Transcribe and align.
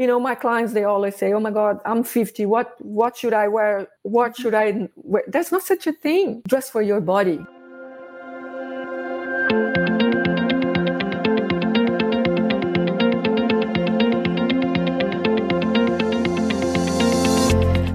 you 0.00 0.06
know, 0.06 0.18
my 0.18 0.34
clients, 0.34 0.72
they 0.72 0.84
always 0.84 1.14
say, 1.14 1.34
oh 1.34 1.40
my 1.40 1.50
God, 1.50 1.78
I'm 1.84 2.02
50. 2.04 2.46
What, 2.46 2.74
what 2.78 3.18
should 3.18 3.34
I 3.34 3.48
wear? 3.48 3.86
What 4.00 4.34
should 4.34 4.54
I 4.54 4.88
wear? 4.96 5.24
There's 5.26 5.52
no 5.52 5.58
such 5.58 5.86
a 5.86 5.92
thing. 5.92 6.40
Dress 6.48 6.70
for 6.70 6.80
your 6.80 7.02
body. 7.02 7.38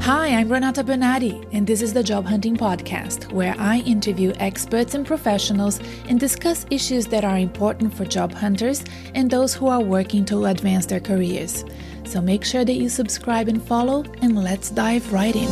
Hi, 0.02 0.28
I'm 0.28 0.52
Renata 0.52 0.84
Bernardi, 0.84 1.44
and 1.54 1.66
this 1.66 1.82
is 1.82 1.92
the 1.92 2.04
Job 2.04 2.26
Hunting 2.26 2.56
Podcast, 2.56 3.32
where 3.32 3.56
I 3.58 3.80
interview 3.80 4.32
experts 4.36 4.94
and 4.94 5.08
professionals 5.08 5.80
and 6.08 6.20
discuss 6.20 6.68
issues 6.70 7.08
that 7.08 7.26
are 7.26 7.40
important 7.40 7.96
for 7.96 8.06
job 8.06 8.32
hunters 8.32 8.84
and 9.16 9.32
those 9.32 9.56
who 9.56 9.68
are 9.70 9.82
working 9.82 10.24
to 10.26 10.46
advance 10.46 10.86
their 10.86 11.00
careers. 11.00 11.66
So 12.06 12.22
make 12.22 12.46
sure 12.46 12.64
that 12.64 12.76
you 12.76 12.90
subscribe 12.90 13.48
and 13.48 13.62
follow, 13.62 14.04
and 14.22 14.42
let's 14.44 14.70
dive 14.70 15.12
right 15.12 15.36
in. 15.36 15.52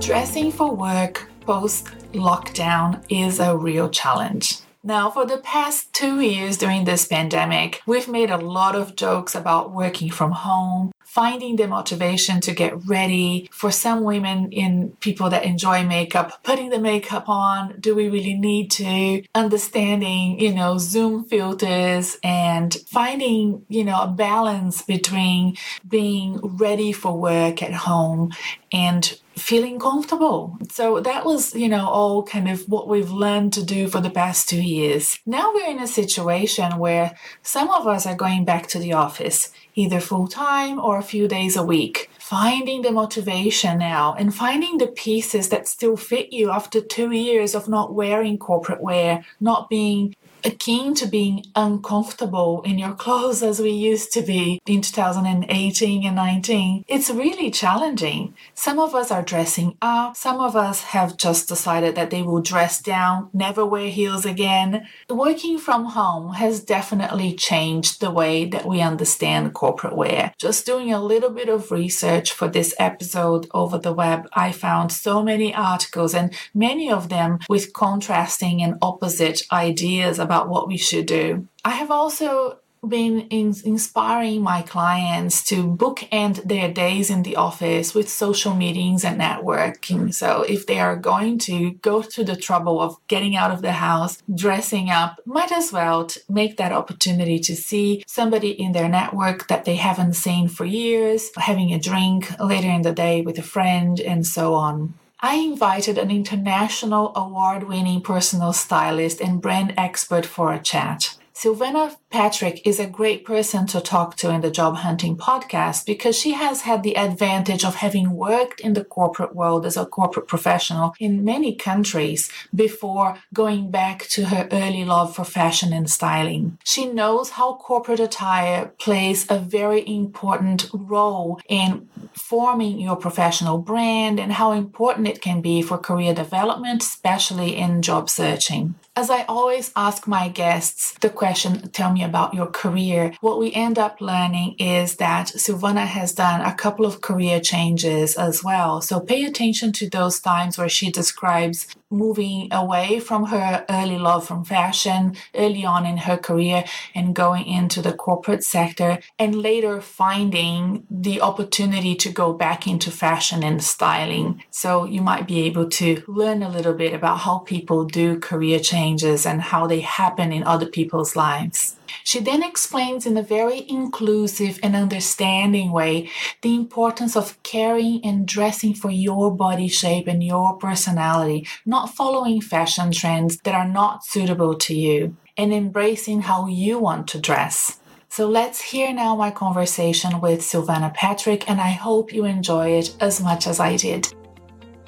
Dressing 0.00 0.50
for 0.50 0.74
work 0.74 1.28
post 1.40 1.86
lockdown 2.12 3.02
is 3.08 3.40
a 3.40 3.56
real 3.56 3.88
challenge. 3.88 4.58
Now, 4.84 5.10
for 5.10 5.24
the 5.24 5.38
past 5.38 5.92
two 5.92 6.20
years 6.20 6.56
during 6.56 6.84
this 6.84 7.06
pandemic, 7.06 7.82
we've 7.86 8.08
made 8.08 8.30
a 8.30 8.36
lot 8.36 8.74
of 8.74 8.96
jokes 8.96 9.34
about 9.34 9.72
working 9.72 10.10
from 10.10 10.32
home, 10.32 10.91
finding 11.12 11.56
the 11.56 11.68
motivation 11.68 12.40
to 12.40 12.54
get 12.54 12.72
ready. 12.86 13.46
For 13.52 13.70
some 13.70 14.02
women 14.02 14.50
in 14.50 14.96
people 15.00 15.28
that 15.28 15.44
enjoy 15.44 15.84
makeup, 15.84 16.42
putting 16.42 16.70
the 16.70 16.78
makeup 16.78 17.28
on, 17.28 17.78
do 17.78 17.94
we 17.94 18.08
really 18.08 18.32
need 18.32 18.70
to? 18.70 19.22
Understanding, 19.34 20.40
you 20.40 20.54
know, 20.54 20.78
Zoom 20.78 21.24
filters 21.24 22.16
and 22.24 22.72
finding, 22.88 23.66
you 23.68 23.84
know, 23.84 24.00
a 24.00 24.08
balance 24.08 24.80
between 24.80 25.58
being 25.86 26.40
ready 26.42 26.92
for 26.92 27.12
work 27.18 27.62
at 27.62 27.74
home 27.74 28.32
and 28.72 29.20
feeling 29.36 29.78
comfortable. 29.78 30.58
So 30.70 31.00
that 31.00 31.24
was, 31.24 31.54
you 31.54 31.68
know, 31.68 31.88
all 31.88 32.22
kind 32.22 32.48
of 32.48 32.68
what 32.68 32.88
we've 32.88 33.10
learned 33.10 33.52
to 33.54 33.64
do 33.64 33.88
for 33.88 34.00
the 34.00 34.10
past 34.10 34.48
two 34.48 34.62
years. 34.62 35.18
Now 35.26 35.52
we're 35.54 35.68
in 35.68 35.80
a 35.80 35.86
situation 35.86 36.78
where 36.78 37.16
some 37.42 37.70
of 37.70 37.86
us 37.86 38.06
are 38.06 38.14
going 38.14 38.44
back 38.44 38.66
to 38.68 38.78
the 38.78 38.92
office 38.92 39.50
either 39.74 40.00
full 40.00 40.28
time 40.28 40.78
or 40.78 40.98
a 40.98 41.02
few 41.02 41.28
days 41.28 41.56
a 41.56 41.62
week. 41.62 42.10
Finding 42.18 42.82
the 42.82 42.92
motivation 42.92 43.78
now 43.78 44.14
and 44.18 44.34
finding 44.34 44.78
the 44.78 44.86
pieces 44.86 45.48
that 45.50 45.68
still 45.68 45.96
fit 45.96 46.32
you 46.32 46.50
after 46.50 46.80
two 46.80 47.10
years 47.10 47.54
of 47.54 47.68
not 47.68 47.94
wearing 47.94 48.38
corporate 48.38 48.80
wear, 48.80 49.24
not 49.40 49.68
being 49.68 50.14
akin 50.44 50.94
to 50.94 51.06
being 51.06 51.44
uncomfortable 51.54 52.62
in 52.62 52.78
your 52.78 52.94
clothes 52.94 53.42
as 53.42 53.60
we 53.60 53.70
used 53.70 54.12
to 54.12 54.22
be 54.22 54.60
in 54.66 54.80
2018 54.80 56.06
and 56.06 56.16
19, 56.16 56.84
it's 56.88 57.10
really 57.10 57.50
challenging. 57.50 58.34
Some 58.54 58.78
of 58.78 58.94
us 58.94 59.10
are 59.10 59.22
dressing 59.22 59.76
up, 59.80 60.16
some 60.16 60.40
of 60.40 60.56
us 60.56 60.82
have 60.82 61.16
just 61.16 61.48
decided 61.48 61.94
that 61.94 62.10
they 62.10 62.22
will 62.22 62.40
dress 62.40 62.80
down, 62.80 63.30
never 63.32 63.64
wear 63.64 63.88
heels 63.88 64.24
again. 64.24 64.86
Working 65.08 65.58
from 65.58 65.86
home 65.86 66.34
has 66.34 66.60
definitely 66.60 67.34
changed 67.34 68.00
the 68.00 68.10
way 68.10 68.44
that 68.46 68.66
we 68.66 68.80
understand 68.80 69.54
corporate 69.54 69.96
wear. 69.96 70.34
Just 70.38 70.66
doing 70.66 70.92
a 70.92 71.02
little 71.02 71.30
bit 71.30 71.48
of 71.48 71.70
research 71.70 72.32
for 72.32 72.48
this 72.48 72.74
episode 72.78 73.46
over 73.52 73.78
the 73.78 73.92
web, 73.92 74.28
I 74.32 74.52
found 74.52 74.92
so 74.92 75.22
many 75.22 75.54
articles 75.54 76.14
and 76.14 76.34
many 76.54 76.90
of 76.90 77.08
them 77.08 77.38
with 77.48 77.72
contrasting 77.72 78.62
and 78.62 78.78
opposite 78.82 79.42
ideas 79.52 80.18
about 80.18 80.31
about 80.32 80.48
what 80.48 80.66
we 80.66 80.78
should 80.78 81.04
do. 81.04 81.46
I 81.62 81.70
have 81.70 81.90
also 81.90 82.58
been 82.88 83.20
in 83.28 83.54
inspiring 83.64 84.42
my 84.42 84.60
clients 84.62 85.44
to 85.44 85.76
bookend 85.76 86.42
their 86.42 86.72
days 86.72 87.10
in 87.10 87.22
the 87.22 87.36
office 87.36 87.94
with 87.94 88.08
social 88.08 88.54
meetings 88.54 89.04
and 89.04 89.20
networking. 89.20 90.12
So 90.12 90.42
if 90.42 90.66
they 90.66 90.80
are 90.80 90.96
going 90.96 91.38
to 91.40 91.72
go 91.74 92.02
through 92.02 92.24
the 92.24 92.34
trouble 92.34 92.80
of 92.80 92.96
getting 93.06 93.36
out 93.36 93.52
of 93.52 93.62
the 93.62 93.72
house, 93.72 94.20
dressing 94.34 94.90
up, 94.90 95.20
might 95.26 95.52
as 95.52 95.72
well 95.72 96.08
make 96.28 96.56
that 96.56 96.72
opportunity 96.72 97.38
to 97.40 97.54
see 97.54 98.02
somebody 98.08 98.50
in 98.50 98.72
their 98.72 98.88
network 98.88 99.46
that 99.46 99.64
they 99.64 99.76
haven't 99.76 100.14
seen 100.14 100.48
for 100.48 100.64
years, 100.64 101.30
having 101.36 101.72
a 101.72 101.78
drink 101.78 102.20
later 102.40 102.68
in 102.68 102.82
the 102.82 102.92
day 102.92 103.20
with 103.20 103.38
a 103.38 103.42
friend, 103.42 104.00
and 104.00 104.26
so 104.26 104.54
on. 104.54 104.94
I 105.24 105.36
invited 105.36 105.98
an 105.98 106.10
international 106.10 107.12
award 107.14 107.68
winning 107.68 108.00
personal 108.00 108.52
stylist 108.52 109.20
and 109.20 109.40
brand 109.40 109.72
expert 109.76 110.26
for 110.26 110.52
a 110.52 110.58
chat. 110.58 111.16
Silvana 111.42 111.96
Patrick 112.08 112.64
is 112.64 112.78
a 112.78 112.86
great 112.86 113.24
person 113.24 113.66
to 113.66 113.80
talk 113.80 114.14
to 114.18 114.30
in 114.30 114.42
the 114.42 114.50
job 114.50 114.76
hunting 114.76 115.16
podcast 115.16 115.84
because 115.84 116.16
she 116.16 116.34
has 116.34 116.60
had 116.60 116.84
the 116.84 116.96
advantage 116.96 117.64
of 117.64 117.74
having 117.74 118.12
worked 118.12 118.60
in 118.60 118.74
the 118.74 118.84
corporate 118.84 119.34
world 119.34 119.66
as 119.66 119.76
a 119.76 119.84
corporate 119.84 120.28
professional 120.28 120.94
in 121.00 121.24
many 121.24 121.52
countries 121.52 122.30
before 122.54 123.18
going 123.34 123.72
back 123.72 124.06
to 124.06 124.26
her 124.26 124.46
early 124.52 124.84
love 124.84 125.16
for 125.16 125.24
fashion 125.24 125.72
and 125.72 125.90
styling. 125.90 126.58
She 126.62 126.86
knows 126.86 127.30
how 127.30 127.54
corporate 127.54 127.98
attire 127.98 128.66
plays 128.78 129.28
a 129.28 129.40
very 129.40 129.84
important 129.84 130.70
role 130.72 131.40
in 131.48 131.88
forming 132.12 132.78
your 132.78 132.94
professional 132.94 133.58
brand 133.58 134.20
and 134.20 134.34
how 134.34 134.52
important 134.52 135.08
it 135.08 135.20
can 135.20 135.40
be 135.40 135.60
for 135.60 135.76
career 135.76 136.14
development, 136.14 136.84
especially 136.84 137.56
in 137.56 137.82
job 137.82 138.08
searching. 138.08 138.76
As 138.94 139.08
I 139.08 139.22
always 139.22 139.72
ask 139.74 140.06
my 140.06 140.28
guests 140.28 140.92
the 141.00 141.08
question, 141.08 141.70
tell 141.70 141.90
me 141.90 142.04
about 142.04 142.34
your 142.34 142.46
career, 142.46 143.14
what 143.22 143.38
we 143.38 143.50
end 143.54 143.78
up 143.78 144.02
learning 144.02 144.54
is 144.58 144.96
that 144.96 145.28
Silvana 145.28 145.86
has 145.86 146.12
done 146.12 146.42
a 146.42 146.54
couple 146.54 146.84
of 146.84 147.00
career 147.00 147.40
changes 147.40 148.16
as 148.16 148.44
well. 148.44 148.82
So 148.82 149.00
pay 149.00 149.24
attention 149.24 149.72
to 149.72 149.88
those 149.88 150.20
times 150.20 150.58
where 150.58 150.68
she 150.68 150.90
describes 150.90 151.68
moving 151.92 152.48
away 152.50 152.98
from 152.98 153.26
her 153.26 153.64
early 153.68 153.98
love 153.98 154.26
from 154.26 154.44
fashion 154.44 155.14
early 155.34 155.64
on 155.64 155.86
in 155.86 155.98
her 155.98 156.16
career 156.16 156.64
and 156.94 157.14
going 157.14 157.46
into 157.46 157.82
the 157.82 157.92
corporate 157.92 158.42
sector 158.42 158.98
and 159.18 159.34
later 159.42 159.80
finding 159.80 160.84
the 160.90 161.20
opportunity 161.20 161.94
to 161.94 162.10
go 162.10 162.32
back 162.32 162.66
into 162.66 162.90
fashion 162.90 163.42
and 163.42 163.62
styling. 163.62 164.42
So 164.50 164.84
you 164.84 165.02
might 165.02 165.26
be 165.26 165.42
able 165.42 165.68
to 165.70 166.02
learn 166.06 166.42
a 166.42 166.48
little 166.48 166.74
bit 166.74 166.94
about 166.94 167.18
how 167.18 167.38
people 167.38 167.84
do 167.84 168.18
career 168.18 168.58
changes 168.58 169.26
and 169.26 169.42
how 169.42 169.66
they 169.66 169.80
happen 169.80 170.32
in 170.32 170.42
other 170.44 170.66
people's 170.66 171.14
lives. 171.14 171.76
She 172.04 172.20
then 172.20 172.42
explains 172.42 173.06
in 173.06 173.16
a 173.16 173.22
very 173.22 173.68
inclusive 173.68 174.58
and 174.62 174.74
understanding 174.76 175.72
way 175.72 176.10
the 176.42 176.54
importance 176.54 177.16
of 177.16 177.42
caring 177.42 178.00
and 178.04 178.26
dressing 178.26 178.74
for 178.74 178.90
your 178.90 179.34
body 179.34 179.68
shape 179.68 180.06
and 180.06 180.22
your 180.22 180.56
personality, 180.56 181.46
not 181.64 181.94
following 181.94 182.40
fashion 182.40 182.92
trends 182.92 183.38
that 183.38 183.54
are 183.54 183.68
not 183.68 184.04
suitable 184.04 184.54
to 184.56 184.74
you, 184.74 185.16
and 185.36 185.52
embracing 185.52 186.22
how 186.22 186.46
you 186.46 186.78
want 186.78 187.08
to 187.08 187.20
dress. 187.20 187.78
So 188.08 188.28
let's 188.28 188.60
hear 188.60 188.92
now 188.92 189.16
my 189.16 189.30
conversation 189.30 190.20
with 190.20 190.40
Silvana 190.40 190.92
Patrick, 190.92 191.48
and 191.48 191.60
I 191.60 191.70
hope 191.70 192.12
you 192.12 192.26
enjoy 192.26 192.72
it 192.72 192.94
as 193.00 193.22
much 193.22 193.46
as 193.46 193.58
I 193.58 193.76
did. 193.76 194.12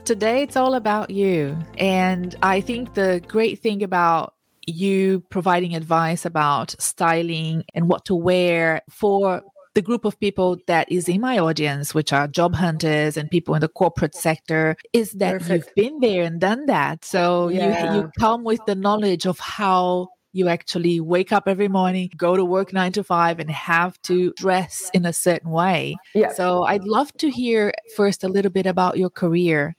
Today, 0.04 0.42
it's 0.42 0.56
all 0.56 0.74
about 0.74 1.08
you. 1.08 1.56
And 1.78 2.34
I 2.42 2.60
think 2.60 2.92
the 2.92 3.22
great 3.26 3.60
thing 3.60 3.82
about 3.82 4.34
you 4.66 5.20
providing 5.30 5.74
advice 5.74 6.24
about 6.24 6.74
styling 6.78 7.64
and 7.74 7.88
what 7.88 8.04
to 8.06 8.14
wear 8.14 8.82
for 8.90 9.42
the 9.74 9.82
group 9.82 10.04
of 10.04 10.18
people 10.20 10.56
that 10.68 10.90
is 10.90 11.08
in 11.08 11.20
my 11.20 11.38
audience, 11.38 11.94
which 11.94 12.12
are 12.12 12.28
job 12.28 12.54
hunters 12.54 13.16
and 13.16 13.30
people 13.30 13.54
in 13.54 13.60
the 13.60 13.68
corporate 13.68 14.14
sector, 14.14 14.76
is 14.92 15.12
that 15.12 15.40
Perfect. 15.40 15.50
you've 15.50 15.74
been 15.74 16.00
there 16.00 16.22
and 16.22 16.40
done 16.40 16.66
that. 16.66 17.04
So 17.04 17.48
yeah. 17.48 17.92
you, 17.92 18.02
you 18.02 18.10
come 18.18 18.44
with 18.44 18.60
the 18.66 18.76
knowledge 18.76 19.26
of 19.26 19.38
how 19.40 20.08
you 20.32 20.48
actually 20.48 21.00
wake 21.00 21.32
up 21.32 21.44
every 21.46 21.68
morning, 21.68 22.10
go 22.16 22.36
to 22.36 22.44
work 22.44 22.72
nine 22.72 22.92
to 22.92 23.04
five, 23.04 23.38
and 23.38 23.50
have 23.50 24.00
to 24.02 24.32
dress 24.36 24.90
in 24.92 25.06
a 25.06 25.12
certain 25.12 25.50
way. 25.50 25.96
Yeah. 26.14 26.32
So 26.32 26.64
I'd 26.64 26.84
love 26.84 27.12
to 27.18 27.30
hear 27.30 27.72
first 27.96 28.24
a 28.24 28.28
little 28.28 28.50
bit 28.50 28.66
about 28.66 28.98
your 28.98 29.10
career 29.10 29.76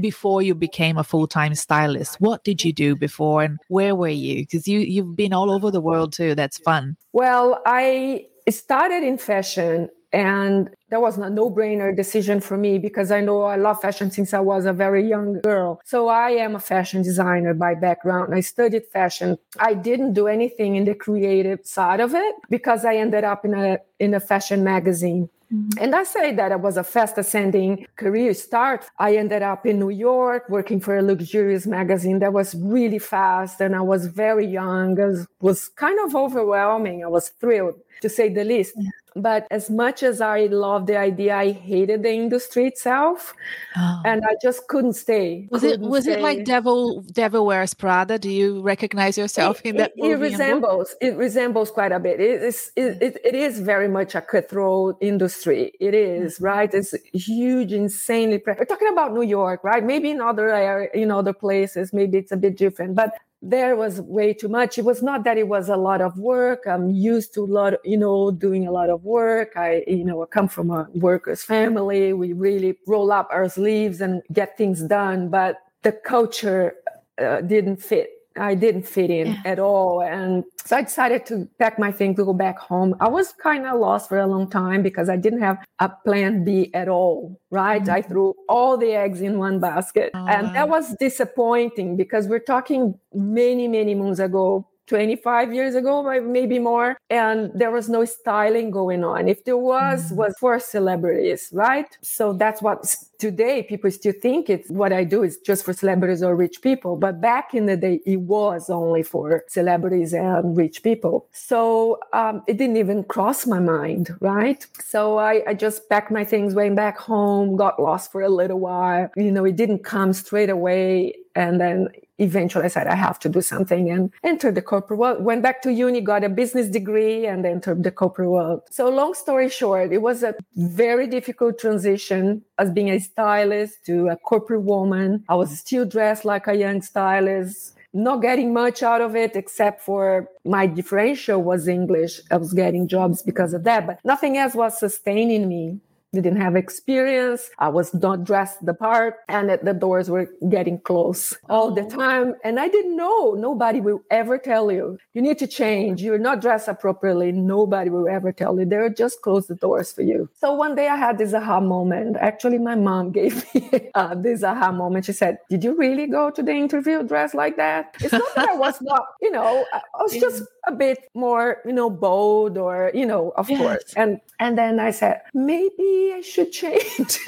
before 0.00 0.42
you 0.42 0.54
became 0.54 0.96
a 0.96 1.04
full-time 1.04 1.54
stylist 1.54 2.20
what 2.20 2.44
did 2.44 2.64
you 2.64 2.72
do 2.72 2.94
before 2.94 3.42
and 3.42 3.58
where 3.68 3.94
were 3.94 4.08
you 4.08 4.42
because 4.42 4.68
you 4.68 4.80
you've 4.80 5.16
been 5.16 5.32
all 5.32 5.50
over 5.50 5.70
the 5.70 5.80
world 5.80 6.12
too 6.12 6.34
that's 6.34 6.58
fun 6.58 6.96
well 7.12 7.60
i 7.66 8.24
started 8.48 9.02
in 9.02 9.18
fashion 9.18 9.88
and 10.12 10.70
that 10.90 11.02
was 11.02 11.18
a 11.18 11.28
no-brainer 11.28 11.94
decision 11.94 12.40
for 12.40 12.56
me 12.56 12.78
because 12.78 13.10
I 13.10 13.20
know 13.20 13.42
I 13.42 13.56
love 13.56 13.80
fashion 13.80 14.10
since 14.10 14.32
I 14.32 14.40
was 14.40 14.64
a 14.64 14.72
very 14.72 15.06
young 15.06 15.40
girl. 15.40 15.80
So 15.84 16.08
I 16.08 16.30
am 16.30 16.54
a 16.54 16.60
fashion 16.60 17.02
designer 17.02 17.52
by 17.52 17.74
background. 17.74 18.34
I 18.34 18.40
studied 18.40 18.86
fashion. 18.86 19.36
I 19.58 19.74
didn't 19.74 20.14
do 20.14 20.26
anything 20.26 20.76
in 20.76 20.86
the 20.86 20.94
creative 20.94 21.60
side 21.64 22.00
of 22.00 22.14
it 22.14 22.34
because 22.48 22.86
I 22.86 22.94
ended 22.96 23.24
up 23.24 23.44
in 23.44 23.52
a 23.52 23.78
in 23.98 24.14
a 24.14 24.20
fashion 24.20 24.64
magazine. 24.64 25.28
Mm-hmm. 25.52 25.82
And 25.82 25.94
I 25.94 26.04
say 26.04 26.34
that 26.34 26.52
it 26.52 26.60
was 26.60 26.76
a 26.76 26.84
fast 26.84 27.16
ascending 27.16 27.86
career 27.96 28.34
start. 28.34 28.84
I 28.98 29.16
ended 29.16 29.42
up 29.42 29.64
in 29.64 29.78
New 29.78 29.88
York 29.90 30.48
working 30.48 30.80
for 30.80 30.96
a 30.96 31.02
luxurious 31.02 31.66
magazine 31.66 32.18
that 32.18 32.32
was 32.34 32.54
really 32.54 32.98
fast 32.98 33.60
and 33.60 33.74
I 33.74 33.80
was 33.80 34.06
very 34.06 34.46
young. 34.46 34.98
It 34.98 35.06
was, 35.06 35.26
was 35.40 35.68
kind 35.70 35.98
of 36.04 36.14
overwhelming. 36.14 37.02
I 37.02 37.08
was 37.08 37.30
thrilled. 37.30 37.80
To 38.02 38.08
say 38.08 38.28
the 38.28 38.44
least. 38.44 38.74
Yeah. 38.76 38.90
But 39.16 39.46
as 39.50 39.68
much 39.68 40.02
as 40.02 40.20
I 40.20 40.46
love 40.46 40.86
the 40.86 40.96
idea, 40.96 41.34
I 41.34 41.50
hated 41.50 42.02
the 42.02 42.12
industry 42.12 42.66
itself, 42.66 43.34
oh. 43.76 44.02
and 44.04 44.22
I 44.24 44.34
just 44.40 44.68
couldn't 44.68 44.92
stay. 44.92 45.48
Was 45.50 45.62
couldn't 45.62 45.84
it 45.84 45.88
was 45.88 46.04
stay. 46.04 46.12
it 46.12 46.20
like 46.20 46.44
Devil 46.44 47.02
Devil 47.02 47.44
Wears 47.46 47.74
Prada? 47.74 48.18
Do 48.18 48.30
you 48.30 48.60
recognize 48.60 49.18
yourself 49.18 49.60
it, 49.64 49.70
in 49.70 49.76
that? 49.78 49.92
It, 49.96 50.12
it 50.12 50.16
resembles 50.16 50.94
it 51.00 51.16
resembles 51.16 51.70
quite 51.70 51.90
a 51.90 51.98
bit. 51.98 52.20
It 52.20 52.42
is 52.42 52.70
it, 52.76 53.02
it, 53.02 53.18
it 53.24 53.34
is 53.34 53.60
very 53.60 53.88
much 53.88 54.14
a 54.14 54.20
cutthroat 54.20 54.96
industry. 55.00 55.72
It 55.80 55.94
is 55.94 56.36
mm-hmm. 56.36 56.44
right. 56.44 56.72
It's 56.72 56.94
huge, 57.12 57.72
insanely. 57.72 58.38
Pre- 58.38 58.54
We're 58.58 58.66
talking 58.66 58.88
about 58.88 59.14
New 59.14 59.22
York, 59.22 59.64
right? 59.64 59.82
Maybe 59.82 60.10
in 60.10 60.20
other 60.20 60.50
area, 60.50 60.90
in 60.94 61.10
other 61.10 61.32
places, 61.32 61.92
maybe 61.92 62.18
it's 62.18 62.30
a 62.30 62.36
bit 62.36 62.56
different, 62.56 62.94
but 62.94 63.14
there 63.40 63.76
was 63.76 64.00
way 64.00 64.34
too 64.34 64.48
much. 64.48 64.78
It 64.78 64.84
was 64.84 65.02
not 65.02 65.24
that 65.24 65.38
it 65.38 65.46
was 65.48 65.68
a 65.68 65.76
lot 65.76 66.00
of 66.00 66.18
work. 66.18 66.64
I'm 66.66 66.90
used 66.90 67.34
to 67.34 67.42
a 67.42 67.46
lot, 67.46 67.74
of, 67.74 67.80
you 67.84 67.96
know, 67.96 68.30
doing 68.32 68.66
a 68.66 68.72
lot 68.72 68.90
of 68.90 69.04
work. 69.04 69.52
I, 69.56 69.84
you 69.86 70.04
know, 70.04 70.22
I 70.22 70.26
come 70.26 70.48
from 70.48 70.70
a 70.70 70.88
workers 70.94 71.42
family. 71.42 72.12
We 72.12 72.32
really 72.32 72.76
roll 72.86 73.12
up 73.12 73.28
our 73.30 73.48
sleeves 73.48 74.00
and 74.00 74.22
get 74.32 74.56
things 74.58 74.82
done, 74.82 75.28
but 75.28 75.58
the 75.82 75.92
culture 75.92 76.74
uh, 77.18 77.42
didn't 77.42 77.76
fit 77.80 78.10
I 78.38 78.54
didn't 78.54 78.84
fit 78.84 79.10
in 79.10 79.28
yeah. 79.28 79.42
at 79.44 79.58
all. 79.58 80.02
And 80.02 80.44
so 80.64 80.76
I 80.76 80.82
decided 80.82 81.26
to 81.26 81.48
pack 81.58 81.78
my 81.78 81.92
things 81.92 82.16
to 82.16 82.24
go 82.24 82.32
back 82.32 82.58
home. 82.58 82.94
I 83.00 83.08
was 83.08 83.32
kind 83.32 83.66
of 83.66 83.78
lost 83.80 84.08
for 84.08 84.18
a 84.18 84.26
long 84.26 84.48
time 84.48 84.82
because 84.82 85.08
I 85.08 85.16
didn't 85.16 85.40
have 85.40 85.58
a 85.78 85.90
plan 86.04 86.44
B 86.44 86.70
at 86.74 86.88
all, 86.88 87.40
right? 87.50 87.82
mm-hmm. 87.82 87.90
I 87.90 88.02
threw 88.02 88.34
all 88.48 88.76
the 88.76 88.92
eggs 88.92 89.20
in 89.20 89.38
one 89.38 89.60
basket. 89.60 90.10
Oh, 90.14 90.26
and 90.26 90.54
that 90.54 90.68
was 90.68 90.94
disappointing 90.98 91.96
because 91.96 92.28
we're 92.28 92.38
talking 92.38 92.98
many, 93.12 93.68
many 93.68 93.94
moons 93.94 94.20
ago 94.20 94.68
25 94.88 95.54
years 95.54 95.74
ago, 95.74 96.02
maybe 96.20 96.58
more. 96.58 96.98
And 97.10 97.50
there 97.54 97.70
was 97.70 97.88
no 97.88 98.04
styling 98.04 98.70
going 98.70 99.04
on. 99.04 99.28
If 99.28 99.44
there 99.44 99.56
was, 99.56 100.06
mm-hmm. 100.06 100.16
was 100.16 100.34
for 100.40 100.58
celebrities, 100.58 101.50
right? 101.52 101.86
So 102.02 102.32
that's 102.32 102.60
what 102.62 102.84
today 103.18 103.62
people 103.62 103.90
still 103.90 104.12
think 104.12 104.48
it's 104.48 104.70
what 104.70 104.92
I 104.92 105.04
do 105.04 105.22
is 105.22 105.38
just 105.38 105.64
for 105.64 105.72
celebrities 105.72 106.22
or 106.22 106.34
rich 106.36 106.62
people. 106.62 106.96
But 106.96 107.20
back 107.20 107.54
in 107.54 107.66
the 107.66 107.76
day, 107.76 108.00
it 108.06 108.20
was 108.20 108.70
only 108.70 109.02
for 109.02 109.44
celebrities 109.48 110.14
and 110.14 110.56
rich 110.56 110.82
people. 110.82 111.26
So 111.32 111.98
um, 112.12 112.42
it 112.46 112.56
didn't 112.56 112.76
even 112.76 113.04
cross 113.04 113.46
my 113.46 113.58
mind, 113.58 114.16
right? 114.20 114.64
So 114.82 115.18
I, 115.18 115.42
I 115.46 115.54
just 115.54 115.88
packed 115.88 116.10
my 116.10 116.24
things, 116.24 116.54
went 116.54 116.76
back 116.76 116.98
home, 116.98 117.56
got 117.56 117.80
lost 117.80 118.12
for 118.12 118.22
a 118.22 118.28
little 118.28 118.60
while. 118.60 119.10
You 119.16 119.32
know, 119.32 119.44
it 119.44 119.56
didn't 119.56 119.84
come 119.84 120.12
straight 120.12 120.50
away. 120.50 121.14
And 121.34 121.60
then 121.60 121.88
eventually 122.18 122.64
I 122.64 122.68
said, 122.68 122.86
I 122.86 122.94
have 122.94 123.18
to 123.20 123.28
do 123.28 123.40
something 123.40 123.90
and 123.90 124.12
entered 124.22 124.54
the 124.54 124.62
corporate 124.62 124.98
world. 124.98 125.24
Went 125.24 125.42
back 125.42 125.62
to 125.62 125.72
uni, 125.72 126.00
got 126.00 126.24
a 126.24 126.28
business 126.28 126.68
degree 126.68 127.26
and 127.26 127.46
entered 127.46 127.82
the 127.82 127.90
corporate 127.90 128.30
world. 128.30 128.62
So 128.70 128.88
long 128.88 129.14
story 129.14 129.48
short, 129.48 129.92
it 129.92 130.02
was 130.02 130.22
a 130.22 130.34
very 130.56 131.06
difficult 131.06 131.58
transition 131.58 132.42
as 132.58 132.70
being 132.70 132.90
a 132.90 132.98
stylist 132.98 133.86
to 133.86 134.08
a 134.08 134.16
corporate 134.16 134.62
woman. 134.62 135.24
I 135.28 135.34
was 135.34 135.58
still 135.58 135.84
dressed 135.84 136.24
like 136.24 136.46
a 136.46 136.54
young 136.54 136.82
stylist 136.82 137.74
not 137.94 138.20
getting 138.20 138.52
much 138.52 138.82
out 138.82 139.00
of 139.00 139.16
it 139.16 139.34
except 139.34 139.80
for 139.80 140.28
my 140.44 140.66
differential 140.66 141.42
was 141.42 141.66
English. 141.68 142.20
I 142.30 142.36
was 142.36 142.52
getting 142.52 142.86
jobs 142.86 143.22
because 143.22 143.54
of 143.54 143.64
that, 143.64 143.86
but 143.86 143.98
nothing 144.04 144.36
else 144.36 144.54
was 144.54 144.78
sustaining 144.78 145.48
me 145.48 145.80
didn't 146.14 146.40
have 146.40 146.56
experience. 146.56 147.50
I 147.58 147.68
was 147.68 147.92
not 147.92 148.24
dressed 148.24 148.64
the 148.64 148.74
part 148.74 149.16
and 149.28 149.50
the 149.62 149.74
doors 149.74 150.08
were 150.08 150.30
getting 150.48 150.80
closed 150.80 151.36
all 151.48 151.70
the 151.70 151.82
oh. 151.82 151.88
time. 151.88 152.34
And 152.44 152.58
I 152.58 152.68
didn't 152.68 152.96
know. 152.96 153.34
Nobody 153.34 153.80
will 153.80 154.00
ever 154.10 154.38
tell 154.38 154.72
you, 154.72 154.98
you 155.12 155.20
need 155.20 155.38
to 155.38 155.46
change. 155.46 156.02
You're 156.02 156.18
not 156.18 156.40
dressed 156.40 156.68
appropriately. 156.68 157.32
Nobody 157.32 157.90
will 157.90 158.08
ever 158.08 158.32
tell 158.32 158.58
you. 158.58 158.64
They'll 158.64 158.92
just 158.92 159.20
close 159.20 159.46
the 159.46 159.54
doors 159.54 159.92
for 159.92 160.02
you. 160.02 160.30
So 160.34 160.54
one 160.54 160.74
day 160.74 160.88
I 160.88 160.96
had 160.96 161.18
this 161.18 161.34
aha 161.34 161.60
moment. 161.60 162.16
Actually, 162.18 162.58
my 162.58 162.74
mom 162.74 163.12
gave 163.18 163.44
me 163.54 163.90
uh, 163.94 164.14
this 164.14 164.42
aha 164.42 164.72
moment. 164.72 165.04
She 165.04 165.12
said, 165.12 165.38
did 165.50 165.62
you 165.62 165.76
really 165.76 166.06
go 166.06 166.30
to 166.30 166.42
the 166.42 166.52
interview 166.52 167.02
dressed 167.02 167.34
like 167.34 167.56
that? 167.56 167.94
It's 168.00 168.12
not 168.12 168.34
that 168.34 168.48
I 168.48 168.54
was 168.54 168.80
not, 168.80 169.04
you 169.20 169.30
know, 169.30 169.64
I 169.72 170.02
was 170.02 170.12
just 170.12 170.42
a 170.68 170.72
bit 170.72 171.08
more, 171.14 171.58
you 171.64 171.72
know, 171.72 171.90
bold 171.90 172.58
or, 172.58 172.90
you 172.94 173.06
know, 173.06 173.32
of 173.36 173.50
yes. 173.50 173.60
course. 173.60 173.94
And 173.96 174.20
and 174.38 174.56
then 174.56 174.78
I 174.78 174.90
said, 174.90 175.22
maybe 175.34 176.12
I 176.14 176.20
should 176.22 176.52
change. 176.52 177.18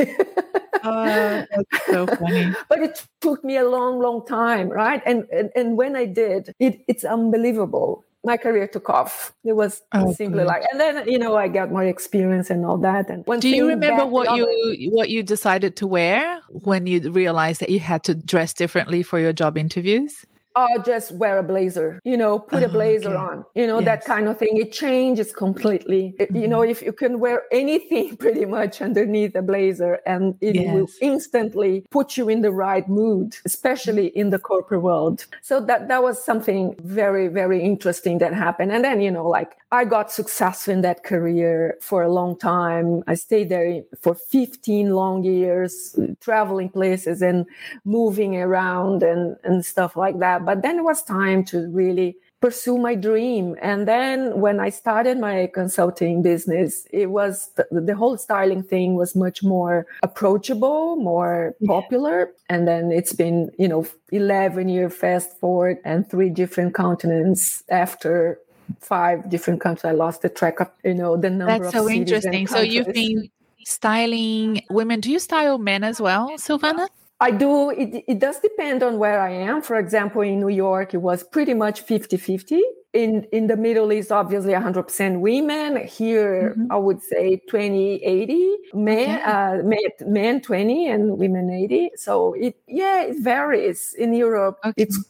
uh, 0.83 1.45
that's 1.51 1.87
so 1.87 2.07
funny. 2.07 2.55
but 2.69 2.79
it 2.81 3.05
took 3.21 3.43
me 3.43 3.57
a 3.57 3.69
long, 3.69 3.99
long 4.01 4.25
time, 4.27 4.69
right? 4.69 5.03
And 5.05 5.25
and, 5.33 5.51
and 5.57 5.77
when 5.77 5.97
I 5.97 6.05
did, 6.05 6.55
it, 6.59 6.85
it's 6.87 7.05
unbelievable 7.05 8.05
my 8.25 8.37
career 8.37 8.67
took 8.67 8.91
off. 8.91 9.33
It 9.45 9.55
was 9.55 9.83
oh, 9.93 10.13
simply 10.13 10.41
good. 10.41 10.47
like, 10.47 10.63
and 10.71 10.81
then 10.81 11.09
you 11.09 11.19
know 11.19 11.37
I 11.37 11.49
got 11.49 11.71
more 11.71 11.85
experience 11.85 12.51
and 12.51 12.67
all 12.67 12.77
that. 12.79 13.09
And 13.09 13.25
do 13.41 13.49
you 13.49 13.67
remember 13.67 14.05
what 14.07 14.37
you 14.37 14.91
what 14.93 15.09
you 15.09 15.23
decided 15.23 15.77
to 15.77 15.87
wear 15.87 16.41
when 16.49 16.87
you 16.87 17.11
realized 17.11 17.61
that 17.61 17.71
you 17.71 17.81
had 17.81 18.05
to 18.05 18.15
dress 18.15 18.53
differently 18.53 19.03
for 19.03 19.19
your 19.19 19.33
job 19.33 19.57
interviews? 19.57 20.27
Or 20.57 20.79
just 20.85 21.13
wear 21.13 21.39
a 21.39 21.43
blazer, 21.43 22.01
you 22.05 22.17
know, 22.17 22.39
put 22.39 22.63
a 22.63 22.67
oh, 22.67 22.73
blazer 22.73 23.11
okay. 23.11 23.17
on, 23.17 23.45
you 23.55 23.67
know, 23.67 23.79
yes. 23.79 23.85
that 23.87 24.05
kind 24.05 24.29
of 24.29 24.39
thing. 24.39 24.57
It 24.57 24.73
changes 24.73 25.33
completely. 25.33 26.15
Mm-hmm. 26.19 26.37
You 26.37 26.49
know, 26.49 26.63
if 26.63 26.83
you 26.83 26.93
can 26.93 27.21
wear 27.21 27.43
anything 27.53 28.17
pretty 28.25 28.45
much 28.45 28.81
underneath 28.83 29.35
a 29.35 29.43
blazer 29.43 30.01
and 30.07 30.37
it 30.41 30.57
yes. 30.57 30.75
will 30.75 30.89
instantly 31.01 31.85
put 31.91 32.17
you 32.17 32.29
in 32.29 32.43
the 32.43 32.51
right 32.51 32.89
mood, 32.89 33.37
especially 33.45 34.09
in 34.09 34.31
the 34.31 34.39
corporate 34.39 34.83
world. 34.83 35.27
So 35.43 35.61
that, 35.67 35.89
that 35.89 36.03
was 36.03 36.23
something 36.23 36.75
very, 36.83 37.29
very 37.29 37.63
interesting 37.63 38.19
that 38.19 38.35
happened. 38.35 38.73
And 38.73 38.85
then, 38.85 39.01
you 39.01 39.11
know, 39.11 39.29
like 39.29 39.57
I 39.73 39.85
got 39.85 40.11
successful 40.11 40.73
in 40.73 40.81
that 40.83 41.05
career 41.05 41.77
for 41.81 42.03
a 42.03 42.13
long 42.13 42.37
time. 42.37 43.05
I 43.07 43.15
stayed 43.15 43.51
there 43.51 43.83
for 44.01 44.15
15 44.15 44.91
long 44.91 45.23
years, 45.23 45.97
traveling 46.21 46.71
places 46.71 47.23
and 47.23 47.47
moving 47.85 48.37
around 48.37 49.03
and, 49.03 49.37
and 49.45 49.65
stuff 49.65 49.97
like 49.97 50.19
that. 50.19 50.40
But 50.45 50.63
then 50.63 50.79
it 50.79 50.85
was 50.85 51.03
time 51.03 51.45
to 51.47 51.69
really 51.69 52.17
pursue 52.41 52.79
my 52.79 52.95
dream. 52.95 53.55
And 53.61 53.87
then 53.87 54.41
when 54.41 54.61
I 54.61 54.71
started 54.71 55.19
my 55.19 55.51
consulting 55.53 56.23
business, 56.23 56.87
it 56.91 57.11
was 57.11 57.51
the, 57.57 57.67
the 57.71 57.95
whole 57.95 58.17
styling 58.17 58.63
thing 58.63 58.95
was 58.95 59.15
much 59.15 59.43
more 59.43 59.87
approachable, 60.03 60.97
more 60.97 61.55
popular. 61.67 62.33
And 62.49 62.67
then 62.67 62.93
it's 62.93 63.13
been, 63.13 63.51
you 63.59 63.69
know, 63.69 63.87
11 64.11 64.69
year 64.69 64.89
fast 64.89 65.39
forward 65.39 65.79
and 65.85 66.09
three 66.09 66.31
different 66.31 66.75
continents 66.75 67.63
after 67.69 68.39
five 68.81 69.29
different 69.29 69.61
countries. 69.61 69.85
I 69.85 69.93
lost 69.93 70.23
the 70.23 70.31
track 70.31 70.61
of, 70.61 70.71
you 70.83 70.95
know, 70.95 71.17
the 71.17 71.29
number 71.29 71.59
That's 71.65 71.75
so 71.75 71.91
interesting. 71.91 72.47
So 72.47 72.61
you've 72.61 72.93
been 72.93 73.31
styling 73.65 74.63
women. 74.71 75.01
Do 75.01 75.11
you 75.11 75.19
style 75.19 75.59
men 75.59 75.85
as 75.85 76.01
well, 76.01 76.31
Silvana? 76.39 76.89
I 77.21 77.31
do. 77.31 77.71
It, 77.71 78.05
it 78.09 78.19
does 78.19 78.41
depend 78.41 78.83
on 78.83 78.99
where 78.99 79.21
I 79.21 79.31
am. 79.31 79.61
For 79.61 79.77
example, 79.77 80.23
in 80.23 80.41
New 80.41 80.49
York, 80.49 80.95
it 80.95 80.99
was 80.99 81.23
pretty 81.23 81.55
much 81.55 81.83
50 81.83 82.17
50. 82.17 82.63
In, 82.93 83.25
in 83.31 83.47
the 83.47 83.57
Middle 83.57 83.93
East, 83.93 84.11
obviously 84.11 84.53
100% 84.53 85.21
women. 85.21 85.87
Here, 85.87 86.57
mm-hmm. 86.57 86.73
I 86.73 86.77
would 86.77 87.01
say 87.03 87.41
20, 87.49 88.03
80. 88.03 88.57
Men, 88.75 89.21
okay. 89.21 89.23
uh, 89.23 89.63
men, 89.63 89.79
men 90.07 90.41
20 90.41 90.89
and 90.89 91.19
women 91.19 91.51
80. 91.51 91.91
So 91.97 92.33
it, 92.35 92.57
yeah, 92.67 93.03
it 93.03 93.19
varies. 93.21 93.95
In 93.97 94.13
Europe, 94.13 94.59
okay. 94.65 94.83
it's 94.83 95.05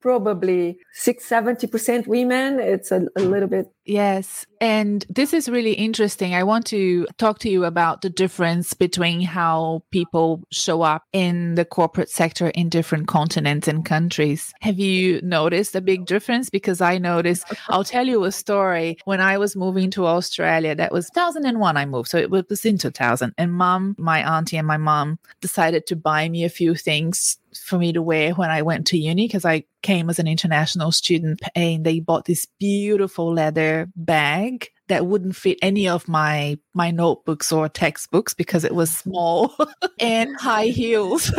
probably 0.00 0.78
six, 0.92 1.28
70% 1.28 2.06
women. 2.06 2.58
It's 2.58 2.90
a, 2.90 3.06
a, 3.16 3.22
little 3.22 3.48
bit. 3.48 3.66
Yes. 3.84 4.46
And 4.60 5.04
this 5.08 5.32
is 5.32 5.48
really 5.48 5.72
interesting. 5.72 6.34
I 6.34 6.42
want 6.44 6.66
to 6.66 7.06
talk 7.18 7.38
to 7.40 7.50
you 7.50 7.64
about 7.64 8.02
the 8.02 8.10
difference 8.10 8.72
between 8.74 9.22
how 9.22 9.82
people 9.90 10.42
show 10.50 10.82
up 10.82 11.04
in 11.12 11.54
the 11.54 11.64
corporate 11.64 12.10
sector 12.10 12.48
in 12.48 12.68
different 12.68 13.08
continents 13.08 13.68
and 13.68 13.84
countries. 13.84 14.52
Have 14.60 14.78
you 14.78 15.20
noticed 15.22 15.74
a 15.74 15.80
big 15.80 16.06
difference? 16.06 16.50
Because 16.50 16.80
I 16.80 16.98
noticed, 16.98 17.44
I'll 17.68 17.84
tell 17.84 18.06
you 18.06 18.24
a 18.24 18.32
story. 18.32 18.96
When 19.04 19.20
I 19.20 19.38
was 19.38 19.56
moving 19.56 19.90
to 19.92 20.06
Australia, 20.06 20.74
that 20.74 20.92
was 20.92 21.10
2001 21.10 21.76
I 21.76 21.86
moved. 21.86 22.08
So 22.08 22.18
it 22.18 22.30
was 22.30 22.64
in 22.64 22.78
2000. 22.78 23.34
And 23.36 23.52
mom, 23.52 23.96
my 23.98 24.36
auntie 24.36 24.56
and 24.56 24.66
my 24.66 24.76
mom 24.76 25.18
decided 25.40 25.86
to 25.88 25.96
buy 25.96 26.28
me 26.28 26.44
a 26.44 26.48
few 26.48 26.74
things 26.74 27.38
for 27.54 27.78
me 27.78 27.92
to 27.92 28.02
wear 28.02 28.32
when 28.32 28.50
I 28.50 28.62
went 28.62 28.86
to 28.88 28.98
uni 28.98 29.26
because 29.26 29.44
I 29.44 29.64
came 29.82 30.10
as 30.10 30.18
an 30.18 30.26
international 30.28 30.92
student 30.92 31.40
and 31.54 31.84
they 31.84 32.00
bought 32.00 32.24
this 32.24 32.46
beautiful 32.58 33.32
leather 33.32 33.88
bag 33.96 34.68
that 34.90 35.06
wouldn't 35.06 35.36
fit 35.36 35.58
any 35.62 35.88
of 35.88 36.08
my 36.08 36.58
my 36.74 36.90
notebooks 36.90 37.52
or 37.52 37.68
textbooks 37.68 38.34
because 38.34 38.64
it 38.64 38.74
was 38.74 38.90
small 38.90 39.56
and 40.00 40.36
high 40.38 40.66
heels. 40.66 41.32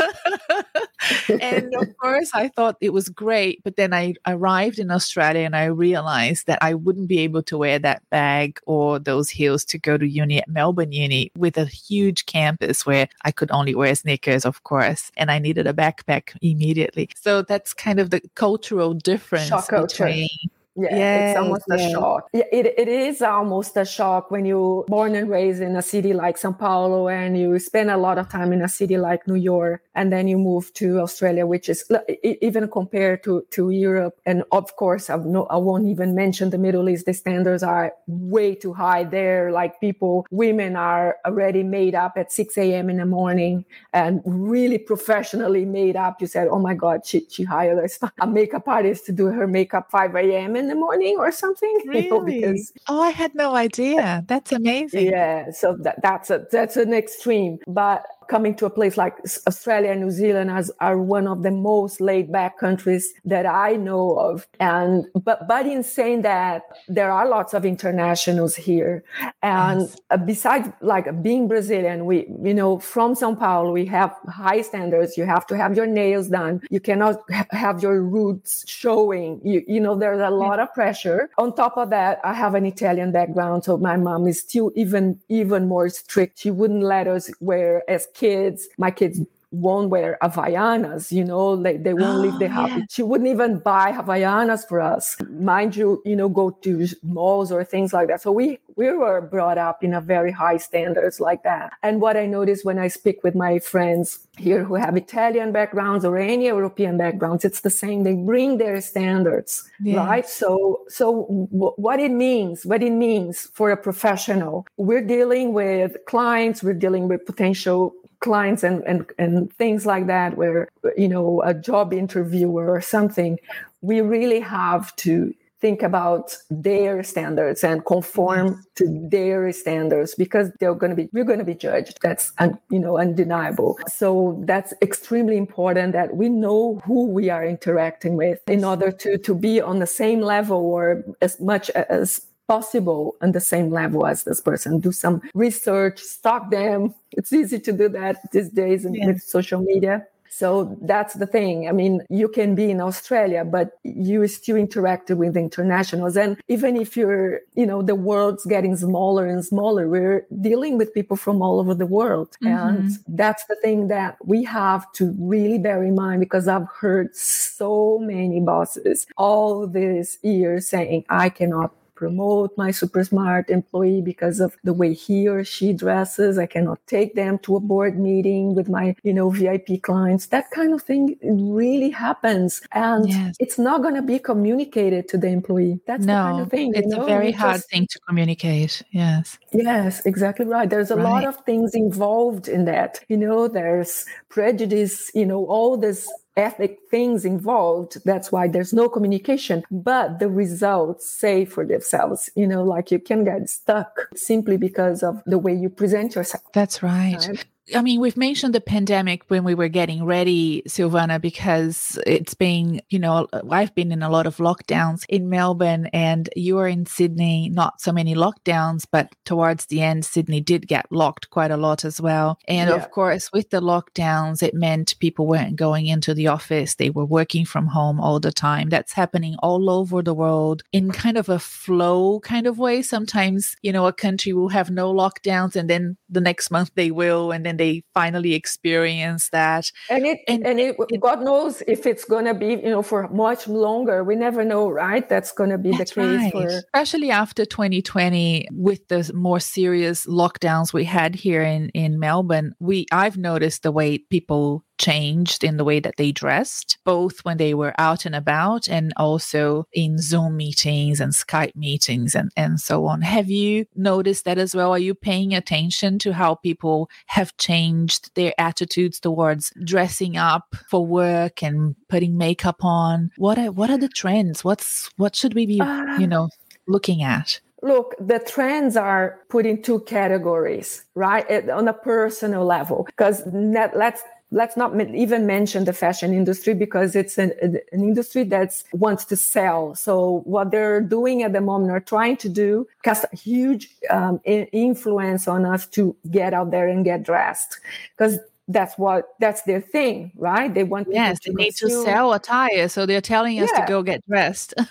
and 1.41 1.73
of 1.75 1.97
course, 1.97 2.31
I 2.33 2.47
thought 2.49 2.77
it 2.81 2.93
was 2.93 3.09
great. 3.09 3.61
But 3.63 3.75
then 3.75 3.93
I 3.93 4.15
arrived 4.25 4.79
in 4.79 4.89
Australia 4.89 5.45
and 5.45 5.55
I 5.55 5.65
realized 5.65 6.47
that 6.47 6.59
I 6.61 6.73
wouldn't 6.73 7.09
be 7.09 7.19
able 7.19 7.43
to 7.43 7.57
wear 7.57 7.77
that 7.79 8.03
bag 8.09 8.59
or 8.65 8.99
those 8.99 9.29
heels 9.29 9.65
to 9.65 9.77
go 9.77 9.97
to 9.97 10.07
uni 10.07 10.39
at 10.39 10.47
Melbourne 10.47 10.93
Uni 10.93 11.31
with 11.37 11.57
a 11.57 11.65
huge 11.65 12.25
campus 12.25 12.85
where 12.85 13.09
I 13.23 13.31
could 13.31 13.51
only 13.51 13.75
wear 13.75 13.93
sneakers, 13.95 14.45
of 14.45 14.63
course, 14.63 15.11
and 15.17 15.29
I 15.29 15.39
needed 15.39 15.67
a 15.67 15.73
backpack 15.73 16.37
immediately. 16.41 17.09
So 17.19 17.41
that's 17.41 17.73
kind 17.73 17.99
of 17.99 18.11
the 18.11 18.21
cultural 18.35 18.93
difference 18.93 19.49
Shock 19.49 19.69
between 19.69 20.29
Yeah, 20.75 20.95
yes, 20.95 21.29
it's 21.29 21.39
almost 21.39 21.63
yes. 21.69 21.81
a 21.81 21.91
shock. 21.91 22.27
Yeah, 22.31 22.43
it, 22.51 22.65
it 22.77 22.87
is 22.87 23.21
almost 23.21 23.75
a 23.75 23.85
shock 23.85 24.31
when 24.31 24.45
you're 24.45 24.85
born 24.85 25.15
and 25.15 25.29
raised 25.29 25.61
in 25.61 25.75
a 25.75 25.81
city 25.81 26.13
like 26.13 26.37
Sao 26.37 26.53
Paulo 26.53 27.09
and 27.09 27.37
you 27.37 27.59
spend 27.59 27.91
a 27.91 27.97
lot 27.97 28.17
of 28.17 28.29
time 28.29 28.53
in 28.53 28.61
a 28.61 28.69
city 28.69 28.97
like 28.97 29.27
New 29.27 29.35
York 29.35 29.83
and 29.95 30.13
then 30.13 30.29
you 30.29 30.37
move 30.37 30.73
to 30.75 30.99
Australia, 30.99 31.45
which 31.45 31.67
is 31.67 31.83
even 32.23 32.69
compared 32.69 33.23
to, 33.23 33.45
to 33.51 33.69
Europe. 33.69 34.17
And 34.25 34.43
of 34.53 34.75
course, 34.77 35.09
I, 35.09 35.17
no, 35.17 35.45
I 35.45 35.57
won't 35.57 35.87
even 35.87 36.15
mention 36.15 36.51
the 36.51 36.57
Middle 36.57 36.87
East. 36.87 37.05
The 37.05 37.13
standards 37.13 37.63
are 37.63 37.91
way 38.07 38.55
too 38.55 38.73
high 38.73 39.03
there. 39.03 39.51
Like 39.51 39.81
people, 39.81 40.25
women 40.31 40.77
are 40.77 41.17
already 41.25 41.63
made 41.63 41.95
up 41.95 42.13
at 42.15 42.31
6 42.31 42.57
a.m. 42.57 42.89
in 42.89 42.97
the 42.97 43.05
morning 43.05 43.65
and 43.91 44.21
really 44.25 44.77
professionally 44.77 45.65
made 45.65 45.97
up. 45.97 46.21
You 46.21 46.27
said, 46.27 46.47
oh 46.47 46.59
my 46.59 46.75
God, 46.75 47.05
she, 47.05 47.25
she 47.29 47.43
hired 47.43 47.77
a, 47.77 48.11
a 48.21 48.27
makeup 48.27 48.67
artist 48.69 49.05
to 49.07 49.11
do 49.11 49.25
her 49.25 49.47
makeup 49.47 49.91
5 49.91 50.15
a.m. 50.15 50.55
in 50.61 50.67
the 50.67 50.75
morning 50.75 51.15
or 51.17 51.31
something. 51.31 51.75
Really? 51.85 52.01
You 52.11 52.17
know, 52.17 52.25
because, 52.25 52.73
oh, 52.87 53.01
I 53.01 53.11
had 53.11 53.33
no 53.35 53.55
idea. 53.55 54.23
That's 54.27 54.51
amazing. 54.51 55.07
Yeah. 55.07 55.51
So 55.51 55.77
that, 55.81 56.01
that's 56.01 56.29
a, 56.29 56.45
that's 56.51 56.77
an 56.77 56.93
extreme. 56.93 57.59
But 57.67 58.05
coming 58.27 58.55
to 58.55 58.65
a 58.65 58.69
place 58.69 58.97
like 58.97 59.17
Australia 59.47 59.91
and 59.91 60.01
New 60.01 60.11
Zealand 60.11 60.49
as 60.51 60.71
are 60.79 60.97
one 60.97 61.27
of 61.27 61.43
the 61.43 61.51
most 61.51 62.01
laid 62.01 62.31
back 62.31 62.57
countries 62.57 63.13
that 63.25 63.45
I 63.45 63.75
know 63.75 64.17
of. 64.17 64.47
And 64.59 65.05
but 65.13 65.47
but 65.47 65.65
in 65.65 65.83
saying 65.83 66.21
that, 66.23 66.63
there 66.87 67.11
are 67.11 67.27
lots 67.27 67.53
of 67.53 67.65
internationals 67.65 68.55
here. 68.55 69.03
And. 69.41 69.89
Uh, 70.09 70.17
besides 70.17 70.69
like 70.81 71.21
being 71.21 71.47
Brazilian, 71.47 72.05
we 72.05 72.27
you 72.41 72.53
know 72.53 72.79
from 72.79 73.15
Sao 73.15 73.35
Paulo 73.35 73.71
we 73.71 73.85
have 73.85 74.15
high 74.27 74.61
standards. 74.61 75.17
You 75.17 75.25
have 75.25 75.45
to 75.47 75.57
have 75.57 75.75
your 75.75 75.87
nails 75.87 76.27
done. 76.29 76.61
You 76.69 76.79
cannot 76.79 77.15
have 77.51 77.81
your 77.83 78.01
roots 78.01 78.63
showing. 78.67 79.41
You 79.43 79.63
you 79.67 79.79
know 79.79 79.95
there's 79.95 80.21
a 80.21 80.29
lot 80.29 80.59
of 80.59 80.73
pressure. 80.73 81.29
On 81.37 81.53
top 81.53 81.77
of 81.77 81.89
that, 81.89 82.19
I 82.23 82.33
have 82.33 82.55
an 82.55 82.65
Italian 82.65 83.11
background, 83.11 83.65
so 83.65 83.77
my 83.77 83.97
mom 83.97 84.27
is 84.27 84.39
still 84.39 84.71
even 84.75 85.19
even 85.29 85.67
more 85.67 85.89
strict. 85.89 86.39
She 86.39 86.51
wouldn't 86.51 86.83
let 86.83 87.07
us 87.07 87.29
wear 87.39 87.83
as 87.89 88.07
kids, 88.21 88.67
my 88.77 88.91
kids 88.91 89.19
won't 89.51 89.89
wear 89.89 90.17
Havaianas, 90.21 91.11
you 91.11 91.25
know, 91.25 91.49
like 91.49 91.83
they 91.83 91.93
won't 91.93 92.19
oh, 92.19 92.21
leave 92.21 92.39
the 92.39 92.47
house. 92.57 92.69
Yeah. 92.69 92.83
She 92.89 93.03
wouldn't 93.03 93.29
even 93.29 93.59
buy 93.59 93.91
Havaianas 93.91 94.67
for 94.67 94.79
us. 94.79 95.17
Mind 95.29 95.75
you, 95.75 96.01
you 96.05 96.15
know, 96.15 96.29
go 96.29 96.51
to 96.51 96.87
malls 97.03 97.51
or 97.51 97.63
things 97.63 97.91
like 97.93 98.07
that. 98.07 98.21
So 98.21 98.31
we 98.31 98.59
we 98.77 98.89
were 98.91 99.21
brought 99.21 99.57
up 99.57 99.83
in 99.83 99.93
a 99.93 99.99
very 99.99 100.31
high 100.31 100.57
standards 100.57 101.19
like 101.19 101.43
that. 101.43 101.73
And 101.83 101.99
what 101.99 102.15
I 102.15 102.25
notice 102.25 102.63
when 102.63 102.79
I 102.79 102.87
speak 102.87 103.23
with 103.23 103.35
my 103.35 103.59
friends 103.59 104.19
here 104.37 104.63
who 104.63 104.75
have 104.75 104.95
Italian 104.95 105.51
backgrounds 105.51 106.05
or 106.05 106.17
any 106.17 106.45
European 106.45 106.97
backgrounds, 106.97 107.43
it's 107.43 107.61
the 107.61 107.69
same. 107.69 108.03
They 108.03 108.15
bring 108.15 108.57
their 108.57 108.79
standards, 108.79 109.69
right? 109.85 110.27
So 110.27 110.85
so 110.87 111.27
w- 111.51 111.73
what 111.75 111.99
it 111.99 112.11
means, 112.11 112.65
what 112.65 112.81
it 112.81 112.91
means 112.91 113.49
for 113.53 113.71
a 113.71 113.77
professional, 113.77 114.65
we're 114.77 115.05
dealing 115.05 115.51
with 115.51 115.97
clients, 116.07 116.63
we're 116.63 116.81
dealing 116.85 117.09
with 117.09 117.25
potential 117.25 117.93
clients 118.21 118.63
and, 118.63 118.81
and, 118.83 119.05
and 119.19 119.53
things 119.53 119.85
like 119.85 120.07
that, 120.07 120.37
where, 120.37 120.69
you 120.97 121.07
know, 121.07 121.41
a 121.43 121.53
job 121.53 121.93
interviewer 121.93 122.71
or 122.71 122.81
something, 122.81 123.37
we 123.81 124.01
really 124.01 124.39
have 124.39 124.95
to 124.97 125.33
think 125.61 125.83
about 125.83 126.35
their 126.49 127.03
standards 127.03 127.63
and 127.63 127.85
conform 127.85 128.65
to 128.75 129.07
their 129.09 129.51
standards 129.53 130.15
because 130.15 130.51
they're 130.59 130.73
going 130.73 130.89
to 130.89 130.95
be 130.95 131.07
we're 131.13 131.23
going 131.23 131.39
to 131.39 131.45
be 131.45 131.53
judged. 131.53 131.99
That's 132.01 132.33
un, 132.39 132.59
you 132.71 132.79
know 132.79 132.97
undeniable. 132.97 133.79
So 133.87 134.41
that's 134.45 134.73
extremely 134.81 135.37
important 135.37 135.93
that 135.93 136.15
we 136.15 136.29
know 136.29 136.81
who 136.83 137.05
we 137.05 137.29
are 137.29 137.45
interacting 137.45 138.17
with 138.17 138.39
in 138.47 138.65
order 138.65 138.91
to 138.91 139.17
to 139.19 139.35
be 139.35 139.61
on 139.61 139.79
the 139.79 139.87
same 139.87 140.21
level 140.21 140.57
or 140.57 141.03
as 141.21 141.39
much 141.39 141.69
as 141.69 142.25
possible 142.51 143.15
on 143.21 143.31
the 143.31 143.39
same 143.39 143.67
level 143.71 144.05
as 144.05 144.23
this 144.23 144.41
person. 144.41 144.79
Do 144.79 144.91
some 144.91 145.21
research, 145.33 145.97
stalk 145.99 146.51
them. 146.51 146.93
It's 147.17 147.31
easy 147.31 147.59
to 147.67 147.71
do 147.71 147.87
that 147.99 148.15
these 148.33 148.49
days 148.49 148.81
with 148.85 149.21
social 149.23 149.61
media. 149.61 150.05
So 150.33 150.77
that's 150.81 151.15
the 151.15 151.27
thing. 151.27 151.67
I 151.67 151.73
mean, 151.73 151.93
you 152.09 152.29
can 152.29 152.55
be 152.55 152.71
in 152.71 152.79
Australia, 152.79 153.43
but 153.43 153.67
you 153.83 154.25
still 154.27 154.55
interact 154.55 155.09
with 155.09 155.35
internationals. 155.35 156.15
And 156.15 156.37
even 156.47 156.77
if 156.77 156.95
you're, 156.95 157.41
you 157.55 157.65
know, 157.65 157.81
the 157.81 157.95
world's 157.95 158.45
getting 158.45 158.75
smaller 158.77 159.25
and 159.33 159.43
smaller, 159.43 159.89
we're 159.89 160.25
dealing 160.39 160.77
with 160.77 160.93
people 160.93 161.17
from 161.17 161.41
all 161.41 161.59
over 161.59 161.73
the 161.73 161.85
world. 161.85 162.29
Mm-hmm. 162.43 162.67
And 162.67 162.91
that's 163.09 163.43
the 163.51 163.57
thing 163.57 163.89
that 163.89 164.15
we 164.23 164.43
have 164.45 164.89
to 164.93 165.13
really 165.19 165.59
bear 165.59 165.83
in 165.83 165.95
mind 165.95 166.21
because 166.21 166.47
I've 166.47 166.69
heard 166.79 167.13
so 167.13 167.99
many 167.99 168.39
bosses 168.39 169.07
all 169.17 169.67
these 169.67 170.17
years 170.21 170.67
saying, 170.67 171.03
I 171.09 171.27
cannot 171.29 171.71
promote 172.01 172.49
my 172.57 172.71
super 172.71 173.03
smart 173.03 173.47
employee 173.51 174.01
because 174.01 174.39
of 174.39 174.57
the 174.63 174.73
way 174.73 174.91
he 174.91 175.27
or 175.27 175.43
she 175.43 175.71
dresses. 175.71 176.39
I 176.39 176.47
cannot 176.47 176.79
take 176.87 177.13
them 177.13 177.37
to 177.43 177.57
a 177.57 177.59
board 177.59 177.99
meeting 177.99 178.55
with 178.55 178.67
my, 178.67 178.95
you 179.03 179.13
know, 179.13 179.29
VIP 179.29 179.83
clients. 179.83 180.25
That 180.35 180.49
kind 180.49 180.73
of 180.73 180.81
thing 180.81 181.03
really 181.21 181.91
happens. 181.91 182.59
And 182.71 183.07
yes. 183.07 183.35
it's 183.39 183.59
not 183.59 183.83
going 183.83 183.93
to 183.93 184.01
be 184.01 184.17
communicated 184.17 185.07
to 185.09 185.17
the 185.19 185.27
employee. 185.27 185.79
That's 185.85 186.03
no, 186.03 186.15
the 186.15 186.29
kind 186.29 186.41
of 186.41 186.49
thing. 186.49 186.71
It's 186.73 186.87
know? 186.87 187.03
a 187.03 187.05
very 187.05 187.31
hard 187.31 187.57
just, 187.57 187.69
thing 187.69 187.85
to 187.91 187.99
communicate. 188.07 188.81
Yes. 188.89 189.37
Yes, 189.53 190.03
exactly 190.07 190.47
right. 190.47 190.67
There's 190.67 190.89
a 190.89 190.95
right. 190.95 191.03
lot 191.03 191.23
of 191.25 191.35
things 191.45 191.75
involved 191.75 192.47
in 192.47 192.65
that. 192.65 192.99
You 193.09 193.17
know, 193.17 193.47
there's 193.47 194.07
prejudice, 194.29 195.11
you 195.13 195.27
know, 195.27 195.45
all 195.45 195.77
this 195.77 196.09
ethic 196.37 196.79
things 196.89 197.25
involved. 197.25 197.97
That's 198.05 198.31
why 198.31 198.47
there's 198.47 198.73
no 198.73 198.89
communication, 198.89 199.63
but 199.69 200.19
the 200.19 200.29
results 200.29 201.09
say 201.09 201.45
for 201.45 201.65
themselves. 201.65 202.29
You 202.35 202.47
know, 202.47 202.63
like 202.63 202.91
you 202.91 202.99
can 202.99 203.23
get 203.23 203.49
stuck 203.49 204.07
simply 204.15 204.57
because 204.57 205.03
of 205.03 205.21
the 205.25 205.37
way 205.37 205.53
you 205.53 205.69
present 205.69 206.15
yourself. 206.15 206.43
That's 206.53 206.81
right. 206.83 207.25
right? 207.27 207.45
I 207.75 207.81
mean, 207.81 207.99
we've 207.99 208.17
mentioned 208.17 208.55
the 208.55 208.61
pandemic 208.61 209.23
when 209.27 209.43
we 209.43 209.55
were 209.55 209.67
getting 209.67 210.05
ready, 210.05 210.63
Silvana, 210.67 211.21
because 211.21 211.99
it's 212.05 212.33
been, 212.33 212.81
you 212.89 212.99
know, 212.99 213.27
I've 213.49 213.73
been 213.75 213.91
in 213.91 214.03
a 214.03 214.09
lot 214.09 214.27
of 214.27 214.37
lockdowns 214.37 215.05
in 215.09 215.29
Melbourne 215.29 215.87
and 215.93 216.29
you 216.35 216.57
are 216.59 216.67
in 216.67 216.85
Sydney, 216.85 217.49
not 217.49 217.81
so 217.81 217.91
many 217.91 218.15
lockdowns, 218.15 218.85
but 218.91 219.13
towards 219.25 219.65
the 219.67 219.81
end, 219.81 220.05
Sydney 220.05 220.41
did 220.41 220.67
get 220.67 220.85
locked 220.91 221.29
quite 221.29 221.51
a 221.51 221.57
lot 221.57 221.85
as 221.85 222.01
well. 222.01 222.39
And 222.47 222.69
yeah. 222.69 222.75
of 222.75 222.91
course, 222.91 223.31
with 223.31 223.49
the 223.49 223.61
lockdowns, 223.61 224.43
it 224.43 224.53
meant 224.53 224.99
people 224.99 225.27
weren't 225.27 225.55
going 225.55 225.87
into 225.87 226.13
the 226.13 226.27
office, 226.27 226.75
they 226.75 226.89
were 226.89 227.05
working 227.05 227.45
from 227.45 227.67
home 227.67 227.99
all 227.99 228.19
the 228.19 228.31
time. 228.31 228.69
That's 228.69 228.93
happening 228.93 229.35
all 229.41 229.69
over 229.69 230.01
the 230.01 230.13
world 230.13 230.63
in 230.71 230.91
kind 230.91 231.17
of 231.17 231.29
a 231.29 231.39
flow 231.39 232.19
kind 232.21 232.47
of 232.47 232.57
way. 232.57 232.81
Sometimes, 232.81 233.55
you 233.61 233.71
know, 233.71 233.87
a 233.87 233.93
country 233.93 234.33
will 234.33 234.49
have 234.49 234.69
no 234.69 234.93
lockdowns 234.93 235.55
and 235.55 235.69
then 235.69 235.97
the 236.09 236.21
next 236.21 236.51
month 236.51 236.71
they 236.75 236.91
will, 236.91 237.31
and 237.31 237.45
then 237.45 237.57
they 237.61 237.83
finally 237.93 238.33
experience 238.33 239.29
that. 239.29 239.71
And 239.89 240.05
it 240.05 240.19
and, 240.27 240.45
and 240.45 240.59
it, 240.59 240.75
it, 240.89 240.99
God 240.99 241.21
knows 241.21 241.61
if 241.67 241.85
it's 241.85 242.05
going 242.05 242.25
to 242.25 242.33
be 242.33 242.51
you 242.65 242.71
know 242.75 242.81
for 242.81 243.07
much 243.09 243.47
longer. 243.47 244.03
We 244.03 244.15
never 244.15 244.43
know, 244.43 244.69
right? 244.69 245.07
That's 245.07 245.31
going 245.31 245.51
to 245.51 245.59
be 245.59 245.71
the 245.71 245.85
case 245.85 245.95
right. 245.97 246.31
for 246.31 246.47
especially 246.47 247.11
after 247.11 247.45
2020 247.45 248.47
with 248.51 248.87
the 248.87 249.11
more 249.13 249.39
serious 249.39 250.05
lockdowns 250.07 250.73
we 250.73 250.85
had 250.85 251.13
here 251.13 251.43
in 251.43 251.69
in 251.69 251.99
Melbourne. 251.99 252.55
We 252.59 252.87
I've 252.91 253.17
noticed 253.17 253.63
the 253.63 253.71
way 253.71 253.99
people 253.99 254.65
changed 254.81 255.43
in 255.43 255.57
the 255.57 255.63
way 255.63 255.79
that 255.79 255.97
they 255.97 256.11
dressed, 256.11 256.77
both 256.83 257.23
when 257.23 257.37
they 257.37 257.53
were 257.53 257.73
out 257.77 258.05
and 258.05 258.15
about 258.15 258.67
and 258.67 258.91
also 258.97 259.65
in 259.71 259.99
Zoom 259.99 260.37
meetings 260.37 260.99
and 260.99 261.13
Skype 261.13 261.55
meetings 261.55 262.15
and, 262.15 262.31
and 262.35 262.59
so 262.59 262.87
on. 262.87 263.01
Have 263.01 263.29
you 263.29 263.65
noticed 263.75 264.25
that 264.25 264.39
as 264.39 264.55
well? 264.55 264.71
Are 264.71 264.79
you 264.79 264.95
paying 264.95 265.33
attention 265.35 265.99
to 265.99 266.13
how 266.13 266.35
people 266.35 266.89
have 267.05 267.37
changed 267.37 268.09
their 268.15 268.33
attitudes 268.39 268.99
towards 268.99 269.53
dressing 269.63 270.17
up 270.17 270.55
for 270.67 270.83
work 270.85 271.43
and 271.43 271.75
putting 271.87 272.17
makeup 272.17 272.63
on? 272.63 273.11
What 273.17 273.37
are 273.37 273.51
what 273.51 273.69
are 273.69 273.77
the 273.77 273.95
trends? 274.01 274.43
What's 274.43 274.89
what 274.97 275.15
should 275.15 275.35
we 275.35 275.45
be, 275.45 275.61
uh, 275.61 275.99
you 275.99 276.07
know, 276.07 276.29
looking 276.67 277.03
at? 277.03 277.39
Look, 277.63 277.93
the 277.99 278.17
trends 278.17 278.75
are 278.75 279.19
put 279.29 279.45
in 279.45 279.61
two 279.61 279.81
categories, 279.81 280.83
right? 280.95 281.49
On 281.49 281.67
a 281.67 281.73
personal 281.73 282.43
level, 282.43 282.85
because 282.87 283.21
let's 283.27 284.01
let's 284.31 284.55
not 284.55 284.79
even 284.79 285.25
mention 285.25 285.65
the 285.65 285.73
fashion 285.73 286.13
industry 286.13 286.53
because 286.53 286.95
it's 286.95 287.17
an, 287.17 287.33
an 287.41 287.59
industry 287.73 288.23
that 288.23 288.63
wants 288.71 289.03
to 289.05 289.17
sell. 289.17 289.75
So 289.75 290.21
what 290.23 290.51
they're 290.51 290.79
doing 290.79 291.21
at 291.23 291.33
the 291.33 291.41
moment 291.41 291.71
are 291.71 291.81
trying 291.81 292.17
to 292.17 292.29
do 292.29 292.67
cast 292.83 293.05
a 293.11 293.15
huge 293.15 293.69
um, 293.89 294.21
influence 294.25 295.27
on 295.27 295.45
us 295.45 295.65
to 295.67 295.95
get 296.09 296.33
out 296.33 296.51
there 296.51 296.67
and 296.67 296.85
get 296.85 297.03
dressed 297.03 297.59
because 297.97 298.19
that's 298.47 298.77
what 298.77 299.05
that's 299.19 299.43
their 299.43 299.61
thing 299.61 300.11
right? 300.15 300.53
They 300.53 300.63
want 300.63 300.87
yes 300.91 301.19
they 301.25 301.33
need 301.33 301.55
to 301.55 301.69
sell 301.69 302.13
attire 302.13 302.67
so 302.67 302.85
they're 302.85 303.01
telling 303.01 303.39
us 303.39 303.49
yeah. 303.53 303.65
to 303.65 303.67
go 303.67 303.83
get 303.83 304.05
dressed. 304.07 304.53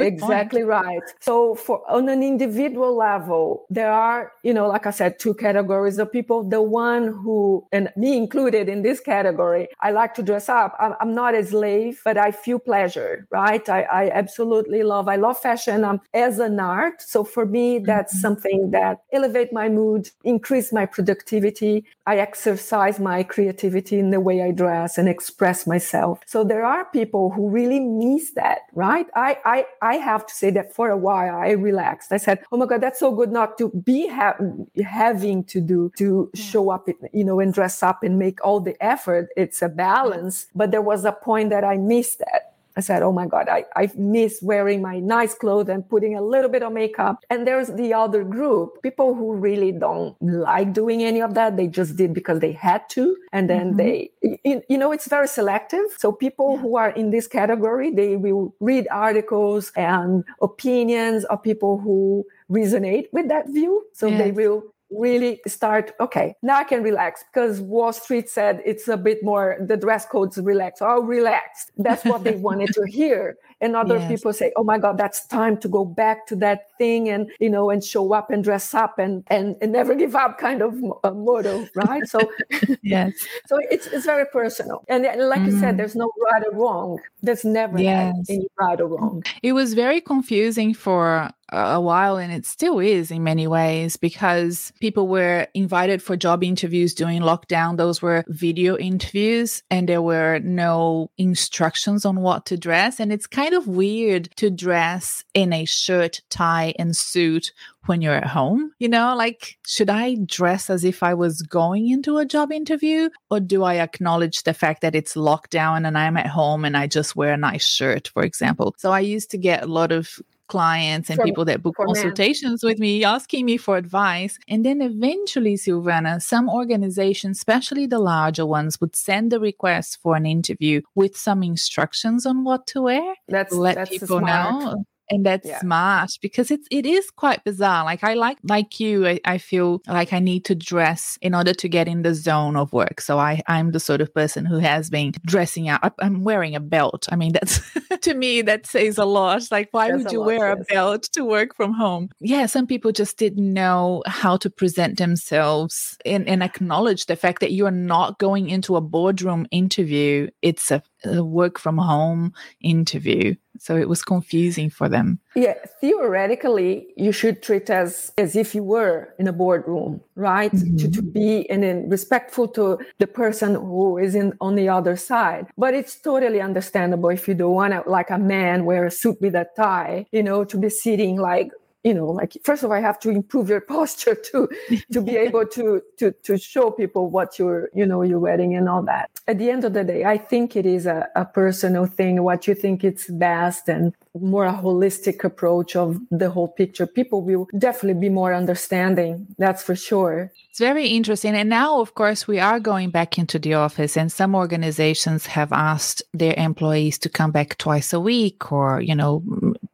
Exactly 0.00 0.60
point. 0.60 0.68
right. 0.68 1.02
So 1.20 1.54
for 1.54 1.82
on 1.90 2.08
an 2.08 2.22
individual 2.22 2.96
level 2.96 3.64
there 3.70 3.92
are 3.92 4.32
you 4.42 4.52
know 4.52 4.66
like 4.66 4.86
i 4.86 4.90
said 4.90 5.18
two 5.18 5.34
categories 5.34 5.98
of 5.98 6.10
people. 6.10 6.44
The 6.44 6.62
one 6.62 7.06
who 7.08 7.66
and 7.72 7.90
me 7.96 8.16
included 8.16 8.68
in 8.68 8.82
this 8.82 9.00
category 9.00 9.68
i 9.80 9.90
like 9.90 10.14
to 10.14 10.22
dress 10.22 10.48
up. 10.48 10.74
I'm, 10.78 10.94
I'm 11.00 11.14
not 11.14 11.34
a 11.34 11.44
slave 11.44 12.00
but 12.04 12.18
i 12.18 12.30
feel 12.30 12.58
pleasure 12.58 13.26
right? 13.30 13.66
I, 13.68 13.82
I 13.82 14.10
absolutely 14.10 14.82
love 14.82 15.08
i 15.08 15.16
love 15.16 15.38
fashion. 15.38 15.84
Um, 15.84 16.00
as 16.12 16.38
an 16.38 16.60
art 16.60 17.00
so 17.02 17.24
for 17.24 17.46
me 17.46 17.78
that's 17.78 18.14
mm-hmm. 18.14 18.20
something 18.20 18.70
that 18.72 18.98
elevate 19.12 19.52
my 19.52 19.68
mood 19.68 20.10
increase 20.24 20.72
my 20.72 20.86
productivity. 20.86 21.84
I 22.06 22.18
exercise 22.18 22.98
my 23.04 23.22
creativity 23.22 23.98
in 23.98 24.10
the 24.10 24.18
way 24.18 24.42
I 24.42 24.50
dress 24.50 24.98
and 24.98 25.08
express 25.08 25.66
myself. 25.66 26.20
So 26.26 26.42
there 26.42 26.64
are 26.64 26.84
people 26.86 27.30
who 27.30 27.48
really 27.48 27.78
miss 27.78 28.32
that, 28.32 28.62
right? 28.72 29.06
I, 29.14 29.38
I, 29.44 29.66
I 29.80 29.94
have 29.96 30.26
to 30.26 30.34
say 30.34 30.50
that 30.50 30.74
for 30.74 30.88
a 30.90 30.96
while 30.96 31.36
I 31.36 31.50
relaxed. 31.50 32.10
I 32.10 32.16
said, 32.16 32.42
Oh 32.50 32.56
my 32.56 32.66
God, 32.66 32.80
that's 32.80 32.98
so 32.98 33.14
good 33.14 33.30
not 33.30 33.58
to 33.58 33.68
be 33.68 34.08
ha- 34.08 34.38
having 34.84 35.44
to 35.44 35.60
do, 35.60 35.92
to 35.98 36.30
show 36.34 36.70
up, 36.70 36.88
you 37.12 37.24
know, 37.24 37.38
and 37.38 37.54
dress 37.54 37.82
up 37.82 38.02
and 38.02 38.18
make 38.18 38.44
all 38.44 38.58
the 38.58 38.76
effort. 38.82 39.28
It's 39.36 39.62
a 39.62 39.68
balance. 39.68 40.46
But 40.54 40.72
there 40.72 40.82
was 40.82 41.04
a 41.04 41.12
point 41.12 41.50
that 41.50 41.62
I 41.62 41.76
missed 41.76 42.18
that 42.18 42.53
I 42.76 42.80
said, 42.80 43.02
Oh 43.02 43.12
my 43.12 43.26
God, 43.26 43.48
I, 43.48 43.64
I 43.76 43.90
miss 43.96 44.40
wearing 44.42 44.82
my 44.82 44.98
nice 44.98 45.34
clothes 45.34 45.68
and 45.68 45.88
putting 45.88 46.16
a 46.16 46.22
little 46.22 46.50
bit 46.50 46.62
of 46.62 46.72
makeup. 46.72 47.24
And 47.30 47.46
there's 47.46 47.68
the 47.68 47.94
other 47.94 48.24
group, 48.24 48.82
people 48.82 49.14
who 49.14 49.34
really 49.34 49.72
don't 49.72 50.16
like 50.20 50.72
doing 50.72 51.02
any 51.02 51.22
of 51.22 51.34
that. 51.34 51.56
They 51.56 51.68
just 51.68 51.96
did 51.96 52.12
because 52.12 52.40
they 52.40 52.52
had 52.52 52.88
to. 52.90 53.16
And 53.32 53.48
then 53.48 53.68
mm-hmm. 53.68 53.76
they, 53.76 54.10
you, 54.44 54.62
you, 54.68 54.78
know, 54.78 54.92
it's 54.92 55.08
very 55.08 55.28
selective. 55.28 55.84
So 55.98 56.12
people 56.12 56.54
yeah. 56.54 56.60
who 56.62 56.76
are 56.76 56.90
in 56.90 57.10
this 57.10 57.26
category, 57.26 57.90
they 57.90 58.16
will 58.16 58.54
read 58.60 58.88
articles 58.90 59.70
and 59.76 60.24
opinions 60.42 61.24
of 61.26 61.42
people 61.42 61.78
who 61.78 62.24
resonate 62.50 63.06
with 63.12 63.28
that 63.28 63.48
view. 63.48 63.84
So 63.92 64.08
yes. 64.08 64.18
they 64.18 64.30
will 64.32 64.64
really 64.96 65.40
start 65.46 65.92
okay 66.00 66.34
now 66.42 66.56
i 66.56 66.64
can 66.64 66.82
relax 66.82 67.24
because 67.32 67.60
wall 67.60 67.92
street 67.92 68.28
said 68.28 68.60
it's 68.64 68.88
a 68.88 68.96
bit 68.96 69.22
more 69.22 69.56
the 69.60 69.76
dress 69.76 70.06
code's 70.06 70.38
relaxed 70.38 70.82
oh 70.82 71.02
relaxed. 71.02 71.70
That's 71.78 72.04
what 72.04 72.24
they 72.24 72.36
wanted 72.36 72.72
to 72.74 72.84
hear 72.88 73.36
and 73.64 73.74
other 73.74 73.96
yes. 73.96 74.08
people 74.08 74.32
say 74.32 74.52
oh 74.56 74.62
my 74.62 74.78
god 74.78 74.98
that's 74.98 75.26
time 75.26 75.56
to 75.56 75.68
go 75.68 75.84
back 75.84 76.26
to 76.26 76.36
that 76.36 76.68
thing 76.78 77.08
and 77.08 77.30
you 77.40 77.48
know 77.48 77.70
and 77.70 77.82
show 77.82 78.12
up 78.12 78.30
and 78.30 78.44
dress 78.44 78.74
up 78.74 78.98
and 78.98 79.24
and, 79.28 79.56
and 79.60 79.72
never 79.72 79.94
give 80.02 80.14
up 80.14 80.38
kind 80.38 80.62
of 80.62 80.74
a 81.02 81.10
motto 81.12 81.66
right 81.74 82.06
so 82.06 82.20
yes 82.82 83.12
so 83.46 83.58
it's 83.70 83.86
it's 83.88 84.04
very 84.04 84.26
personal 84.26 84.84
and, 84.88 85.06
and 85.06 85.28
like 85.28 85.40
mm. 85.40 85.46
you 85.46 85.58
said 85.58 85.74
mm. 85.74 85.78
there's 85.78 85.96
no 85.96 86.10
right 86.30 86.42
or 86.46 86.54
wrong 86.56 86.98
there's 87.22 87.44
never 87.44 87.80
yes. 87.80 88.14
any 88.28 88.46
right 88.60 88.80
or 88.80 88.86
wrong 88.86 89.22
it 89.42 89.52
was 89.52 89.72
very 89.74 90.00
confusing 90.00 90.74
for 90.74 91.30
a 91.50 91.80
while 91.80 92.16
and 92.16 92.32
it 92.32 92.46
still 92.46 92.78
is 92.78 93.10
in 93.10 93.22
many 93.22 93.46
ways 93.46 93.96
because 93.96 94.72
people 94.80 95.06
were 95.08 95.46
invited 95.54 96.02
for 96.02 96.16
job 96.16 96.42
interviews 96.42 96.94
during 96.94 97.20
lockdown 97.20 97.76
those 97.76 98.00
were 98.00 98.24
video 98.28 98.76
interviews 98.76 99.62
and 99.70 99.88
there 99.88 100.02
were 100.02 100.38
no 100.40 101.10
instructions 101.18 102.04
on 102.04 102.16
what 102.16 102.46
to 102.46 102.56
dress 102.56 102.98
and 102.98 103.12
it's 103.12 103.26
kind 103.26 103.53
of 103.54 103.66
weird 103.66 104.28
to 104.36 104.50
dress 104.50 105.24
in 105.32 105.52
a 105.52 105.64
shirt 105.64 106.20
tie 106.30 106.74
and 106.78 106.96
suit 106.96 107.52
when 107.86 108.00
you're 108.02 108.14
at 108.14 108.26
home 108.26 108.72
you 108.78 108.88
know? 108.88 109.14
Like 109.16 109.56
should 109.66 109.90
i 109.90 110.16
dress 110.26 110.68
as 110.70 110.84
if 110.84 111.02
i 111.02 111.14
was 111.14 111.42
going 111.42 111.88
into 111.88 112.18
a 112.18 112.26
job 112.26 112.52
interview? 112.52 113.08
Or 113.30 113.40
do 113.40 113.62
i 113.64 113.76
acknowledge 113.76 114.42
the 114.42 114.54
fact 114.54 114.82
that 114.82 114.94
it's 114.94 115.14
lockdown 115.14 115.86
and 115.86 115.96
i'm 115.96 116.16
at 116.16 116.26
home 116.26 116.64
and 116.64 116.76
i 116.76 116.86
just 116.86 117.16
wear 117.16 117.32
a 117.32 117.36
nice 117.36 117.66
shirt 117.66 118.08
for 118.08 118.22
example? 118.22 118.74
So 118.78 118.92
i 118.92 119.00
used 119.00 119.30
to 119.30 119.38
get 119.38 119.62
a 119.62 119.66
lot 119.66 119.92
of 119.92 120.20
clients 120.48 121.10
and 121.10 121.20
people 121.22 121.44
that 121.44 121.62
book 121.62 121.76
consultations 121.76 122.62
men. 122.62 122.70
with 122.70 122.78
me 122.78 123.04
asking 123.04 123.46
me 123.46 123.56
for 123.56 123.76
advice. 123.76 124.38
And 124.48 124.64
then 124.64 124.80
eventually, 124.80 125.54
Silvana, 125.54 126.20
some 126.22 126.48
organizations, 126.48 127.38
especially 127.38 127.86
the 127.86 127.98
larger 127.98 128.46
ones, 128.46 128.80
would 128.80 128.96
send 128.96 129.32
a 129.32 129.40
request 129.40 129.98
for 130.02 130.16
an 130.16 130.26
interview 130.26 130.80
with 130.94 131.16
some 131.16 131.42
instructions 131.42 132.26
on 132.26 132.44
what 132.44 132.66
to 132.68 132.82
wear. 132.82 133.14
That's 133.28 133.54
let 133.54 133.76
that's 133.76 133.90
people 133.90 134.20
know 134.20 134.84
and 135.10 135.24
that's 135.24 135.46
yeah. 135.46 135.60
smart 135.60 136.10
because 136.22 136.50
it's 136.50 136.66
it 136.70 136.86
is 136.86 137.10
quite 137.10 137.44
bizarre 137.44 137.84
like 137.84 138.02
i 138.02 138.14
like 138.14 138.38
like 138.44 138.80
you 138.80 139.06
I, 139.06 139.20
I, 139.24 139.38
feel 139.38 139.82
like 139.86 140.12
i 140.12 140.18
need 140.18 140.44
to 140.46 140.54
dress 140.54 141.18
in 141.20 141.34
order 141.34 141.52
to 141.52 141.68
get 141.68 141.88
in 141.88 142.02
the 142.02 142.14
zone 142.14 142.56
of 142.56 142.72
work. 142.72 143.00
So 143.00 143.18
i 143.18 143.42
i'm 143.46 143.72
the 143.72 143.80
sort 143.80 144.00
of 144.00 144.12
person 144.14 144.44
who 144.44 144.58
has 144.58 144.90
been 144.90 145.12
dressing 145.24 145.68
up. 145.68 145.94
I'm 145.98 146.24
wearing 146.24 146.54
a 146.54 146.60
belt. 146.60 147.06
I 147.10 147.16
mean 147.16 147.32
that's 147.32 147.60
to 148.02 148.14
me 148.14 148.42
that 148.42 148.66
says 148.66 148.98
a 148.98 149.04
lot. 149.04 149.42
Like 149.50 149.68
why 149.72 149.90
that's 149.90 150.04
would 150.04 150.12
you 150.12 150.20
lot, 150.20 150.26
wear 150.26 150.48
yes. 150.48 150.58
a 150.70 150.74
belt 150.74 151.02
to 151.12 151.24
work 151.24 151.54
from 151.54 151.72
home? 151.72 152.10
Yeah 152.20 152.46
some 152.46 152.66
people 152.66 152.92
just 152.92 153.18
didn't 153.18 153.52
know 153.52 154.02
how 154.06 154.36
to 154.38 154.50
present 154.50 154.98
themselves 154.98 155.96
and, 156.04 156.26
and 156.28 156.42
acknowledge 156.42 157.06
the 157.06 157.16
fact 157.16 157.40
that 157.40 157.52
you're 157.52 157.70
not 157.70 158.18
going 158.18 158.48
into 158.48 158.76
a 158.76 158.80
boardroom 158.80 159.46
interview. 159.50 160.28
It's 160.42 160.70
a 160.70 160.82
a 161.04 161.22
work 161.22 161.58
from 161.58 161.76
home 161.76 162.32
interview 162.62 163.34
so 163.58 163.76
it 163.76 163.88
was 163.88 164.02
confusing 164.02 164.70
for 164.70 164.88
them. 164.88 165.18
Yeah 165.34 165.54
theoretically 165.80 166.86
you 166.96 167.12
should 167.12 167.42
treat 167.42 167.68
as 167.70 168.12
as 168.18 168.36
if 168.36 168.54
you 168.54 168.62
were 168.62 169.14
in 169.18 169.28
a 169.28 169.32
boardroom 169.32 170.00
right? 170.16 170.52
Mm-hmm. 170.52 170.76
to, 170.76 170.90
to 170.90 171.02
be 171.02 171.48
and 171.50 171.62
then 171.62 171.88
respectful 171.88 172.48
to 172.48 172.78
the 172.98 173.06
person 173.06 173.54
who 173.54 173.98
is 173.98 174.14
in 174.14 174.32
on 174.40 174.54
the 174.54 174.68
other 174.68 174.96
side. 174.96 175.46
But 175.58 175.74
it's 175.74 175.96
totally 175.96 176.40
understandable 176.40 177.10
if 177.10 177.26
you 177.28 177.34
don't 177.34 177.54
want 177.54 177.72
to 177.74 177.82
like 177.90 178.10
a 178.10 178.18
man 178.18 178.64
wear 178.64 178.86
a 178.86 178.90
suit 178.90 179.20
with 179.20 179.34
a 179.34 179.46
tie 179.56 180.06
you 180.12 180.22
know 180.22 180.44
to 180.44 180.56
be 180.56 180.68
sitting 180.68 181.16
like 181.16 181.50
you 181.84 181.92
know 181.94 182.06
like 182.06 182.36
first 182.42 182.62
of 182.62 182.70
all 182.70 182.76
i 182.76 182.80
have 182.80 182.98
to 182.98 183.10
improve 183.10 183.48
your 183.48 183.60
posture 183.74 184.14
to 184.14 184.48
to 184.92 185.00
be 185.00 185.16
able 185.26 185.46
to 185.46 185.82
to 185.98 186.10
to 186.22 186.36
show 186.36 186.70
people 186.70 187.10
what 187.10 187.38
you're 187.38 187.68
you 187.74 187.86
know 187.86 188.02
you're 188.02 188.18
wearing 188.18 188.54
and 188.56 188.68
all 188.68 188.82
that. 188.82 189.10
At 189.28 189.38
the 189.38 189.50
end 189.50 189.64
of 189.64 189.74
the 189.74 189.84
day 189.84 190.04
i 190.04 190.16
think 190.16 190.56
it 190.56 190.66
is 190.66 190.86
a, 190.86 191.08
a 191.14 191.24
personal 191.24 191.86
thing 191.86 192.22
what 192.22 192.48
you 192.48 192.54
think 192.54 192.82
it's 192.82 193.08
best 193.10 193.68
and 193.68 193.94
more 194.14 194.46
a 194.46 194.52
holistic 194.52 195.24
approach 195.24 195.76
of 195.76 195.98
the 196.10 196.30
whole 196.30 196.48
picture 196.48 196.86
people 196.86 197.22
will 197.22 197.48
definitely 197.58 198.00
be 198.00 198.08
more 198.08 198.32
understanding 198.32 199.26
that's 199.38 199.62
for 199.62 199.74
sure 199.74 200.32
it's 200.54 200.60
very 200.60 200.86
interesting. 200.86 201.34
And 201.34 201.48
now, 201.48 201.80
of 201.80 201.96
course, 201.96 202.28
we 202.28 202.38
are 202.38 202.60
going 202.60 202.90
back 202.90 203.18
into 203.18 203.40
the 203.40 203.54
office, 203.54 203.96
and 203.96 204.12
some 204.12 204.36
organizations 204.36 205.26
have 205.26 205.52
asked 205.52 206.00
their 206.12 206.34
employees 206.36 206.96
to 207.00 207.08
come 207.08 207.32
back 207.32 207.58
twice 207.58 207.92
a 207.92 207.98
week, 207.98 208.52
or, 208.52 208.80
you 208.80 208.94
know, 208.94 209.24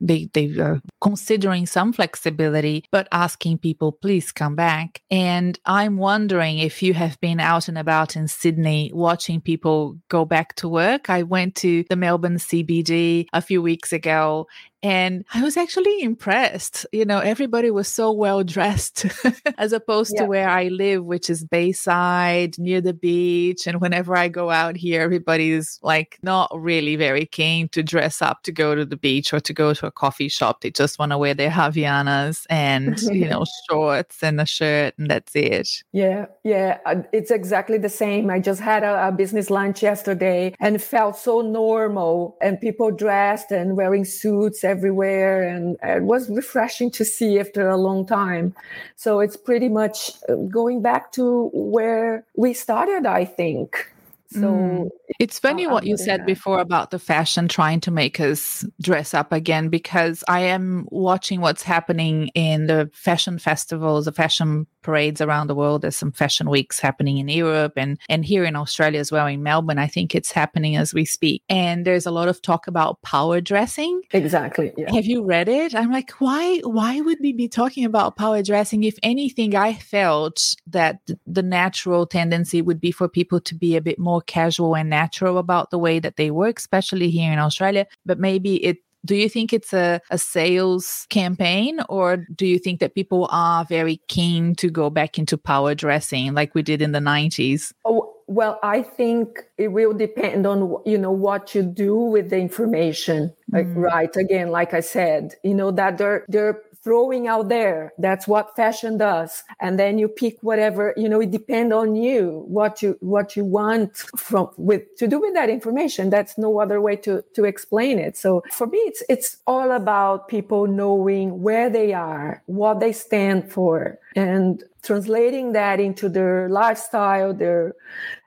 they, 0.00 0.30
they 0.32 0.58
are 0.58 0.80
considering 1.02 1.66
some 1.66 1.92
flexibility, 1.92 2.86
but 2.90 3.08
asking 3.12 3.58
people, 3.58 3.92
please 3.92 4.32
come 4.32 4.56
back. 4.56 5.02
And 5.10 5.58
I'm 5.66 5.98
wondering 5.98 6.58
if 6.58 6.82
you 6.82 6.94
have 6.94 7.20
been 7.20 7.40
out 7.40 7.68
and 7.68 7.76
about 7.76 8.16
in 8.16 8.26
Sydney 8.26 8.90
watching 8.94 9.42
people 9.42 9.98
go 10.08 10.24
back 10.24 10.54
to 10.56 10.68
work. 10.68 11.10
I 11.10 11.24
went 11.24 11.56
to 11.56 11.84
the 11.90 11.96
Melbourne 11.96 12.36
CBD 12.36 13.26
a 13.34 13.42
few 13.42 13.60
weeks 13.60 13.92
ago 13.92 14.29
how 14.30 14.46
and 14.82 15.24
I 15.34 15.42
was 15.42 15.56
actually 15.56 16.02
impressed. 16.02 16.86
You 16.92 17.04
know, 17.04 17.18
everybody 17.18 17.70
was 17.70 17.88
so 17.88 18.12
well 18.12 18.42
dressed 18.42 19.06
as 19.58 19.72
opposed 19.72 20.12
yeah. 20.14 20.22
to 20.22 20.28
where 20.28 20.48
I 20.48 20.68
live, 20.68 21.04
which 21.04 21.28
is 21.28 21.44
Bayside 21.44 22.58
near 22.58 22.80
the 22.80 22.94
beach. 22.94 23.66
And 23.66 23.80
whenever 23.80 24.16
I 24.16 24.28
go 24.28 24.50
out 24.50 24.76
here, 24.76 25.02
everybody's 25.02 25.78
like 25.82 26.18
not 26.22 26.50
really 26.54 26.96
very 26.96 27.26
keen 27.26 27.68
to 27.70 27.82
dress 27.82 28.22
up 28.22 28.42
to 28.44 28.52
go 28.52 28.74
to 28.74 28.86
the 28.86 28.96
beach 28.96 29.32
or 29.32 29.40
to 29.40 29.52
go 29.52 29.74
to 29.74 29.86
a 29.86 29.90
coffee 29.90 30.28
shop. 30.28 30.62
They 30.62 30.70
just 30.70 30.98
want 30.98 31.12
to 31.12 31.18
wear 31.18 31.34
their 31.34 31.50
Havaianas 31.50 32.46
and, 32.48 33.00
you 33.02 33.28
know, 33.28 33.44
shorts 33.68 34.22
and 34.22 34.40
a 34.40 34.46
shirt, 34.46 34.94
and 34.98 35.10
that's 35.10 35.34
it. 35.34 35.68
Yeah. 35.92 36.26
Yeah. 36.42 36.78
Uh, 36.86 37.02
it's 37.12 37.30
exactly 37.30 37.76
the 37.76 37.88
same. 37.90 38.30
I 38.30 38.40
just 38.40 38.60
had 38.60 38.82
a, 38.82 39.08
a 39.08 39.12
business 39.12 39.50
lunch 39.50 39.82
yesterday 39.82 40.54
and 40.58 40.82
felt 40.82 41.16
so 41.16 41.42
normal 41.42 42.38
and 42.40 42.60
people 42.60 42.90
dressed 42.90 43.50
and 43.50 43.76
wearing 43.76 44.04
suits 44.04 44.64
everywhere 44.74 45.42
and 45.42 45.76
it 45.82 46.02
was 46.02 46.22
refreshing 46.30 46.90
to 46.98 47.04
see 47.04 47.38
after 47.38 47.68
a 47.68 47.76
long 47.76 48.06
time. 48.06 48.54
So 48.96 49.20
it's 49.20 49.36
pretty 49.36 49.68
much 49.68 49.96
uh, 50.28 50.34
going 50.60 50.82
back 50.82 51.12
to 51.12 51.50
where 51.52 52.24
we 52.36 52.52
started 52.54 53.06
i 53.06 53.24
think 53.24 53.92
So 54.32 54.40
mm. 54.40 54.88
it's 55.18 55.38
funny 55.38 55.66
what 55.66 55.84
you 55.84 55.96
said 55.96 56.24
before 56.24 56.60
about 56.60 56.90
the 56.90 56.98
fashion 56.98 57.48
trying 57.48 57.80
to 57.80 57.90
make 57.90 58.20
us 58.20 58.64
dress 58.80 59.12
up 59.12 59.32
again, 59.32 59.68
because 59.68 60.22
I 60.28 60.40
am 60.40 60.86
watching 60.90 61.40
what's 61.40 61.62
happening 61.62 62.28
in 62.34 62.66
the 62.66 62.90
fashion 62.94 63.38
festivals, 63.38 64.04
the 64.04 64.12
fashion 64.12 64.66
parades 64.82 65.20
around 65.20 65.48
the 65.48 65.54
world. 65.54 65.82
There's 65.82 65.96
some 65.96 66.12
fashion 66.12 66.48
weeks 66.48 66.80
happening 66.80 67.18
in 67.18 67.28
Europe 67.28 67.72
and, 67.76 67.98
and 68.08 68.24
here 68.24 68.44
in 68.44 68.56
Australia 68.56 69.00
as 69.00 69.12
well, 69.12 69.26
in 69.26 69.42
Melbourne. 69.42 69.78
I 69.78 69.88
think 69.88 70.14
it's 70.14 70.32
happening 70.32 70.76
as 70.76 70.94
we 70.94 71.04
speak. 71.04 71.42
And 71.48 71.84
there's 71.84 72.06
a 72.06 72.10
lot 72.10 72.28
of 72.28 72.40
talk 72.40 72.66
about 72.66 73.02
power 73.02 73.40
dressing. 73.40 74.00
Exactly. 74.12 74.72
Yeah. 74.76 74.94
Have 74.94 75.06
you 75.06 75.24
read 75.24 75.48
it? 75.48 75.74
I'm 75.74 75.90
like, 75.90 76.12
why 76.12 76.60
why 76.64 77.00
would 77.00 77.18
we 77.20 77.32
be 77.32 77.48
talking 77.48 77.84
about 77.84 78.16
power 78.16 78.42
dressing? 78.42 78.84
If 78.84 78.96
anything, 79.02 79.54
I 79.54 79.74
felt 79.74 80.54
that 80.68 81.00
the 81.26 81.42
natural 81.42 82.06
tendency 82.06 82.62
would 82.62 82.80
be 82.80 82.92
for 82.92 83.08
people 83.08 83.40
to 83.40 83.54
be 83.54 83.76
a 83.76 83.82
bit 83.82 83.98
more 83.98 84.19
casual 84.20 84.76
and 84.76 84.90
natural 84.90 85.38
about 85.38 85.70
the 85.70 85.78
way 85.78 85.98
that 85.98 86.16
they 86.16 86.30
work, 86.30 86.58
especially 86.58 87.10
here 87.10 87.32
in 87.32 87.38
Australia. 87.38 87.86
But 88.04 88.18
maybe 88.18 88.56
it 88.64 88.78
do 89.04 89.16
you 89.16 89.28
think 89.28 89.52
it's 89.52 89.72
a, 89.72 90.00
a 90.10 90.18
sales 90.18 91.06
campaign 91.08 91.80
or 91.88 92.18
do 92.36 92.46
you 92.46 92.58
think 92.58 92.80
that 92.80 92.94
people 92.94 93.28
are 93.30 93.64
very 93.64 94.00
keen 94.08 94.54
to 94.56 94.68
go 94.68 94.90
back 94.90 95.18
into 95.18 95.38
power 95.38 95.74
dressing 95.74 96.34
like 96.34 96.54
we 96.54 96.62
did 96.62 96.82
in 96.82 96.92
the 96.92 96.98
90s? 96.98 97.72
Oh, 97.86 98.14
well, 98.26 98.60
I 98.62 98.82
think 98.82 99.40
it 99.58 99.68
will 99.68 99.92
depend 99.92 100.46
on 100.46 100.76
you 100.86 100.96
know 100.96 101.10
what 101.10 101.52
you 101.52 101.64
do 101.64 101.96
with 101.96 102.30
the 102.30 102.38
information. 102.38 103.34
Mm. 103.52 103.74
Right. 103.74 104.14
Again, 104.14 104.50
like 104.50 104.72
I 104.72 104.78
said, 104.80 105.34
you 105.42 105.52
know 105.52 105.72
that 105.72 105.98
they're 105.98 106.24
they're 106.28 106.62
throwing 106.82 107.26
out 107.26 107.48
there. 107.48 107.92
That's 107.98 108.26
what 108.26 108.56
fashion 108.56 108.98
does. 108.98 109.42
And 109.60 109.78
then 109.78 109.98
you 109.98 110.08
pick 110.08 110.38
whatever, 110.42 110.94
you 110.96 111.08
know, 111.08 111.20
it 111.20 111.30
depends 111.30 111.72
on 111.74 111.94
you, 111.94 112.44
what 112.48 112.82
you, 112.82 112.96
what 113.00 113.36
you 113.36 113.44
want 113.44 113.96
from 114.16 114.50
with, 114.56 114.82
to 114.96 115.06
do 115.06 115.20
with 115.20 115.34
that 115.34 115.50
information. 115.50 116.10
That's 116.10 116.38
no 116.38 116.60
other 116.60 116.80
way 116.80 116.96
to, 116.96 117.22
to 117.34 117.44
explain 117.44 117.98
it. 117.98 118.16
So 118.16 118.42
for 118.50 118.66
me, 118.66 118.78
it's, 118.78 119.02
it's 119.08 119.36
all 119.46 119.72
about 119.72 120.28
people 120.28 120.66
knowing 120.66 121.42
where 121.42 121.68
they 121.68 121.92
are, 121.92 122.42
what 122.46 122.80
they 122.80 122.92
stand 122.92 123.52
for 123.52 123.98
and 124.16 124.64
translating 124.82 125.52
that 125.52 125.80
into 125.80 126.08
their 126.08 126.48
lifestyle, 126.48 127.34
their 127.34 127.74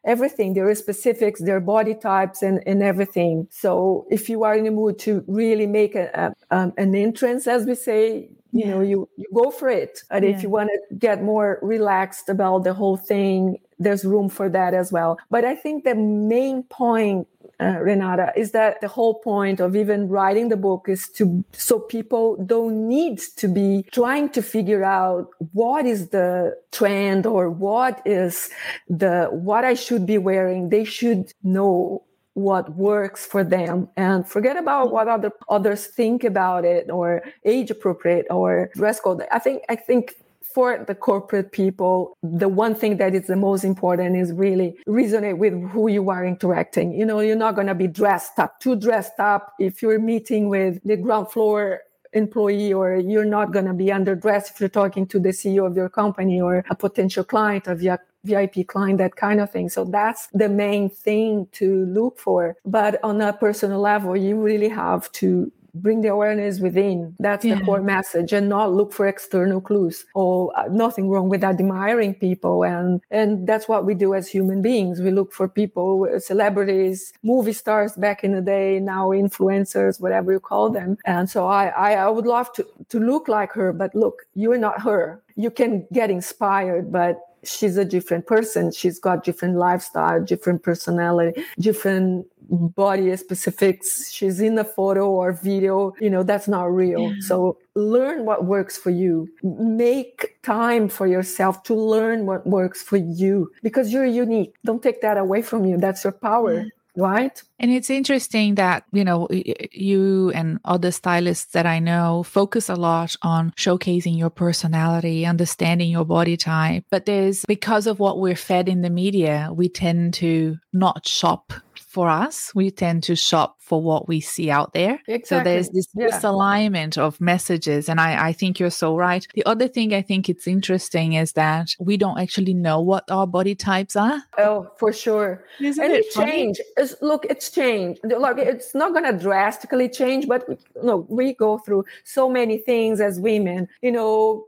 everything, 0.05 0.53
their 0.53 0.73
specifics, 0.75 1.41
their 1.41 1.59
body 1.59 1.95
types, 1.95 2.41
and, 2.41 2.61
and 2.65 2.83
everything. 2.83 3.47
So 3.51 4.05
if 4.09 4.29
you 4.29 4.43
are 4.43 4.55
in 4.55 4.65
the 4.65 4.71
mood 4.71 4.99
to 4.99 5.23
really 5.27 5.67
make 5.67 5.95
a, 5.95 6.33
a 6.51 6.55
um, 6.55 6.73
an 6.77 6.95
entrance, 6.95 7.47
as 7.47 7.65
we 7.65 7.75
say, 7.75 8.29
you 8.53 8.65
yeah. 8.65 8.69
know 8.69 8.81
you 8.81 9.09
you 9.17 9.25
go 9.33 9.49
for 9.49 9.67
it 9.67 10.03
and 10.11 10.23
yeah. 10.23 10.31
if 10.31 10.43
you 10.43 10.49
want 10.49 10.69
to 10.69 10.95
get 10.95 11.23
more 11.23 11.59
relaxed 11.61 12.29
about 12.29 12.63
the 12.63 12.73
whole 12.73 12.97
thing 12.97 13.57
there's 13.79 14.05
room 14.05 14.29
for 14.29 14.47
that 14.47 14.75
as 14.75 14.91
well 14.91 15.17
but 15.31 15.43
i 15.43 15.55
think 15.55 15.83
the 15.83 15.95
main 15.95 16.61
point 16.63 17.27
uh, 17.59 17.77
renata 17.79 18.31
is 18.35 18.51
that 18.51 18.81
the 18.81 18.87
whole 18.87 19.15
point 19.15 19.59
of 19.59 19.75
even 19.75 20.07
writing 20.07 20.49
the 20.49 20.57
book 20.57 20.87
is 20.87 21.07
to 21.09 21.43
so 21.51 21.79
people 21.79 22.35
don't 22.45 22.87
need 22.87 23.19
to 23.37 23.47
be 23.47 23.85
trying 23.91 24.27
to 24.29 24.41
figure 24.41 24.83
out 24.83 25.29
what 25.53 25.85
is 25.85 26.09
the 26.09 26.57
trend 26.71 27.25
or 27.25 27.49
what 27.49 28.01
is 28.05 28.49
the 28.89 29.27
what 29.31 29.63
i 29.63 29.73
should 29.73 30.05
be 30.05 30.17
wearing. 30.17 30.69
They 30.69 30.83
should 30.83 31.31
know 31.43 32.03
what 32.33 32.75
works 32.75 33.25
for 33.25 33.43
them 33.43 33.87
and 33.95 34.27
forget 34.27 34.57
about 34.57 34.91
what 34.91 35.07
other 35.07 35.31
others 35.49 35.85
think 35.85 36.23
about 36.23 36.65
it 36.65 36.89
or 36.89 37.21
age 37.45 37.69
appropriate 37.69 38.25
or 38.31 38.71
dress 38.73 38.99
code. 38.99 39.23
I 39.31 39.39
think 39.39 39.63
i 39.69 39.75
think 39.75 40.15
for 40.53 40.83
the 40.87 40.95
corporate 40.95 41.51
people, 41.51 42.17
the 42.21 42.47
one 42.47 42.75
thing 42.75 42.97
that 42.97 43.15
is 43.15 43.27
the 43.27 43.35
most 43.35 43.63
important 43.63 44.15
is 44.15 44.31
really 44.31 44.75
resonate 44.87 45.37
with 45.37 45.53
who 45.71 45.87
you 45.87 46.09
are 46.09 46.25
interacting. 46.25 46.93
You 46.93 47.05
know, 47.05 47.19
you're 47.19 47.35
not 47.35 47.55
going 47.55 47.67
to 47.67 47.75
be 47.75 47.87
dressed 47.87 48.37
up, 48.39 48.59
too 48.59 48.75
dressed 48.75 49.19
up. 49.19 49.53
If 49.59 49.81
you're 49.81 49.99
meeting 49.99 50.49
with 50.49 50.79
the 50.83 50.97
ground 50.97 51.31
floor 51.31 51.81
employee 52.13 52.71
or 52.71 52.95
you're 52.95 53.25
not 53.25 53.51
going 53.51 53.65
to 53.65 53.73
be 53.73 53.85
underdressed 53.85 54.51
if 54.51 54.59
you're 54.59 54.69
talking 54.69 55.07
to 55.07 55.19
the 55.19 55.29
CEO 55.29 55.65
of 55.65 55.75
your 55.75 55.89
company 55.89 56.39
or 56.39 56.63
a 56.69 56.75
potential 56.75 57.23
client 57.23 57.67
of 57.67 57.81
your 57.81 57.99
VIP 58.23 58.67
client, 58.67 58.99
that 58.99 59.15
kind 59.15 59.41
of 59.41 59.51
thing. 59.51 59.69
So 59.69 59.83
that's 59.83 60.27
the 60.33 60.47
main 60.47 60.89
thing 60.89 61.47
to 61.53 61.85
look 61.85 62.19
for. 62.19 62.55
But 62.65 63.03
on 63.03 63.19
a 63.21 63.33
personal 63.33 63.81
level, 63.81 64.15
you 64.15 64.39
really 64.39 64.69
have 64.69 65.11
to 65.13 65.51
bring 65.73 66.01
the 66.01 66.09
awareness 66.09 66.59
within. 66.59 67.15
That's 67.19 67.45
yeah. 67.45 67.55
the 67.55 67.65
core 67.65 67.81
message 67.81 68.33
and 68.33 68.49
not 68.49 68.73
look 68.73 68.93
for 68.93 69.07
external 69.07 69.61
clues 69.61 70.05
or 70.13 70.57
uh, 70.57 70.67
nothing 70.69 71.09
wrong 71.09 71.29
with 71.29 71.43
admiring 71.43 72.15
people. 72.15 72.63
And, 72.63 73.01
and 73.09 73.47
that's 73.47 73.67
what 73.67 73.85
we 73.85 73.93
do 73.93 74.13
as 74.13 74.27
human 74.27 74.61
beings. 74.61 75.01
We 75.01 75.11
look 75.11 75.33
for 75.33 75.47
people, 75.47 76.07
celebrities, 76.19 77.13
movie 77.23 77.53
stars 77.53 77.93
back 77.93 78.23
in 78.23 78.33
the 78.33 78.41
day, 78.41 78.79
now 78.79 79.09
influencers, 79.09 79.99
whatever 79.99 80.31
you 80.31 80.39
call 80.39 80.69
them. 80.69 80.97
And 81.05 81.29
so 81.29 81.47
I, 81.47 81.67
I, 81.67 81.93
I 81.93 82.09
would 82.09 82.27
love 82.27 82.53
to, 82.53 82.67
to 82.89 82.99
look 82.99 83.27
like 83.27 83.51
her, 83.53 83.73
but 83.73 83.95
look, 83.95 84.23
you're 84.35 84.57
not 84.57 84.81
her. 84.81 85.21
You 85.35 85.49
can 85.49 85.87
get 85.91 86.11
inspired, 86.11 86.91
but 86.91 87.19
she's 87.43 87.77
a 87.77 87.85
different 87.85 88.25
person. 88.25 88.71
She's 88.71 88.99
got 88.99 89.23
different 89.23 89.55
lifestyle, 89.55 90.23
different 90.23 90.63
personality, 90.63 91.43
different 91.59 92.25
body 92.53 93.15
specifics. 93.17 94.11
She's 94.11 94.39
in 94.39 94.57
a 94.57 94.63
photo 94.63 95.09
or 95.09 95.33
video. 95.33 95.93
You 95.99 96.09
know, 96.09 96.23
that's 96.23 96.47
not 96.47 96.73
real. 96.73 97.11
Yeah. 97.11 97.15
So 97.21 97.57
learn 97.75 98.25
what 98.25 98.45
works 98.45 98.77
for 98.77 98.89
you. 98.89 99.27
Make 99.43 100.41
time 100.43 100.87
for 100.89 101.07
yourself 101.07 101.63
to 101.63 101.73
learn 101.75 102.25
what 102.25 102.45
works 102.45 102.81
for 102.81 102.97
you 102.97 103.51
because 103.61 103.91
you're 103.91 104.05
unique. 104.05 104.55
Don't 104.65 104.83
take 104.83 105.01
that 105.01 105.17
away 105.17 105.41
from 105.41 105.65
you. 105.65 105.77
That's 105.77 106.03
your 106.03 106.13
power. 106.13 106.53
Yeah 106.53 106.69
right 106.95 107.41
and 107.59 107.71
it's 107.71 107.89
interesting 107.89 108.55
that 108.55 108.83
you 108.91 109.03
know 109.03 109.27
you 109.71 110.31
and 110.35 110.59
other 110.63 110.91
stylists 110.91 111.51
that 111.53 111.65
i 111.65 111.79
know 111.79 112.21
focus 112.23 112.69
a 112.69 112.75
lot 112.75 113.15
on 113.23 113.51
showcasing 113.51 114.17
your 114.17 114.29
personality 114.29 115.25
understanding 115.25 115.89
your 115.89 116.05
body 116.05 116.37
type 116.37 116.85
but 116.91 117.05
there's 117.05 117.45
because 117.45 117.87
of 117.87 117.99
what 117.99 118.19
we're 118.19 118.35
fed 118.35 118.69
in 118.69 118.81
the 118.81 118.89
media 118.89 119.49
we 119.53 119.67
tend 119.67 120.13
to 120.13 120.55
not 120.71 121.07
shop 121.07 121.53
for 121.93 122.09
us, 122.09 122.51
we 122.55 122.71
tend 122.71 123.03
to 123.03 123.15
shop 123.15 123.57
for 123.59 123.81
what 123.81 124.07
we 124.07 124.19
see 124.19 124.49
out 124.51 124.73
there. 124.73 124.99
Exactly. 125.07 125.25
So 125.25 125.43
there's 125.43 125.69
this 125.69 125.87
yeah. 125.93 126.07
misalignment 126.07 126.97
of 126.97 127.21
messages. 127.21 127.87
And 127.87 128.01
I, 128.01 128.29
I 128.29 128.33
think 128.33 128.59
you're 128.59 128.69
so 128.69 128.97
right. 128.97 129.25
The 129.35 129.45
other 129.45 129.67
thing 129.67 129.93
I 129.93 130.01
think 130.01 130.27
it's 130.27 130.47
interesting 130.47 131.13
is 131.13 131.33
that 131.33 131.69
we 131.79 131.95
don't 131.95 132.19
actually 132.19 132.55
know 132.55 132.81
what 132.81 133.09
our 133.09 133.27
body 133.27 133.55
types 133.55 133.95
are. 133.95 134.23
Oh, 134.37 134.69
for 134.77 134.91
sure. 134.91 135.45
Isn't 135.61 135.83
and 135.83 135.93
it 135.93 136.05
it's 136.05 136.15
change. 136.15 136.59
It's, 136.77 136.95
look, 137.01 137.25
it's 137.29 137.51
changed. 137.51 138.01
Look, 138.03 138.37
it's 138.39 138.73
not 138.73 138.91
going 138.91 139.05
to 139.05 139.17
drastically 139.17 139.87
change, 139.87 140.27
but 140.27 140.45
no, 140.81 141.05
we 141.07 141.33
go 141.33 141.59
through 141.59 141.85
so 142.03 142.29
many 142.29 142.57
things 142.57 142.99
as 142.99 143.19
women, 143.19 143.67
you 143.81 143.91
know, 143.91 144.45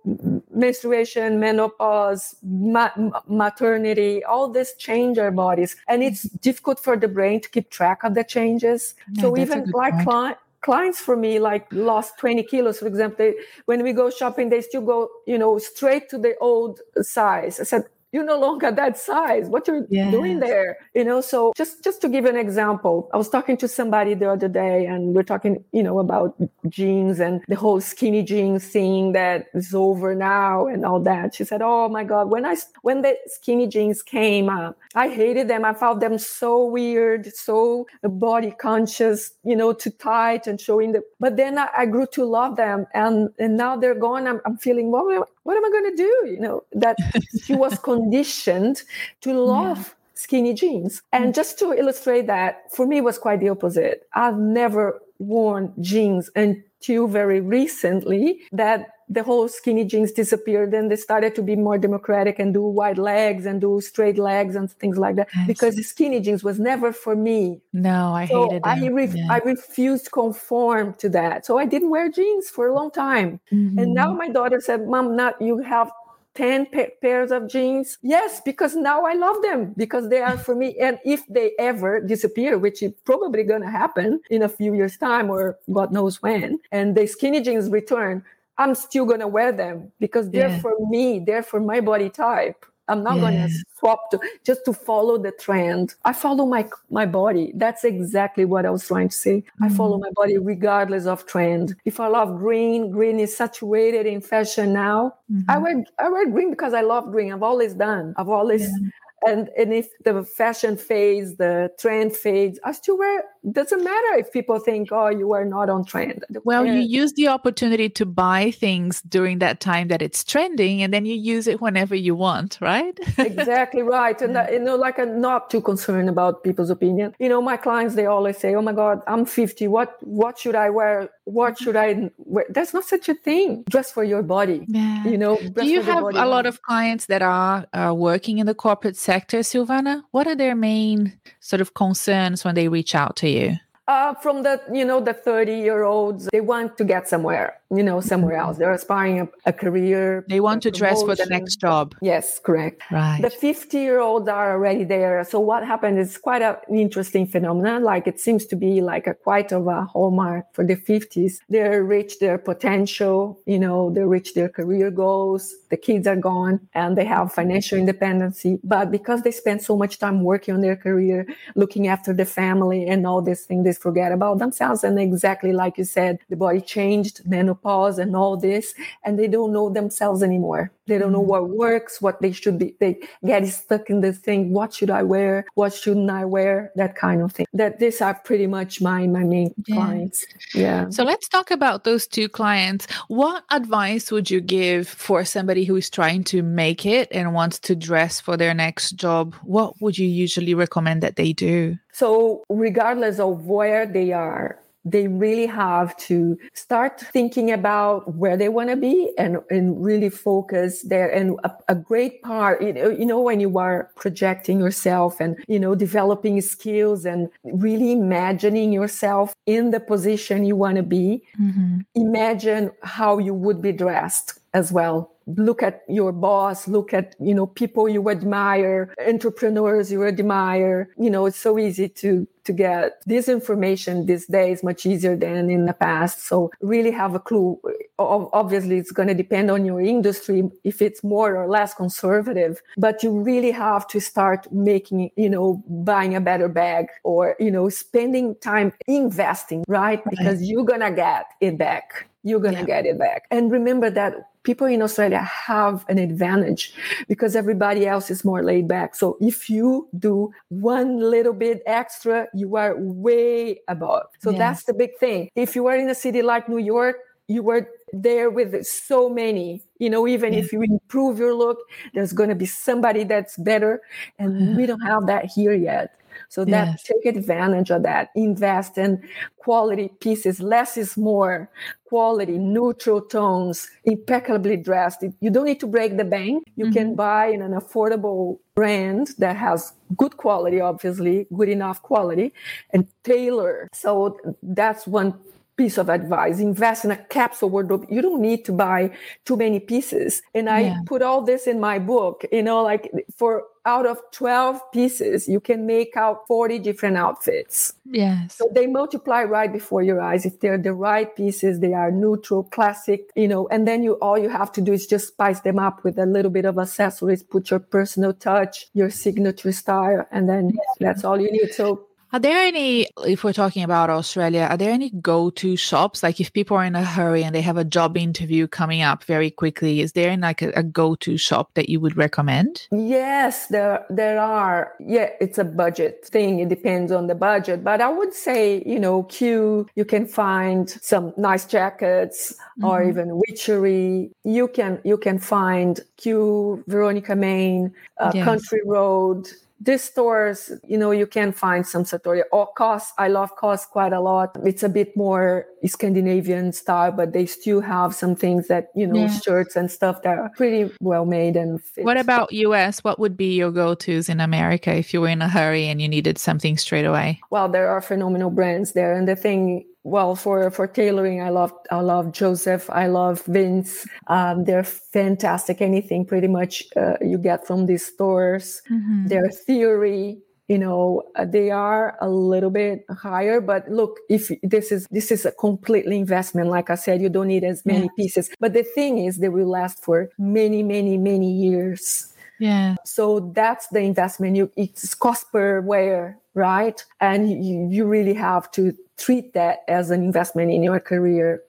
menstruation, 0.52 1.40
menopause, 1.40 2.36
ma- 2.44 2.90
maternity, 3.28 4.24
all 4.24 4.50
this 4.50 4.74
change 4.76 5.20
our 5.20 5.32
bodies. 5.32 5.76
And 5.88 6.04
it's 6.04 6.26
mm-hmm. 6.26 6.38
difficult 6.42 6.80
for 6.80 6.98
the 6.98 7.08
brain 7.08 7.35
to 7.42 7.50
keep 7.50 7.70
track 7.70 8.04
of 8.04 8.14
the 8.14 8.24
changes. 8.24 8.96
Yeah, 9.14 9.22
so 9.22 9.38
even 9.38 9.70
like 9.74 10.04
client, 10.04 10.38
clients 10.62 11.00
for 11.00 11.16
me 11.16 11.38
like 11.38 11.68
lost 11.72 12.18
20 12.18 12.42
kilos 12.44 12.80
for 12.80 12.88
example 12.88 13.18
they, 13.20 13.36
when 13.66 13.84
we 13.84 13.94
go 13.94 14.10
shopping 14.10 14.50
they 14.50 14.62
still 14.62 14.82
go 14.82 15.08
you 15.28 15.38
know 15.38 15.60
straight 15.60 16.10
to 16.10 16.18
the 16.18 16.36
old 16.40 16.82
size 17.02 17.60
i 17.60 17.64
said 17.64 17.84
you're 18.16 18.24
no 18.36 18.40
longer 18.40 18.72
that 18.72 18.98
size. 18.98 19.48
What 19.50 19.68
you're 19.68 19.86
yes. 19.90 20.12
doing 20.12 20.40
there 20.40 20.78
you 20.94 21.04
know? 21.04 21.22
So 21.22 21.54
just 21.56 21.84
just 21.84 22.02
to 22.02 22.10
give 22.10 22.26
an 22.26 22.38
example 22.38 23.10
i 23.14 23.18
was 23.18 23.30
talking 23.30 23.58
to 23.58 23.68
somebody 23.68 24.14
the 24.14 24.30
other 24.30 24.48
day 24.48 24.86
and 24.86 25.14
we're 25.14 25.24
talking 25.24 25.64
you 25.72 25.84
know 25.84 26.00
about 26.00 26.36
jeans 26.70 27.20
and 27.20 27.44
the 27.48 27.56
whole 27.56 27.82
skinny 27.82 28.24
jeans 28.24 28.66
thing 28.66 29.12
that 29.14 29.48
is 29.54 29.74
over 29.74 30.16
now 30.16 30.68
and 30.68 30.86
all 30.86 31.00
that. 31.02 31.36
She 31.36 31.44
said 31.44 31.62
oh 31.62 31.90
my 31.90 32.04
god 32.04 32.30
when 32.30 32.46
i 32.46 32.56
when 32.82 33.02
the 33.02 33.18
skinny 33.28 33.68
jeans 33.68 34.02
came 34.02 34.50
up 34.50 34.78
i 34.96 35.10
hated 35.10 35.48
them. 35.48 35.66
I 35.66 35.74
found 35.74 36.02
them 36.02 36.18
so 36.18 36.66
weird 36.66 37.34
so 37.34 37.88
body 38.04 38.52
conscious 38.52 39.32
you 39.44 39.56
know 39.56 39.74
too 39.74 39.92
tight 39.92 40.48
and 40.48 40.60
showing 40.60 40.92
the 40.94 41.04
but 41.20 41.38
then 41.38 41.58
i, 41.58 41.68
I 41.78 41.86
grew 41.86 42.08
to 42.18 42.24
love 42.26 42.56
them 42.56 42.86
and 42.94 43.30
and 43.40 43.58
now 43.58 43.76
they're 43.76 43.96
gone. 43.96 44.28
I'm, 44.28 44.42
I'm 44.46 44.58
feeling 44.58 44.92
well 44.92 45.28
what 45.46 45.56
am 45.58 45.64
I 45.64 45.70
going 45.70 45.92
to 45.92 45.96
do? 45.96 46.30
You 46.32 46.40
know, 46.40 46.64
that 46.74 46.98
she 47.44 47.54
was 47.54 47.78
conditioned 47.84 48.82
to 49.22 49.34
love 49.34 49.78
yeah. 49.78 49.94
skinny 50.16 50.54
jeans. 50.56 51.04
And 51.14 51.32
mm. 51.32 51.36
just 51.36 51.60
to 51.60 51.72
illustrate 51.72 52.26
that, 52.28 52.64
for 52.74 52.88
me, 52.88 53.00
was 53.00 53.20
quite 53.20 53.40
the 53.40 53.50
opposite. 53.50 54.08
I've 54.14 54.38
never 54.38 55.00
worn 55.20 55.72
jeans 55.80 56.32
until 56.36 57.08
very 57.08 57.42
recently 57.42 58.42
that 58.52 58.90
the 59.08 59.24
whole 59.24 59.48
skinny 59.48 59.86
jeans 59.86 60.12
disappeared 60.12 60.74
and 60.74 60.92
they 60.92 60.96
started 60.96 61.36
to 61.36 61.42
be 61.42 61.56
more 61.56 61.78
democratic 61.78 62.40
and 62.40 62.54
do 62.54 62.62
wide 62.62 62.98
legs 62.98 63.46
and 63.46 63.62
do 63.62 63.80
straight 63.80 64.18
legs 64.18 64.56
and 64.56 64.72
things 64.72 64.98
like 64.98 65.16
that 65.16 65.28
because 65.46 65.76
the 65.76 65.84
skinny 65.84 66.20
jeans 66.20 66.44
was 66.44 66.60
never 66.60 66.92
for 66.92 67.16
me 67.16 67.62
no 67.74 68.14
i 68.14 68.26
so 68.26 68.50
hated. 68.50 68.62
I, 68.66 68.88
re- 68.88 69.06
yeah. 69.06 69.28
I 69.30 69.38
refused 69.40 70.06
to 70.06 70.12
conform 70.12 70.96
to 70.96 71.10
that 71.10 71.46
so 71.46 71.58
i 71.60 71.66
didn't 71.66 71.90
wear 71.90 72.10
jeans 72.10 72.50
for 72.50 72.68
a 72.68 72.74
long 72.74 72.90
time 72.90 73.40
mm-hmm. 73.52 73.78
and 73.78 73.94
now 73.94 74.14
my 74.14 74.30
daughter 74.30 74.60
said 74.60 74.88
mom 74.88 75.16
not 75.16 75.40
you 75.40 75.60
have 75.60 75.92
10 76.36 76.68
pa- 76.68 76.94
pairs 77.02 77.32
of 77.32 77.50
jeans? 77.50 77.98
Yes, 78.02 78.42
because 78.44 78.76
now 78.76 79.06
I 79.06 79.14
love 79.14 79.42
them 79.42 79.74
because 79.78 80.10
they 80.10 80.22
are 80.22 80.38
for 80.38 80.54
me. 80.54 80.78
And 80.80 81.00
if 81.04 81.26
they 81.28 81.54
ever 81.58 82.00
disappear, 82.02 82.58
which 82.60 82.84
is 82.84 82.94
probably 83.06 83.44
going 83.44 83.62
to 83.62 83.70
happen 83.70 84.20
in 84.30 84.44
a 84.44 84.50
few 84.50 84.74
years' 84.74 84.98
time 84.98 85.30
or 85.30 85.58
God 85.72 85.92
knows 85.92 86.22
when, 86.22 86.60
and 86.72 86.96
the 86.96 87.08
skinny 87.08 87.42
jeans 87.42 87.70
return, 87.70 88.24
I'm 88.58 88.76
still 88.76 89.06
going 89.06 89.20
to 89.20 89.28
wear 89.28 89.52
them 89.52 89.92
because 90.00 90.30
they're 90.30 90.50
yeah. 90.50 90.60
for 90.60 90.74
me, 90.90 91.20
they're 91.20 91.44
for 91.44 91.60
my 91.60 91.82
body 91.82 92.10
type. 92.10 92.66
I'm 92.88 93.04
not 93.04 93.16
yeah. 93.16 93.22
going 93.22 93.50
to 93.50 93.64
swap 93.80 94.12
to 94.12 94.20
just 94.46 94.64
to 94.66 94.74
follow 94.74 95.18
the 95.18 95.32
trend. 95.32 95.96
I 96.06 96.14
follow 96.14 96.46
my 96.46 96.70
my 96.92 97.06
body. 97.06 97.52
That's 97.56 97.84
exactly 97.84 98.46
what 98.46 98.66
I 98.66 98.70
was 98.70 98.88
trying 98.88 99.10
to 99.10 99.16
say. 99.16 99.38
Mm-hmm. 99.38 99.64
I 99.64 99.70
follow 99.70 99.98
my 99.98 100.12
body 100.16 100.38
regardless 100.38 101.08
of 101.08 101.26
trend. 101.26 101.76
If 101.86 102.00
I 102.00 102.08
love 102.08 102.38
green, 102.38 102.92
green 102.92 103.20
is 103.20 103.36
saturated 103.36 104.06
in 104.06 104.22
fashion 104.22 104.74
now. 104.74 105.16
Mm-hmm. 105.32 105.50
I 105.50 105.58
wear 105.58 105.84
I 106.00 106.10
wear 106.10 106.30
green 106.30 106.52
because 106.52 106.74
I 106.74 106.82
love 106.82 107.12
green. 107.12 107.34
I've 107.34 107.44
always 107.44 107.74
done. 107.74 108.14
I've 108.18 108.30
always 108.30 108.62
yeah 108.62 108.90
and 109.26 109.50
and 109.58 109.74
if 109.74 109.88
the 110.04 110.24
fashion 110.24 110.78
fades 110.78 111.38
the 111.38 111.72
trend 111.80 112.16
fades 112.16 112.60
i 112.64 112.72
still 112.72 112.98
wear 112.98 113.24
doesn't 113.52 113.84
matter 113.84 114.18
if 114.18 114.32
people 114.32 114.60
think 114.60 114.90
oh 114.92 115.08
you 115.08 115.32
are 115.34 115.46
not 115.46 115.70
on 115.70 115.86
trend. 115.86 116.24
Well 116.44 116.66
you 116.66 116.80
use 116.80 117.14
the 117.14 117.28
opportunity 117.28 117.90
to 117.90 118.06
buy 118.06 118.52
things 118.52 119.02
during 119.02 119.40
that 119.40 119.60
time 119.60 119.88
that 119.90 120.02
it's 120.02 120.24
trending 120.24 120.82
and 120.82 120.94
then 120.94 121.06
you 121.06 121.16
use 121.16 121.48
it 121.48 121.62
whenever 121.62 121.96
you 121.96 122.16
want 122.16 122.58
right? 122.62 122.98
Exactly 123.18 123.82
right. 123.82 124.20
And 124.22 124.36
uh, 124.36 124.44
that, 124.44 124.54
you 124.54 124.60
know 124.60 124.76
like 124.76 125.00
i'm 125.00 125.22
not 125.22 125.50
too 125.50 125.62
concerned 125.62 126.10
about 126.10 126.44
people's 126.44 126.70
opinion. 126.70 127.16
You 127.20 127.30
know 127.30 127.42
my 127.42 127.58
clients 127.58 127.96
they 127.96 128.06
always 128.06 128.38
say 128.38 128.56
oh 128.56 128.62
my 128.62 128.74
god 128.74 129.02
i'm 129.08 129.26
50 129.26 129.68
what 129.68 129.98
what 130.02 130.40
should 130.40 130.56
i 130.56 130.70
wear 130.70 131.10
what 131.26 131.60
should 131.60 131.76
I 131.76 132.12
wear? 132.18 132.46
That's 132.50 132.74
not 132.74 132.86
such 132.86 133.10
a 133.10 133.16
thing. 133.16 133.64
Dress 133.70 133.92
for 133.92 134.04
your 134.04 134.24
body. 134.24 134.66
Yeah. 134.68 135.06
You 135.06 135.18
know, 135.18 135.38
do 135.38 135.68
you 135.68 135.82
have 135.82 136.04
a 136.04 136.26
lot 136.26 136.46
of 136.46 136.62
clients 136.62 137.08
that 137.08 137.22
are 137.22 137.66
uh, 137.74 137.94
working 137.94 138.38
in 138.38 138.46
the 138.46 138.56
corporate 138.56 138.96
sector, 138.96 139.40
Silvana? 139.40 140.04
What 140.12 140.28
are 140.28 140.36
their 140.36 140.56
main 140.56 141.20
sort 141.40 141.62
of 141.62 141.74
concerns 141.74 142.46
when 142.46 142.56
they 142.56 142.68
reach 142.68 142.96
out 142.96 143.16
to 143.18 143.30
you? 143.30 143.58
Uh, 143.88 144.16
from 144.16 144.42
the 144.42 144.60
you 144.74 144.84
know 144.84 145.00
the 145.00 145.14
30 145.14 145.54
year 145.54 145.84
olds 145.84 146.28
they 146.32 146.42
want 146.42 146.76
to 146.76 146.84
get 146.84 147.08
somewhere 147.08 147.60
you 147.72 147.84
know 147.84 148.00
somewhere 148.00 148.36
else. 148.36 148.58
They're 148.58 148.72
aspiring 148.72 149.22
a, 149.22 149.28
a 149.46 149.54
career 149.54 150.26
they 150.30 150.40
want 150.40 150.62
to 150.64 150.72
dress 150.72 151.02
for 151.02 151.16
the 151.16 151.26
next 151.26 151.58
job. 151.58 151.96
Yes 152.02 152.40
correct. 152.40 152.84
Right. 152.92 153.20
The 153.22 153.30
50 153.30 153.78
year 153.78 154.00
olds 154.00 154.28
are 154.28 154.54
already 154.54 154.84
there. 154.84 155.24
So 155.24 155.40
what 155.40 155.66
happened 155.66 156.00
is 156.00 156.18
quite 156.18 156.42
an 156.42 156.56
interesting 156.70 157.26
phenomenon. 157.26 157.84
Like 157.84 158.08
it 158.08 158.20
seems 158.20 158.46
to 158.48 158.56
be 158.56 158.82
like 158.82 159.08
a 159.08 159.14
quite 159.14 159.52
of 159.52 159.68
a 159.68 159.86
hallmark 159.86 160.46
for 160.54 160.64
the 160.64 160.76
50s 160.76 161.40
they 161.50 161.62
reach 161.80 162.20
their 162.20 162.38
potential 162.38 163.40
you 163.46 163.60
know 163.60 163.92
they 163.92 164.04
reach 164.04 164.34
their 164.34 164.50
career 164.50 164.92
goals. 164.92 165.56
The 165.70 165.78
kids 165.78 166.08
are 166.08 166.16
gone 166.16 166.60
and 166.74 166.98
they 166.98 167.06
have 167.06 167.34
financial 167.34 167.78
independency. 167.78 168.60
But 168.64 168.92
because 168.92 169.24
they 169.24 169.32
spend 169.32 169.62
so 169.62 169.76
much 169.76 169.98
time 170.00 170.24
working 170.24 170.54
on 170.54 170.62
their 170.62 170.76
career 170.76 171.26
looking 171.56 171.88
after 171.88 172.14
the 172.14 172.26
family 172.26 172.86
and 172.88 173.08
all 173.08 173.22
these 173.22 173.44
things 173.46 173.66
they 173.66 173.74
forget 173.74 174.12
about 174.12 174.40
themselves. 174.40 174.84
And 174.84 175.00
exactly 175.00 175.52
like 175.52 175.78
you 175.78 175.84
said 175.84 176.20
the 176.30 176.36
body 176.36 176.62
changed 176.62 177.26
men 177.26 177.50
menopause 177.56 178.00
and 178.00 178.16
all 178.16 178.38
this, 178.38 178.74
and 179.04 179.18
they 179.18 179.28
don't 179.28 179.52
know 179.52 179.70
themselves 179.70 180.24
anymore. 180.24 180.72
They 180.88 180.98
don't 180.98 181.12
know 181.12 181.24
mm. 181.24 181.28
what 181.28 181.50
works, 181.50 182.02
what 182.02 182.22
they 182.22 182.32
should 182.32 182.60
be. 182.60 182.76
They 182.80 183.00
get 183.26 183.48
stuck 183.48 183.90
in 183.90 184.02
the 184.02 184.14
thing. 184.14 184.52
What 184.52 184.74
should 184.74 184.90
I 184.90 185.04
wear? 185.04 185.46
What 185.56 185.74
shouldn't 185.74 186.10
I 186.10 186.26
wear? 186.26 186.72
That 186.76 186.96
kind 186.96 187.22
of 187.22 187.32
thing. 187.32 187.48
That 187.54 187.80
these 187.80 188.02
are 188.02 188.14
pretty 188.14 188.48
much 188.48 188.82
my 188.82 189.08
my 189.08 189.24
main 189.24 189.54
yeah. 189.66 189.76
clients. 189.76 190.26
Yeah. 190.54 190.90
So 190.90 191.04
let's 191.04 191.28
talk 191.28 191.52
about 191.52 191.84
those 191.84 192.08
two 192.08 192.30
clients. 192.30 192.88
What 193.08 193.44
advice 193.50 194.12
would 194.12 194.30
you 194.30 194.42
give 194.42 194.88
for 194.88 195.26
somebody 195.26 195.66
who 195.66 195.76
is 195.76 195.90
trying 195.90 196.24
to 196.26 196.44
make 196.44 196.86
it 196.86 197.08
and 197.12 197.34
wants 197.34 197.60
to 197.60 197.76
dress 197.76 198.20
for 198.20 198.38
their 198.38 198.54
next 198.54 198.92
job? 198.92 199.34
What 199.44 199.82
would 199.82 199.98
you 199.98 200.08
usually 200.08 200.54
recommend 200.54 201.02
that 201.02 201.16
they 201.16 201.34
do? 201.34 201.78
So 201.94 202.44
regardless 202.50 203.20
of 203.20 203.48
where 203.48 203.86
they 203.86 204.12
are, 204.12 204.60
they 204.86 205.08
really 205.08 205.48
have 205.48 205.98
to 205.98 206.38
start 206.54 207.02
thinking 207.02 207.52
about 207.52 208.16
where 208.16 208.38
they 208.38 208.50
want 208.50 208.70
to 208.70 208.76
be 208.76 209.12
and, 209.18 209.38
and 209.50 209.84
really 209.84 210.10
focus 210.10 210.84
there. 210.84 211.10
And 211.10 211.40
a, 211.44 211.52
a 211.70 211.76
great 211.76 212.22
part, 212.22 212.62
you 212.62 212.72
know, 212.72 212.90
you 212.90 213.06
know, 213.06 213.20
when 213.20 213.40
you 213.40 213.58
are 213.58 213.90
projecting 213.96 214.60
yourself 214.60 215.20
and, 215.20 215.36
you 215.48 215.60
know, 215.60 215.74
developing 215.74 216.40
skills 216.42 217.04
and 217.06 217.30
really 217.44 217.92
imagining 217.92 218.72
yourself 218.72 219.36
in 219.48 219.72
the 219.72 219.80
position 219.80 220.46
you 220.46 220.56
want 220.56 220.78
to 220.78 220.84
be, 220.84 221.24
mm-hmm. 221.42 221.80
imagine 221.96 222.72
how 222.84 223.18
you 223.18 223.34
would 223.34 223.62
be 223.62 223.72
dressed 223.72 224.40
as 224.54 224.72
well 224.72 225.12
look 225.28 225.64
at 225.64 225.82
your 225.90 226.12
boss 226.12 226.68
look 226.68 226.94
at 226.94 227.16
you 227.20 227.34
know 227.34 227.48
people 227.48 227.90
you 227.90 228.10
admire 228.10 228.94
entrepreneurs 229.08 229.92
you 229.92 230.06
admire 230.06 230.90
you 231.00 231.10
know 231.10 231.26
it's 231.26 231.38
so 231.38 231.58
easy 231.58 231.90
to 231.90 232.28
to 232.46 232.54
get 232.54 233.02
this 233.06 233.28
information 233.28 234.06
these 234.06 234.28
days 234.28 234.64
much 234.64 234.86
easier 234.86 235.16
than 235.16 235.50
in 235.50 235.66
the 235.66 235.74
past. 235.74 236.26
So 236.28 236.52
really 236.62 236.92
have 236.92 237.16
a 237.16 237.20
clue. 237.20 237.60
Obviously 238.00 238.78
it's 238.78 238.92
going 238.92 239.08
to 239.08 239.14
depend 239.14 239.52
on 239.52 239.66
your 239.66 239.82
industry 239.82 240.50
if 240.64 240.82
it's 240.82 241.04
more 241.04 241.38
or 241.38 241.48
less 241.48 241.74
conservative 241.74 242.62
but 242.78 243.04
you 243.04 243.12
really 243.12 243.52
have 243.52 243.88
to 243.88 244.00
start 244.00 244.52
making 244.52 245.10
you 245.16 245.30
know 245.30 245.64
buying 245.68 246.16
a 246.16 246.22
better 246.22 246.48
bag 246.48 246.88
or 247.04 247.36
you 247.40 247.50
know 247.50 247.70
spending 247.70 248.36
time 248.36 248.74
investing 248.88 249.64
right, 249.68 250.04
because 250.10 250.42
you're 250.44 250.66
going 250.66 250.82
to 250.82 250.92
get 250.92 251.26
it 251.42 251.58
back. 251.58 252.08
You're 252.24 252.40
going 252.40 252.56
to 252.56 252.62
yeah. 252.62 252.66
get 252.66 252.86
it 252.86 252.98
back. 252.98 253.28
And 253.32 253.52
remember 253.52 253.90
that 253.92 254.14
people 254.46 254.68
in 254.68 254.82
Australia 254.82 255.20
have 255.20 255.86
an 255.90 255.98
advantage 255.98 256.74
because 257.08 257.36
everybody 257.36 257.86
else 257.86 258.10
is 258.10 258.24
more 258.24 258.44
laid 258.44 258.68
back. 258.68 258.96
So 258.96 259.18
if 259.20 259.50
you 259.50 259.90
do 259.98 260.32
one 260.50 261.00
little 261.00 261.34
bit 261.34 261.62
extra, 261.66 262.28
you 262.34 262.56
are 262.56 262.76
way 262.78 263.60
above. 263.68 264.06
So 264.20 264.30
yes. 264.30 264.40
that's 264.40 264.64
the 264.64 264.74
big 264.74 264.98
thing. 265.00 265.30
If 265.36 265.56
you 265.56 265.68
are 265.68 265.76
in 265.76 265.90
a 265.90 265.96
city 265.96 266.22
like 266.22 266.48
New 266.48 266.60
York, 266.60 266.98
you 267.28 267.42
were 267.42 267.68
there 267.92 268.30
with 268.30 268.66
so 268.66 269.10
many 269.10 269.64
you 269.80 269.90
know 269.90 270.08
even 270.08 270.34
if 270.34 270.52
you 270.52 270.62
improve 270.62 271.18
your 271.18 271.34
look 271.34 271.58
there's 271.94 272.14
going 272.14 272.30
to 272.30 272.36
be 272.36 272.46
somebody 272.46 273.04
that's 273.04 273.38
better 273.38 273.82
and 274.20 274.58
we 274.58 274.66
don't 274.66 274.82
have 274.82 275.08
that 275.08 275.26
here 275.26 275.54
yet 275.54 275.98
so 276.30 276.46
that 276.46 276.68
yes. 276.68 276.84
take 276.84 277.06
advantage 277.16 277.72
of 277.72 277.84
that. 277.84 278.10
Invest 278.16 278.78
in 278.78 279.02
quality 279.38 279.90
pieces. 280.00 280.40
Less 280.40 280.78
is 280.78 280.98
more. 280.98 281.50
Quality 281.86 282.38
neutral 282.38 283.02
tones 283.02 283.70
impeccably 283.84 284.58
dressed. 284.58 285.04
You 285.20 285.30
don't 285.30 285.46
need 285.46 285.60
to 285.60 285.68
break 285.68 285.98
the 285.98 286.04
bank. 286.04 286.44
You 286.56 286.66
mm-hmm. 286.66 286.74
can 286.74 286.96
buy 286.96 287.28
in 287.28 287.42
an 287.42 287.52
affordable 287.54 288.40
brand 288.56 289.10
that 289.18 289.36
has 289.36 289.74
good 289.98 290.18
quality 290.18 290.60
obviously 290.62 291.28
good 291.36 291.50
enough 291.50 291.82
quality 291.82 292.34
and 292.72 292.88
tailor. 293.04 293.70
So 293.74 294.18
that's 294.42 294.88
one 294.88 295.14
piece 295.58 295.78
of 295.78 295.90
advice. 295.90 296.40
Invest 296.40 296.86
in 296.86 296.92
a 296.92 296.98
capsule 296.98 297.50
wardrobe. 297.50 297.86
You 297.90 298.02
don't 298.02 298.22
need 298.22 298.46
to 298.46 298.52
buy 298.52 298.92
too 299.26 299.38
many 299.38 299.60
pieces. 299.60 300.22
And 300.34 300.50
i 300.50 300.60
yeah. 300.62 300.80
put 300.86 301.02
all 301.02 301.22
this 301.22 301.48
in 301.48 301.60
my 301.60 301.80
book 301.80 302.26
you 302.32 302.44
know 302.44 302.62
like 302.64 302.92
for 303.16 303.44
out 303.66 303.88
of 303.88 304.00
12 304.12 304.60
pieces 304.72 305.28
you 305.28 305.40
can 305.40 305.66
make 305.66 305.98
out 305.98 306.28
40 306.28 306.60
different 306.60 306.98
outfits. 306.98 307.74
Yes. 307.86 308.36
So 308.36 308.48
they 308.54 308.68
multiply 308.68 309.24
right 309.24 309.52
before 309.52 309.82
your 309.82 310.02
eyes. 310.02 310.26
If 310.26 310.40
they're 310.40 310.58
the 310.58 310.74
right 310.74 311.14
pieces 311.16 311.60
they 311.60 311.74
are 311.74 311.92
neutral 311.92 312.44
classic 312.44 313.10
you 313.16 313.28
know 313.28 313.48
and 313.50 313.68
then 313.68 313.84
you 313.84 313.94
all 313.96 314.18
you 314.18 314.30
have 314.30 314.52
to 314.54 314.62
do 314.62 314.74
is 314.74 314.86
just 314.86 315.08
spice 315.08 315.40
them 315.42 315.60
up 315.60 315.84
with 315.84 315.98
a 315.98 316.06
little 316.06 316.32
bit 316.32 316.46
of 316.46 316.60
accessories 316.60 317.24
put 317.24 317.50
your 317.50 317.60
personal 317.60 318.14
touch 318.14 318.68
your 318.74 318.90
signature 318.90 319.52
style 319.52 320.06
and 320.12 320.30
then 320.30 320.52
that's 320.80 321.04
all 321.04 321.20
you 321.20 321.32
need. 321.32 321.54
So 321.54 321.88
are 322.16 322.20
there 322.20 322.38
any, 322.38 322.88
if 323.06 323.26
we're 323.26 323.34
talking 323.34 323.62
about 323.62 323.90
Australia, 323.90 324.48
are 324.50 324.56
there 324.56 324.72
any 324.72 324.90
go 324.90 325.30
to 325.32 325.58
shops? 325.58 326.02
Like 326.02 326.22
if 326.22 326.32
people 326.32 326.56
are 326.56 326.64
in 326.64 326.74
a 326.74 326.86
hurry 326.86 327.26
and 327.26 327.36
they 327.36 327.42
have 327.42 327.58
a 327.58 327.66
job 327.66 327.98
interview 327.98 328.48
coming 328.48 328.82
up 328.82 329.04
very 329.04 329.30
quickly, 329.30 329.82
is 329.82 329.92
there 329.92 330.16
like 330.16 330.42
a, 330.42 330.50
a 330.52 330.64
go 330.64 330.96
to 330.96 331.18
shop 331.18 331.54
that 331.56 331.68
you 331.68 331.82
would 331.82 331.98
recommend? 331.98 332.70
Yes, 332.72 333.48
there, 333.48 333.86
there 333.90 334.18
are. 334.18 334.72
Yeah, 334.80 335.10
it's 335.20 335.38
a 335.38 335.44
budget 335.44 336.06
thing. 336.06 336.40
It 336.40 336.48
depends 336.48 336.90
on 336.90 337.08
the 337.08 337.16
budget. 337.16 337.66
But 337.66 337.82
I 337.82 337.90
would 337.90 338.14
say, 338.14 338.64
you 338.66 338.80
know, 338.80 339.04
Cue, 339.04 339.68
you 339.76 339.84
can 339.84 340.08
find 340.08 340.70
some 340.70 341.14
nice 341.18 341.44
jackets 341.44 342.32
mm-hmm. 342.32 342.64
or 342.64 342.82
even 342.82 343.22
witchery. 343.28 344.10
You 344.24 344.48
can, 344.48 344.80
you 344.86 344.98
can 344.98 345.20
find 345.20 345.82
Cue, 345.98 346.64
Veronika 346.68 347.14
Maine, 347.14 347.74
uh, 348.00 348.14
yes. 348.16 348.24
Country 348.24 348.62
Road 348.66 349.28
these 349.66 349.84
stores, 349.84 350.52
you 350.64 350.78
know, 350.78 350.92
you 350.92 351.08
can 351.08 351.32
find 351.32 351.66
some 351.66 351.84
Sartoria 351.84 352.24
oh, 352.32 352.40
or 352.40 352.54
COS. 352.56 352.94
I 352.98 353.08
love 353.08 353.36
COS 353.36 353.66
quite 353.66 353.94
a 353.94 354.00
lot. 354.00 354.38
It's 354.46 354.64
a 354.64 354.70
bit 354.70 354.96
more 354.96 355.48
Scandinavian 355.66 356.54
style, 356.54 356.92
but 356.92 357.14
they 357.14 357.26
still 357.26 357.62
have 357.62 357.96
some 357.96 358.16
things 358.16 358.48
that, 358.48 358.70
you 358.76 358.88
know, 358.88 359.02
yeah. 359.02 359.20
shirts 359.20 359.56
and 359.56 359.70
stuff 359.70 360.04
that 360.04 360.18
are 360.18 360.30
pretty 360.38 360.72
well 360.80 361.06
made 361.06 361.36
and 361.36 361.62
fit. 361.64 361.84
What 361.84 361.98
about 361.98 362.32
US? 362.32 362.84
What 362.84 363.00
would 363.00 363.18
be 363.18 363.36
your 363.36 363.52
go-tos 363.52 364.08
in 364.08 364.20
America 364.20 364.74
if 364.74 364.94
you 364.94 365.02
were 365.02 365.10
in 365.10 365.22
a 365.22 365.30
hurry 365.30 365.68
and 365.68 365.82
you 365.82 365.88
needed 365.88 366.18
something 366.18 366.58
straight 366.58 366.86
away? 366.86 367.20
Well, 367.32 367.50
there 367.50 367.70
are 367.70 367.82
phenomenal 367.82 368.30
brands 368.30 368.74
there. 368.74 368.96
And 368.96 369.08
the 369.08 369.16
thing 369.16 369.66
well 369.86 370.16
for 370.16 370.50
for 370.50 370.66
tailoring 370.66 371.22
i 371.22 371.30
love 371.30 371.54
i 371.70 371.80
love 371.80 372.12
joseph 372.12 372.70
i 372.72 372.88
love 372.88 373.24
vince. 373.26 373.88
Um, 374.08 374.44
they're 374.44 374.64
fantastic 374.64 375.62
anything 375.62 376.06
pretty 376.06 376.28
much 376.28 376.64
uh, 376.76 376.98
you 377.02 377.18
get 377.18 377.46
from 377.48 377.68
these 377.68 377.86
stores. 377.86 378.62
Mm-hmm. 378.70 379.08
their 379.08 379.30
theory 379.30 380.18
you 380.48 380.58
know 380.58 381.04
uh, 381.16 381.26
they 381.26 381.52
are 381.52 381.98
a 382.02 382.10
little 382.10 382.50
bit 382.50 382.84
higher 382.90 383.40
but 383.40 383.70
look 383.70 384.00
if 384.10 384.32
this 384.42 384.72
is 384.72 384.88
this 384.90 385.12
is 385.12 385.26
a 385.26 385.32
completely 385.32 385.98
investment. 385.98 386.50
Like 386.50 386.70
i 386.72 386.76
said 386.76 387.00
you 387.00 387.10
don't 387.10 387.28
need 387.28 387.44
as 387.44 387.64
many 387.66 387.86
yeah. 387.86 387.96
pieces. 387.96 388.30
But 388.40 388.54
the 388.54 388.64
thing 388.64 388.98
is 388.98 389.20
they 389.20 389.30
will 389.30 389.50
last 389.50 389.84
for 389.84 390.10
many 390.18 390.64
many 390.64 390.98
many 390.98 391.32
years. 391.32 392.12
Yeah. 392.40 392.76
So 392.86 393.32
that's 393.34 393.68
the 393.68 393.80
investment. 393.80 394.36
You 394.36 394.52
it's 394.56 394.96
cost 394.96 395.32
per 395.32 395.62
wear 395.62 396.18
right? 396.36 396.84
And 397.00 397.30
you, 397.30 397.68
you 397.72 397.86
really 397.86 398.14
have 398.14 398.52
to 398.52 398.76
treat 398.98 399.34
that 399.34 399.60
as 399.68 399.92
an 399.92 400.02
investment 400.02 400.52
in 400.52 400.64
your 400.64 400.80
career 400.80 401.42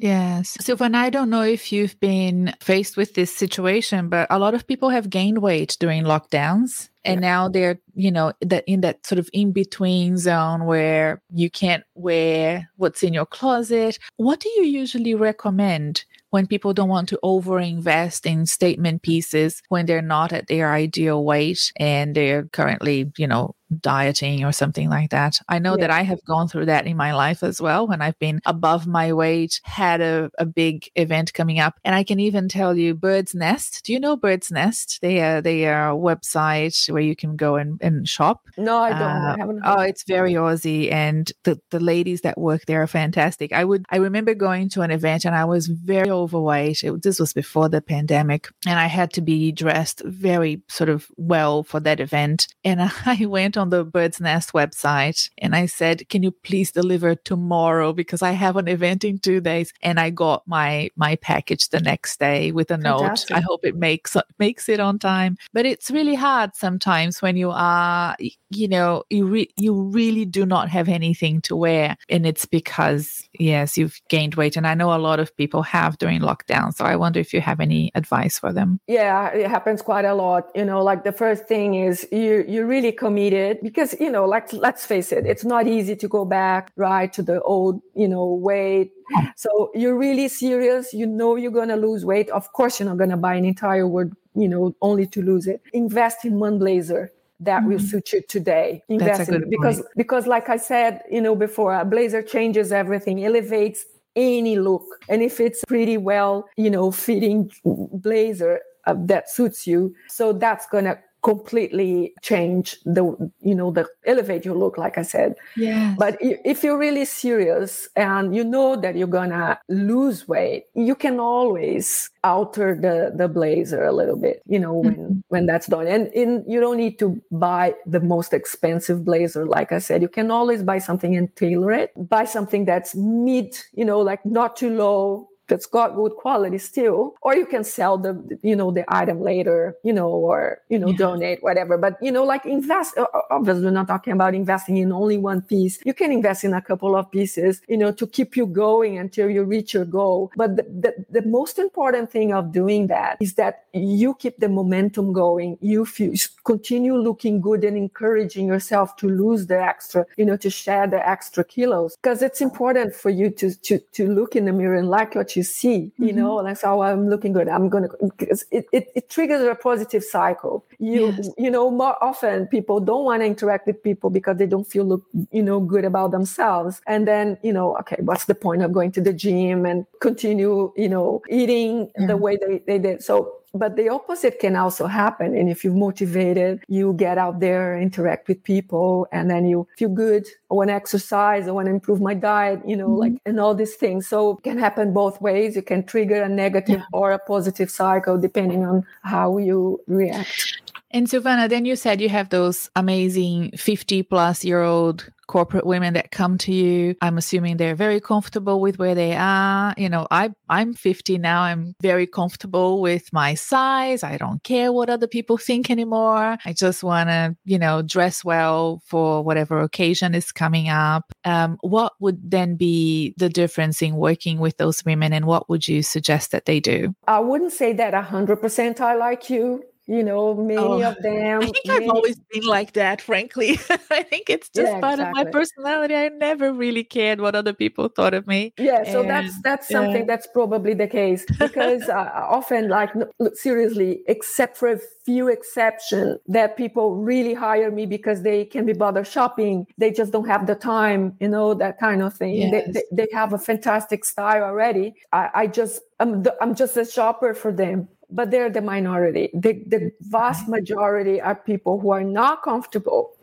Yes. 0.00 0.56
Silvana, 0.62 0.94
I 0.94 1.10
don't 1.10 1.28
know 1.28 1.42
if 1.42 1.72
you've 1.72 1.98
been 2.00 2.54
faced 2.60 2.96
with 2.96 3.14
this 3.14 3.34
situation, 3.36 4.08
but 4.08 4.26
a 4.30 4.38
lot 4.38 4.54
of 4.54 4.66
people 4.66 4.88
have 4.88 5.10
gained 5.10 5.42
weight 5.42 5.76
during 5.78 6.04
lockdowns. 6.04 6.88
And 7.04 7.20
yeah. 7.20 7.28
now 7.28 7.48
they're, 7.48 7.78
you 7.94 8.10
know, 8.10 8.32
that 8.40 8.64
in 8.66 8.80
that 8.80 9.06
sort 9.06 9.18
of 9.18 9.28
in 9.34 9.52
between 9.52 10.16
zone 10.16 10.64
where 10.64 11.20
you 11.30 11.50
can't 11.50 11.84
wear 11.94 12.70
what's 12.76 13.02
in 13.02 13.12
your 13.12 13.26
closet. 13.26 13.98
What 14.16 14.40
do 14.40 14.48
you 14.48 14.64
usually 14.64 15.14
recommend 15.14 16.04
when 16.30 16.46
people 16.46 16.72
don't 16.72 16.88
want 16.88 17.08
to 17.10 17.18
overinvest 17.22 18.24
in 18.24 18.46
statement 18.46 19.02
pieces 19.02 19.62
when 19.68 19.84
they're 19.84 20.02
not 20.02 20.32
at 20.32 20.46
their 20.46 20.72
ideal 20.72 21.24
weight 21.24 21.72
and 21.76 22.14
they're 22.14 22.44
currently, 22.44 23.12
you 23.18 23.26
know, 23.26 23.54
dieting 23.78 24.44
or 24.44 24.52
something 24.52 24.88
like 24.88 25.10
that. 25.10 25.38
I 25.48 25.58
know 25.58 25.76
yeah. 25.76 25.82
that 25.82 25.90
I 25.90 26.02
have 26.02 26.24
gone 26.24 26.48
through 26.48 26.66
that 26.66 26.86
in 26.86 26.96
my 26.96 27.14
life 27.14 27.42
as 27.42 27.60
well 27.60 27.86
when 27.86 28.02
I've 28.02 28.18
been 28.18 28.40
above 28.44 28.86
my 28.86 29.12
weight, 29.12 29.60
had 29.64 30.00
a, 30.00 30.30
a 30.38 30.46
big 30.46 30.90
event 30.96 31.34
coming 31.34 31.58
up. 31.58 31.78
And 31.84 31.94
I 31.94 32.04
can 32.04 32.20
even 32.20 32.48
tell 32.48 32.76
you 32.76 32.94
Birdsnest. 32.94 33.84
Do 33.84 33.92
you 33.92 34.00
know 34.00 34.16
Birdsnest? 34.16 35.00
They 35.00 35.20
are 35.20 35.40
they 35.40 35.66
are 35.66 35.90
a 35.90 35.96
website 35.96 36.90
where 36.90 37.02
you 37.02 37.16
can 37.16 37.36
go 37.36 37.56
and, 37.56 37.80
and 37.82 38.08
shop. 38.08 38.46
No, 38.56 38.78
I 38.78 38.90
don't. 38.90 39.00
Uh, 39.00 39.34
I 39.34 39.36
haven't 39.38 39.60
oh, 39.64 39.80
it's 39.80 40.04
very 40.04 40.34
Aussie 40.34 40.92
and 40.92 41.30
the, 41.44 41.60
the 41.70 41.80
ladies 41.80 42.22
that 42.22 42.38
work 42.38 42.66
there 42.66 42.82
are 42.82 42.86
fantastic. 42.86 43.52
I 43.52 43.64
would 43.64 43.84
I 43.90 43.96
remember 43.96 44.34
going 44.34 44.68
to 44.70 44.82
an 44.82 44.90
event 44.90 45.24
and 45.24 45.34
I 45.34 45.44
was 45.44 45.66
very 45.66 46.10
overweight. 46.10 46.82
It, 46.82 47.02
this 47.02 47.20
was 47.20 47.32
before 47.32 47.68
the 47.68 47.80
pandemic 47.80 48.48
and 48.66 48.78
I 48.78 48.86
had 48.86 49.12
to 49.14 49.20
be 49.20 49.52
dressed 49.52 50.02
very 50.04 50.62
sort 50.68 50.88
of 50.88 51.06
well 51.16 51.62
for 51.62 51.80
that 51.80 52.00
event. 52.00 52.48
And 52.64 52.80
I 53.06 53.26
went 53.26 53.56
on 53.60 53.70
the 53.70 53.84
Birdsnest 53.84 54.52
website 54.52 55.30
and 55.38 55.54
I 55.54 55.66
said, 55.66 56.08
"Can 56.08 56.22
you 56.22 56.32
please 56.32 56.72
deliver 56.72 57.14
tomorrow 57.14 57.92
because 57.92 58.22
I 58.22 58.32
have 58.32 58.56
an 58.56 58.68
event 58.68 59.04
in 59.04 59.18
2 59.18 59.40
days." 59.40 59.72
And 59.82 60.00
I 60.00 60.10
got 60.10 60.42
my 60.46 60.90
my 60.96 61.16
package 61.16 61.68
the 61.68 61.80
next 61.80 62.18
day 62.18 62.50
with 62.52 62.70
a 62.70 62.78
Fantastic. 62.78 63.30
note. 63.30 63.38
I 63.38 63.40
hope 63.40 63.64
it 63.64 63.76
makes 63.76 64.16
makes 64.38 64.68
it 64.68 64.80
on 64.80 64.98
time. 64.98 65.36
But 65.52 65.66
it's 65.66 65.90
really 65.90 66.16
hard 66.16 66.56
sometimes 66.56 67.22
when 67.22 67.36
you 67.36 67.50
are 67.50 68.16
you 68.50 68.66
know, 68.68 69.04
you 69.10 69.26
re- 69.26 69.52
you 69.56 69.72
really 69.74 70.24
do 70.24 70.44
not 70.44 70.68
have 70.68 70.88
anything 70.88 71.40
to 71.42 71.54
wear 71.54 71.96
and 72.08 72.26
it's 72.26 72.46
because 72.46 73.22
yes, 73.38 73.78
you've 73.78 74.00
gained 74.08 74.34
weight 74.34 74.56
and 74.56 74.66
I 74.66 74.74
know 74.74 74.92
a 74.92 74.98
lot 74.98 75.20
of 75.20 75.36
people 75.36 75.62
have 75.62 75.98
during 75.98 76.20
lockdown. 76.20 76.74
So 76.74 76.84
I 76.84 76.96
wonder 76.96 77.20
if 77.20 77.32
you 77.32 77.40
have 77.40 77.60
any 77.60 77.92
advice 77.94 78.38
for 78.38 78.52
them. 78.52 78.80
Yeah, 78.88 79.28
it 79.28 79.48
happens 79.48 79.82
quite 79.82 80.04
a 80.04 80.14
lot. 80.14 80.50
You 80.54 80.64
know, 80.64 80.82
like 80.82 81.04
the 81.04 81.12
first 81.12 81.46
thing 81.46 81.74
is 81.74 82.06
you 82.10 82.44
you 82.48 82.66
really 82.66 82.92
committed 82.92 83.49
because 83.62 83.94
you 84.00 84.10
know 84.10 84.24
like 84.24 84.52
let's 84.52 84.84
face 84.86 85.12
it 85.12 85.26
it's 85.26 85.44
not 85.44 85.66
easy 85.66 85.96
to 85.96 86.08
go 86.08 86.24
back 86.24 86.72
right 86.76 87.12
to 87.12 87.22
the 87.22 87.40
old 87.42 87.80
you 87.94 88.08
know 88.08 88.26
weight. 88.34 88.92
So 89.36 89.72
you're 89.74 89.98
really 89.98 90.28
serious. 90.28 90.92
You 90.92 91.06
know 91.06 91.34
you're 91.34 91.50
going 91.50 91.68
to 91.70 91.76
lose 91.76 92.04
weight. 92.04 92.30
Of 92.30 92.52
course 92.52 92.78
you're 92.78 92.88
not 92.88 92.98
going 92.98 93.10
to 93.10 93.16
buy 93.16 93.34
an 93.34 93.44
entire 93.44 93.88
word 93.88 94.14
you 94.34 94.48
know 94.48 94.74
only 94.82 95.06
to 95.08 95.22
lose 95.22 95.46
it. 95.46 95.62
Invest 95.72 96.24
in 96.24 96.38
one 96.38 96.58
blazer 96.58 97.10
that 97.40 97.60
mm-hmm. 97.60 97.72
will 97.72 97.78
suit 97.80 98.12
you 98.12 98.22
today. 98.28 98.82
Invest 98.88 99.30
in 99.30 99.48
because 99.50 99.76
point. 99.76 99.88
because 99.96 100.26
like 100.26 100.48
i 100.48 100.56
said 100.56 101.02
you 101.10 101.20
know 101.20 101.34
before 101.34 101.74
a 101.74 101.84
blazer 101.84 102.22
changes 102.22 102.72
everything 102.72 103.24
elevates 103.24 103.84
any 104.16 104.58
look. 104.58 104.84
And 105.08 105.22
if 105.22 105.40
it's 105.40 105.64
pretty 105.66 105.96
well 105.96 106.48
you 106.56 106.70
know 106.70 106.90
fitting 106.90 107.50
blazer 107.64 108.60
uh, 108.86 108.94
that 108.96 109.28
suits 109.28 109.66
you 109.66 109.94
so 110.08 110.32
that's 110.32 110.66
going 110.68 110.84
to 110.84 110.98
completely 111.22 112.12
change 112.22 112.78
the 112.84 113.04
you 113.40 113.54
know 113.54 113.70
the 113.70 113.86
elevate 114.06 114.44
your 114.44 114.54
look 114.54 114.78
like 114.78 114.96
i 114.98 115.02
said. 115.02 115.34
Yeah 115.56 115.94
but 115.98 116.16
if 116.20 116.62
you're 116.62 116.78
really 116.78 117.04
serious 117.04 117.88
and 117.96 118.34
you 118.34 118.44
know 118.44 118.76
that 118.76 118.96
you're 118.96 119.06
gonna 119.06 119.58
lose 119.68 120.26
weight 120.26 120.64
you 120.74 120.94
can 120.94 121.20
always 121.20 122.10
alter 122.24 122.74
the 122.74 123.12
the 123.16 123.28
blazer 123.28 123.84
a 123.84 123.92
little 123.92 124.16
bit 124.16 124.42
you 124.46 124.58
know 124.58 124.74
when 124.74 124.94
mm-hmm. 124.94 125.18
when 125.28 125.46
that's 125.46 125.66
done. 125.66 125.86
And 125.86 126.08
in 126.08 126.44
you 126.46 126.60
don't 126.60 126.76
need 126.76 126.98
to 126.98 127.20
buy 127.30 127.74
the 127.86 128.00
most 128.00 128.32
expensive 128.32 129.04
blazer 129.04 129.46
like 129.46 129.72
i 129.72 129.78
said. 129.78 130.02
You 130.02 130.08
can 130.08 130.30
always 130.30 130.62
buy 130.62 130.78
something 130.78 131.16
and 131.16 131.34
tailor 131.36 131.72
it. 131.72 131.92
Buy 131.96 132.24
something 132.24 132.64
that's 132.64 132.94
mid 132.94 133.58
you 133.72 133.84
know 133.84 134.00
like 134.00 134.24
not 134.24 134.56
too 134.56 134.70
low 134.70 135.29
that's 135.50 135.66
got 135.66 135.94
good 135.94 136.12
quality 136.12 136.58
still 136.58 137.14
or 137.22 137.34
you 137.36 137.44
can 137.44 137.64
sell 137.64 137.98
the 137.98 138.38
you 138.42 138.56
know 138.56 138.70
the 138.70 138.84
item 138.88 139.20
later 139.20 139.76
you 139.82 139.92
know 139.92 140.08
or 140.08 140.58
you 140.68 140.78
know 140.78 140.88
yeah. 140.88 140.96
donate 140.96 141.42
whatever. 141.42 141.76
But 141.76 141.98
you 142.00 142.12
know 142.12 142.24
like 142.24 142.46
invest 142.46 142.96
obviously 143.30 143.64
we're 143.64 143.70
not 143.70 143.88
talking 143.88 144.12
about 144.12 144.34
investing 144.34 144.76
in 144.78 144.92
only 144.92 145.18
one 145.18 145.42
piece. 145.42 145.78
You 145.84 145.94
can 145.94 146.12
invest 146.12 146.44
in 146.44 146.54
a 146.54 146.62
couple 146.62 146.96
of 146.96 147.10
pieces 147.10 147.60
you 147.68 147.76
know 147.76 147.92
to 147.92 148.06
keep 148.06 148.36
you 148.36 148.46
going 148.46 148.98
until 148.98 149.28
you 149.28 149.42
reach 149.44 149.74
your 149.74 149.84
goal. 149.84 150.32
But 150.36 150.56
the, 150.56 150.62
the, 150.62 151.20
the 151.20 151.28
most 151.28 151.58
important 151.58 152.10
thing 152.10 152.32
of 152.32 152.52
doing 152.52 152.86
that 152.86 153.18
is 153.20 153.34
that 153.34 153.64
you 153.72 154.14
keep 154.14 154.38
the 154.38 154.48
momentum 154.48 155.12
going. 155.12 155.58
You 155.60 155.84
feel, 155.84 156.14
continue 156.44 156.96
looking 156.96 157.40
good 157.40 157.64
and 157.64 157.76
encouraging 157.76 158.46
yourself 158.46 158.96
to 158.96 159.08
lose 159.08 159.46
the 159.46 159.60
extra 159.60 160.06
you 160.16 160.24
know 160.24 160.36
to 160.36 160.50
share 160.50 160.86
the 160.86 161.06
extra 161.08 161.42
kilos. 161.44 161.96
Because 161.96 162.22
it's 162.22 162.40
important 162.40 162.94
for 162.94 163.10
you 163.10 163.30
to 163.30 163.54
to 163.66 163.78
to 163.96 164.08
look 164.08 164.36
in 164.36 164.44
the 164.44 164.52
mirror 164.52 164.76
and 164.76 164.88
like 164.88 165.14
what 165.14 165.34
you 165.36 165.39
you 165.40 165.44
see, 165.44 165.78
mm-hmm. 165.78 166.04
you 166.04 166.12
know, 166.12 166.34
like, 166.34 166.58
so 166.58 166.82
I'm 166.82 167.08
looking 167.08 167.32
good. 167.32 167.48
I'm 167.48 167.70
because 168.18 168.44
it, 168.50 168.66
it, 168.72 168.92
it, 168.94 169.08
triggers 169.08 169.40
a 169.42 169.54
positive 169.54 170.04
cycle. 170.04 170.66
You, 170.78 171.12
yes. 171.12 171.30
you 171.38 171.50
know, 171.50 171.70
more 171.70 171.96
often 172.04 172.46
people 172.46 172.78
don't 172.78 173.04
want 173.04 173.22
to 173.22 173.26
interact 173.26 173.66
with 173.66 173.82
people 173.82 174.10
because 174.10 174.36
they 174.36 174.46
don't 174.46 174.66
feel, 174.66 174.84
look, 174.84 175.02
you 175.32 175.42
know, 175.42 175.58
good 175.58 175.86
about 175.86 176.10
themselves. 176.10 176.82
And 176.86 177.08
then, 177.08 177.38
you 177.42 177.54
know, 177.54 177.74
okay, 177.78 177.96
what's 178.00 178.26
the 178.26 178.34
point 178.34 178.60
of 178.62 178.72
going 178.72 178.92
to 178.92 179.00
the 179.00 179.14
gym 179.14 179.64
and 179.64 179.86
continue, 180.00 180.74
you 180.76 180.90
know, 180.90 181.22
eating 181.30 181.90
yeah. 181.98 182.06
the 182.06 182.18
way 182.18 182.36
they, 182.36 182.62
they 182.66 182.78
did? 182.78 183.02
So 183.02 183.40
but 183.54 183.76
the 183.76 183.88
opposite 183.88 184.38
can 184.38 184.56
also 184.56 184.86
happen. 184.86 185.36
And 185.36 185.48
if 185.48 185.64
you're 185.64 185.74
motivated, 185.74 186.62
you 186.68 186.92
get 186.94 187.18
out 187.18 187.40
there, 187.40 187.78
interact 187.78 188.28
with 188.28 188.42
people, 188.44 189.06
and 189.12 189.30
then 189.30 189.46
you 189.46 189.66
feel 189.76 189.88
good. 189.88 190.26
I 190.50 190.54
want 190.54 190.68
to 190.68 190.74
exercise. 190.74 191.48
I 191.48 191.50
want 191.50 191.66
to 191.66 191.72
improve 191.72 192.00
my 192.00 192.14
diet, 192.14 192.60
you 192.66 192.76
know, 192.76 192.88
mm-hmm. 192.88 193.00
like, 193.00 193.12
and 193.26 193.40
all 193.40 193.54
these 193.54 193.74
things. 193.74 194.06
So 194.06 194.38
it 194.38 194.42
can 194.42 194.58
happen 194.58 194.92
both 194.92 195.20
ways. 195.20 195.56
You 195.56 195.62
can 195.62 195.84
trigger 195.84 196.22
a 196.22 196.28
negative 196.28 196.80
yeah. 196.80 196.86
or 196.92 197.12
a 197.12 197.18
positive 197.18 197.70
cycle 197.70 198.18
depending 198.18 198.64
on 198.64 198.86
how 199.02 199.38
you 199.38 199.80
react. 199.86 200.60
And 200.92 201.06
Silvana, 201.06 201.48
then 201.48 201.64
you 201.64 201.76
said 201.76 202.00
you 202.00 202.08
have 202.08 202.30
those 202.30 202.68
amazing 202.74 203.52
50 203.56 204.02
plus 204.04 204.44
year 204.44 204.62
old 204.62 205.08
corporate 205.30 205.64
women 205.64 205.94
that 205.94 206.10
come 206.10 206.36
to 206.36 206.52
you. 206.52 206.96
I'm 207.00 207.16
assuming 207.16 207.56
they're 207.56 207.76
very 207.76 208.00
comfortable 208.00 208.60
with 208.60 208.80
where 208.80 208.96
they 208.96 209.14
are. 209.14 209.72
You 209.78 209.88
know, 209.88 210.08
I 210.10 210.30
I'm 210.48 210.74
50 210.74 211.18
now. 211.18 211.42
I'm 211.42 211.76
very 211.80 212.08
comfortable 212.08 212.80
with 212.80 213.12
my 213.12 213.34
size. 213.34 214.02
I 214.02 214.16
don't 214.16 214.42
care 214.42 214.72
what 214.72 214.90
other 214.90 215.06
people 215.06 215.38
think 215.38 215.70
anymore. 215.70 216.36
I 216.44 216.52
just 216.52 216.82
want 216.82 217.10
to, 217.10 217.36
you 217.44 217.60
know, 217.60 217.80
dress 217.80 218.24
well 218.24 218.82
for 218.84 219.22
whatever 219.22 219.60
occasion 219.60 220.16
is 220.16 220.32
coming 220.32 220.68
up. 220.68 221.04
Um, 221.24 221.58
what 221.60 221.92
would 222.00 222.28
then 222.28 222.56
be 222.56 223.14
the 223.16 223.28
difference 223.28 223.82
in 223.82 223.94
working 223.94 224.40
with 224.40 224.56
those 224.56 224.84
women 224.84 225.12
and 225.12 225.26
what 225.26 225.48
would 225.48 225.68
you 225.68 225.84
suggest 225.84 226.32
that 226.32 226.46
they 226.46 226.58
do? 226.58 226.92
I 227.06 227.20
wouldn't 227.20 227.52
say 227.52 227.72
that 227.74 227.94
100% 227.94 228.80
I 228.80 228.96
like 228.96 229.30
you 229.30 229.62
you 229.90 230.02
know 230.04 230.34
many 230.34 230.56
oh, 230.56 230.82
of 230.82 230.96
them 231.02 231.42
i 231.42 231.44
think 231.44 231.66
many... 231.66 231.84
i've 231.84 231.90
always 231.90 232.18
been 232.32 232.44
like 232.44 232.72
that 232.72 233.00
frankly. 233.00 233.58
I 233.90 234.02
think 234.02 234.30
it's 234.30 234.48
just 234.48 234.70
yeah, 234.72 234.80
part 234.80 235.00
exactly. 235.00 235.20
of 235.20 235.26
my 235.26 235.30
personality. 235.30 235.94
I 235.96 236.08
never 236.08 236.52
really 236.52 236.84
cared 236.84 237.20
what 237.20 237.34
other 237.34 237.52
people 237.52 237.88
thought 237.88 238.14
of 238.14 238.26
me 238.26 238.52
yeah 238.56 238.84
so 238.84 239.00
and, 239.00 239.10
that's 239.10 239.42
that's 239.42 239.68
something 239.68 240.06
that's 240.06 240.26
probably 240.28 240.74
the 240.74 240.86
case 240.86 241.24
because 241.38 241.88
uh, 241.88 242.10
often 242.14 242.68
like 242.68 242.90
seriously 243.34 244.02
except 244.06 244.56
for 244.56 244.68
a 244.68 244.78
few 245.04 245.28
exceptions 245.28 246.18
that 246.28 246.56
people 246.56 246.96
really 246.96 247.34
hire 247.34 247.70
me 247.70 247.84
because 247.86 248.22
they 248.22 248.44
can 248.44 248.64
be 248.64 248.72
bothered 248.72 249.06
shopping 249.06 249.66
they 249.78 249.90
just 249.90 250.12
don't 250.12 250.28
have 250.28 250.46
the 250.46 250.54
time 250.54 251.16
you 251.20 251.28
know 251.28 251.54
that 251.54 251.78
kind 251.78 252.02
of 252.02 252.14
thing. 252.14 252.34
Yes. 252.34 252.50
they, 252.50 252.72
they, 252.72 252.84
they, 252.92 253.08
have 253.12 253.32
a 253.32 253.38
fantastic 253.38 254.04
style 254.04 254.42
already. 254.42 254.94
I, 255.12 255.30
I 255.34 255.46
just 255.46 255.80
I'm, 255.98 256.22
the, 256.22 256.36
I'm 256.40 256.54
just 256.54 256.76
a 256.76 256.84
shopper 256.84 257.34
for 257.34 257.52
them 257.52 257.88
but 258.10 258.30
they're 258.30 258.50
the 258.50 258.62
minority. 258.62 259.30
The, 259.34 259.62
the 259.66 259.92
vast 260.00 260.42
mm-hmm. 260.42 260.52
majority 260.52 261.20
are 261.20 261.34
people 261.34 261.80
who 261.80 261.90
are 261.90 262.04
not 262.04 262.42
comfortable 262.42 263.16